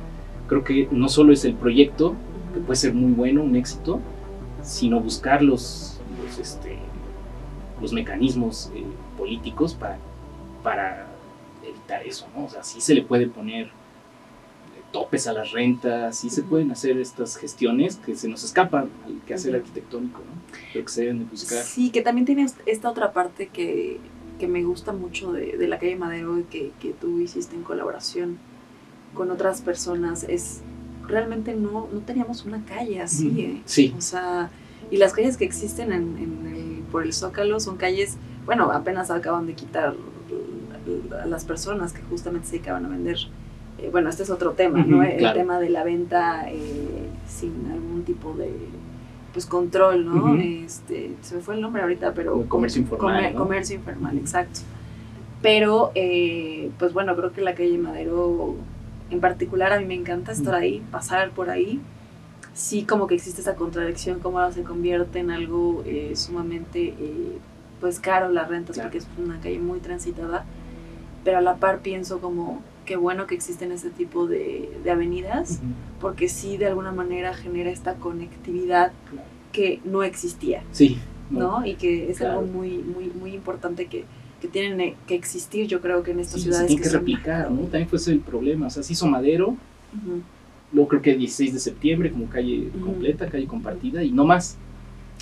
creo 0.47 0.62
que 0.62 0.89
no 0.93 1.09
solo 1.09 1.33
es 1.33 1.45
el 1.45 1.55
proyecto, 1.55 2.15
que 2.55 2.61
puede 2.61 2.77
ser 2.77 2.95
muy 2.95 3.12
bueno, 3.12 3.43
un 3.43 3.57
éxito, 3.57 4.01
sino 4.62 5.01
buscar 5.01 5.43
los, 5.43 5.98
los, 6.39 6.49
este, 6.49 6.78
los 7.80 7.93
mecanismos 7.93 8.70
eh, 8.74 8.84
políticos 9.16 9.74
para, 9.74 9.99
para 10.62 11.07
evitar 11.66 12.07
eso, 12.07 12.26
¿no? 12.36 12.45
O 12.45 12.49
sea, 12.49 12.62
sí 12.62 12.80
se 12.80 12.95
le 12.95 13.03
puede 13.03 13.26
poner 13.26 13.66
eh, 13.66 13.70
topes 14.93 15.26
a 15.26 15.32
las 15.32 15.53
rentas, 15.53 16.16
sí 16.16 16.30
se 16.30 16.43
pueden 16.43 16.70
hacer 16.70 16.99
estas 16.99 17.36
gestiones 17.36 17.97
que 17.97 18.14
se 18.16 18.28
nos 18.28 18.45
escapan 18.45 18.89
al 19.05 19.20
quehacer 19.26 19.51
Ujú. 19.55 19.61
arquitectónico, 19.61 20.18
¿no? 20.20 20.59
Creo 20.72 20.84
que 20.84 20.91
se 20.91 21.03
deben 21.03 21.18
de 21.20 21.24
buscar. 21.26 21.62
Sí, 21.62 21.91
que 21.91 22.03
también 22.03 22.24
tienes 22.26 22.55
esta 22.66 22.91
otra 22.91 23.12
parte 23.12 23.49
que, 23.49 23.99
que 24.39 24.49
me 24.49 24.62
gusta 24.64 24.93
mucho 24.93 25.32
de, 25.32 25.57
de 25.57 25.68
la 25.68 25.78
calle 25.78 25.97
Madero 25.97 26.39
y 26.39 26.45
que, 26.45 26.72
que 26.80 26.93
tú 26.93 27.18
hiciste 27.20 27.55
en 27.57 27.62
colaboración 27.62 28.39
con 29.14 29.30
otras 29.30 29.61
personas. 29.61 30.24
Es 30.24 30.61
realmente 31.07 31.55
no, 31.55 31.89
no 31.93 32.01
teníamos 32.01 32.45
una 32.45 32.64
calle 32.64 33.01
así. 33.01 33.41
¿eh? 33.41 33.62
Sí. 33.64 33.95
O 33.97 34.01
sea, 34.01 34.51
y 34.91 34.97
las 34.97 35.12
calles 35.12 35.37
que 35.37 35.45
existen 35.45 35.93
en, 35.93 36.16
en 36.18 36.47
el- 36.55 36.83
por 36.91 37.03
el 37.03 37.12
Zócalo 37.12 37.61
son 37.61 37.76
calles, 37.76 38.16
bueno, 38.47 38.70
apenas 38.72 39.11
acaban 39.11 39.47
de 39.47 39.55
quitar 39.55 39.95
a 41.22 41.26
las 41.26 41.45
personas 41.45 41.93
que 41.93 42.01
justamente 42.03 42.47
se 42.47 42.53
dedicaban 42.55 42.87
a 42.87 42.89
vender. 42.89 43.18
Eh, 43.79 43.91
bueno, 43.93 44.09
este 44.09 44.22
es 44.22 44.31
otro 44.31 44.53
tema, 44.53 44.83
¿no? 44.85 45.03
El 45.03 45.18
claro. 45.18 45.39
tema 45.39 45.61
de 45.61 45.68
la 45.70 45.85
venta 45.85 46.47
eh, 46.51 47.09
sin 47.29 47.70
algún 47.70 48.05
tipo 48.05 48.33
de 48.35 48.51
pues 49.33 49.45
control, 49.45 50.07
¿no? 50.07 50.35
Este, 50.37 51.12
se 51.20 51.37
me 51.37 51.43
fue 51.43 51.55
el 51.57 51.61
nombre 51.61 51.83
ahorita, 51.83 52.14
pero 52.14 52.43
comercio 52.49 52.81
informal, 52.81 53.16
comer- 53.18 53.35
¿no? 53.35 53.39
comercio 53.39 53.76
informal, 53.76 54.16
exacto. 54.16 54.61
Pero, 55.43 55.93
eh, 55.95 56.70
pues 56.79 56.93
bueno, 56.95 57.14
creo 57.14 57.33
que 57.33 57.43
la 57.43 57.55
calle 57.55 57.79
Madero, 57.79 58.57
en 59.11 59.20
particular, 59.20 59.72
a 59.72 59.79
mí 59.79 59.85
me 59.85 59.95
encanta 59.95 60.33
estar 60.33 60.55
ahí, 60.55 60.83
pasar 60.91 61.31
por 61.31 61.51
ahí. 61.51 61.81
Sí, 62.59 62.83
como 62.83 63.07
que 63.07 63.15
existe 63.15 63.41
esa 63.41 63.55
contradicción, 63.55 64.19
cómo 64.19 64.41
ahora 64.41 64.53
se 64.53 64.65
convierte 64.65 65.21
en 65.21 65.31
algo 65.31 65.85
eh, 65.87 66.13
sumamente, 66.17 66.89
eh, 66.89 67.39
pues 67.81 68.01
caro 68.01 68.31
las 68.31 68.49
rentas, 68.49 68.75
Claro. 68.75 68.89
porque 68.91 68.99
es 68.99 69.07
una 69.17 69.39
calle 69.41 69.61
muy 69.61 69.79
transitada. 69.79 70.45
Pero 71.23 71.39
a 71.39 71.41
la 71.41 71.55
par 71.59 71.79
pienso 71.83 72.19
como 72.19 72.61
qué 72.85 72.97
bueno 72.97 73.29
que 73.29 73.37
existen 73.37 73.71
ese 73.71 73.91
tipo 73.91 74.27
de, 74.27 74.69
de 74.83 74.91
avenidas, 74.91 75.53
Ujú. 75.53 75.67
porque 76.01 76.29
sí 76.29 76.57
de 76.57 76.67
alguna 76.67 76.91
manera 76.91 77.33
genera 77.33 77.71
esta 77.71 77.95
conectividad 77.95 78.91
Claro. 79.09 79.29
que 79.53 79.81
no 79.85 80.03
existía. 80.03 80.65
Sí. 80.73 80.99
¿no? 81.31 81.65
Y 81.65 81.75
que 81.75 82.11
es 82.11 82.19
Claro. 82.19 82.41
algo 82.41 82.51
muy, 82.53 82.79
muy, 82.79 83.05
muy 83.21 83.35
importante 83.35 83.87
que, 83.87 84.05
que 84.41 84.49
tienen 84.49 84.81
eh, 84.81 84.97
que 85.07 85.15
existir, 85.15 85.69
yo 85.69 85.81
creo 85.81 86.03
que 86.03 86.11
en 86.11 86.19
estas 86.21 86.41
Sí, 86.41 86.41
se 86.41 86.45
ciudades 86.47 86.67
tiene 86.67 86.83
que 86.83 86.89
son- 86.89 86.99
replicar, 87.01 87.51
¿no? 87.53 87.61
También 87.63 87.87
fue 87.89 87.99
ese 87.99 88.11
el 88.13 88.21
problema. 88.21 88.67
O 88.67 88.71
sea, 88.71 88.83
se 88.83 88.95
hizo 88.95 89.07
Madero, 89.07 89.49
Ujú. 89.49 90.23
Luego 90.73 90.89
creo 90.89 91.03
que 91.03 91.12
el 91.12 91.19
16 91.19 91.55
de 91.55 91.61
septiembre 91.61 92.11
como 92.11 92.27
calle 92.29 92.71
completa, 92.85 93.29
calle 93.29 93.47
compartida, 93.47 94.03
y 94.05 94.11
no 94.11 94.25
más. 94.25 94.57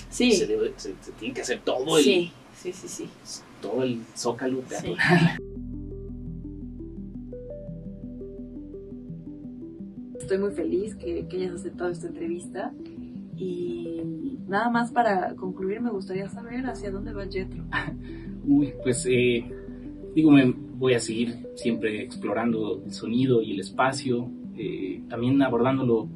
Sí, 0.09 0.31
Se, 0.31 0.47
debe- 0.47 0.73
se- 0.77 0.95
se 1.01 1.11
tiene 1.19 1.33
que 1.33 1.41
hacer 1.41 1.59
todo 1.63 1.97
el, 1.97 2.03
sí, 2.03 2.31
sí, 2.55 2.71
sí, 2.73 2.87
sí. 2.87 3.09
todo 3.61 3.83
el 3.83 4.01
zócalo 4.15 4.61
peatonal. 4.61 5.37
Estoy 10.19 10.37
muy 10.39 10.51
feliz 10.51 10.95
que, 10.95 11.25
que 11.27 11.37
hayas 11.37 11.53
aceptado 11.53 11.89
esta 11.89 12.07
entrevista 12.07 12.73
y 13.37 14.01
nada 14.47 14.69
más 14.69 14.91
para 14.91 15.35
concluir 15.35 15.79
me 15.79 15.89
gustaría 15.91 16.27
saber 16.29 16.65
hacia 16.65 16.91
dónde 16.91 17.13
va 17.13 17.25
Jetro. 17.29 17.63
Uy, 18.45 18.73
pues 18.83 19.05
eh, 19.09 19.45
digo, 20.15 20.31
me 20.31 20.53
voy 20.77 20.93
a 20.95 20.99
seguir 20.99 21.47
siempre 21.55 22.01
explorando 22.01 22.81
el 22.85 22.91
sonido 22.93 23.41
y 23.41 23.53
el 23.53 23.59
espacio, 23.61 24.29
eh, 24.57 25.03
también 25.07 25.41
abordándolo 25.41 26.07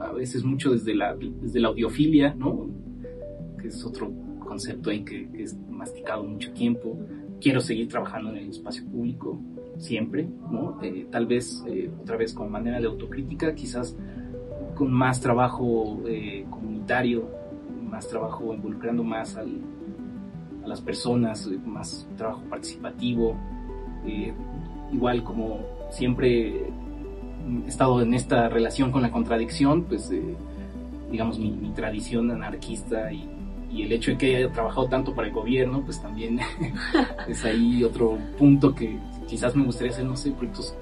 a 0.00 0.12
veces 0.12 0.44
mucho 0.44 0.72
desde 0.72 0.94
la, 0.94 1.14
desde 1.14 1.60
la 1.60 1.68
audiofilia, 1.68 2.34
¿no? 2.34 2.68
Que 3.60 3.68
es 3.68 3.84
otro 3.84 4.10
concepto 4.38 4.90
ahí 4.90 5.04
que, 5.04 5.28
que 5.30 5.42
es 5.44 5.56
masticado 5.68 6.24
mucho 6.24 6.52
tiempo. 6.52 6.98
Quiero 7.40 7.60
seguir 7.60 7.88
trabajando 7.88 8.30
en 8.30 8.38
el 8.38 8.50
espacio 8.50 8.84
público 8.86 9.40
siempre, 9.78 10.28
¿no? 10.50 10.82
Eh, 10.82 11.06
tal 11.10 11.26
vez 11.26 11.64
eh, 11.68 11.90
otra 12.00 12.16
vez 12.16 12.34
con 12.34 12.50
manera 12.50 12.80
de 12.80 12.86
autocrítica, 12.86 13.54
quizás 13.54 13.96
con 14.74 14.92
más 14.92 15.20
trabajo 15.20 16.00
comunitario, 16.48 17.28
más 17.90 18.08
trabajo 18.08 18.54
involucrando 18.54 19.04
más 19.04 19.36
a 19.36 19.44
las 20.66 20.80
personas, 20.80 21.46
más 21.66 22.08
trabajo 22.16 22.42
participativo. 22.48 23.36
Igual 24.90 25.22
como 25.22 25.60
siempre 25.90 26.72
estado 27.66 28.02
en 28.02 28.14
esta 28.14 28.48
relación 28.48 28.90
con 28.90 29.02
la 29.02 29.10
contradicción, 29.10 29.84
pues 29.84 30.10
eh, 30.10 30.36
digamos 31.10 31.38
mi, 31.38 31.50
mi 31.50 31.70
tradición 31.70 32.30
anarquista 32.30 33.12
y, 33.12 33.28
y 33.72 33.82
el 33.82 33.92
hecho 33.92 34.12
de 34.12 34.18
que 34.18 34.36
haya 34.36 34.52
trabajado 34.52 34.88
tanto 34.88 35.14
para 35.14 35.28
el 35.28 35.34
gobierno, 35.34 35.82
pues 35.84 36.00
también 36.00 36.40
es 37.28 37.44
ahí 37.44 37.84
otro 37.84 38.18
punto 38.38 38.74
que 38.74 38.98
quizás 39.26 39.54
me 39.54 39.64
gustaría 39.64 39.92
hacer, 39.92 40.04
no 40.04 40.16
sé, 40.16 40.32
proyectos 40.32 40.74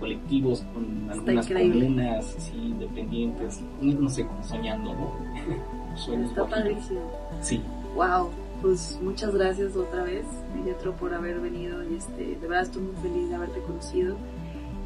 colectivos 0.00 0.64
con 0.74 1.10
algunas 1.10 1.46
comunas 1.46 2.34
así 2.36 2.56
independientes, 2.56 3.60
no 3.80 4.08
sé, 4.08 4.26
como 4.26 4.42
soñando, 4.42 4.94
¿no? 4.94 5.96
Sueños 5.96 6.30
Está 6.30 6.44
padrísimo. 6.44 7.00
Sí, 7.40 7.62
Wow, 7.94 8.30
pues 8.60 8.98
muchas 9.02 9.32
gracias 9.32 9.76
otra 9.76 10.02
vez, 10.02 10.26
Jetro, 10.64 10.96
por 10.96 11.14
haber 11.14 11.40
venido 11.40 11.82
y 11.88 11.94
este, 11.94 12.24
de 12.24 12.48
verdad 12.48 12.62
estoy 12.62 12.82
muy 12.82 12.96
feliz 12.96 13.28
de 13.28 13.36
haberte 13.36 13.60
conocido 13.60 14.16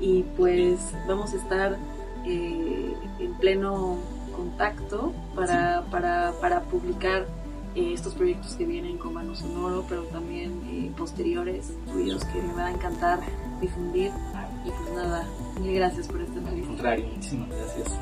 y 0.01 0.22
pues 0.36 0.78
vamos 1.07 1.32
a 1.34 1.36
estar 1.36 1.76
eh, 2.24 2.94
en 3.18 3.34
pleno 3.34 3.96
contacto 4.34 5.12
para, 5.34 5.84
para, 5.90 6.32
para 6.40 6.62
publicar 6.62 7.26
eh, 7.74 7.92
estos 7.92 8.14
proyectos 8.14 8.55
que 8.55 8.64
vienen 8.64 8.99
con 8.99 9.14
Mano 9.14 9.34
Sonoro, 9.34 9.84
pero 9.88 10.03
también 10.05 10.61
eh, 10.66 10.90
posteriores, 10.96 11.72
tuyos 11.92 12.24
que 12.24 12.40
me 12.40 12.55
va 12.55 12.66
a 12.66 12.70
encantar 12.72 13.20
difundir 13.61 14.11
y 14.64 14.70
pues 14.70 14.94
nada, 14.94 15.26
mil 15.61 15.74
gracias 15.74 16.07
por 16.07 16.20
esta 16.20 16.34
al 16.34 16.38
entrevista. 16.40 16.68
contrario, 16.68 17.07
muchísimas 17.14 17.49
gracias. 17.49 17.99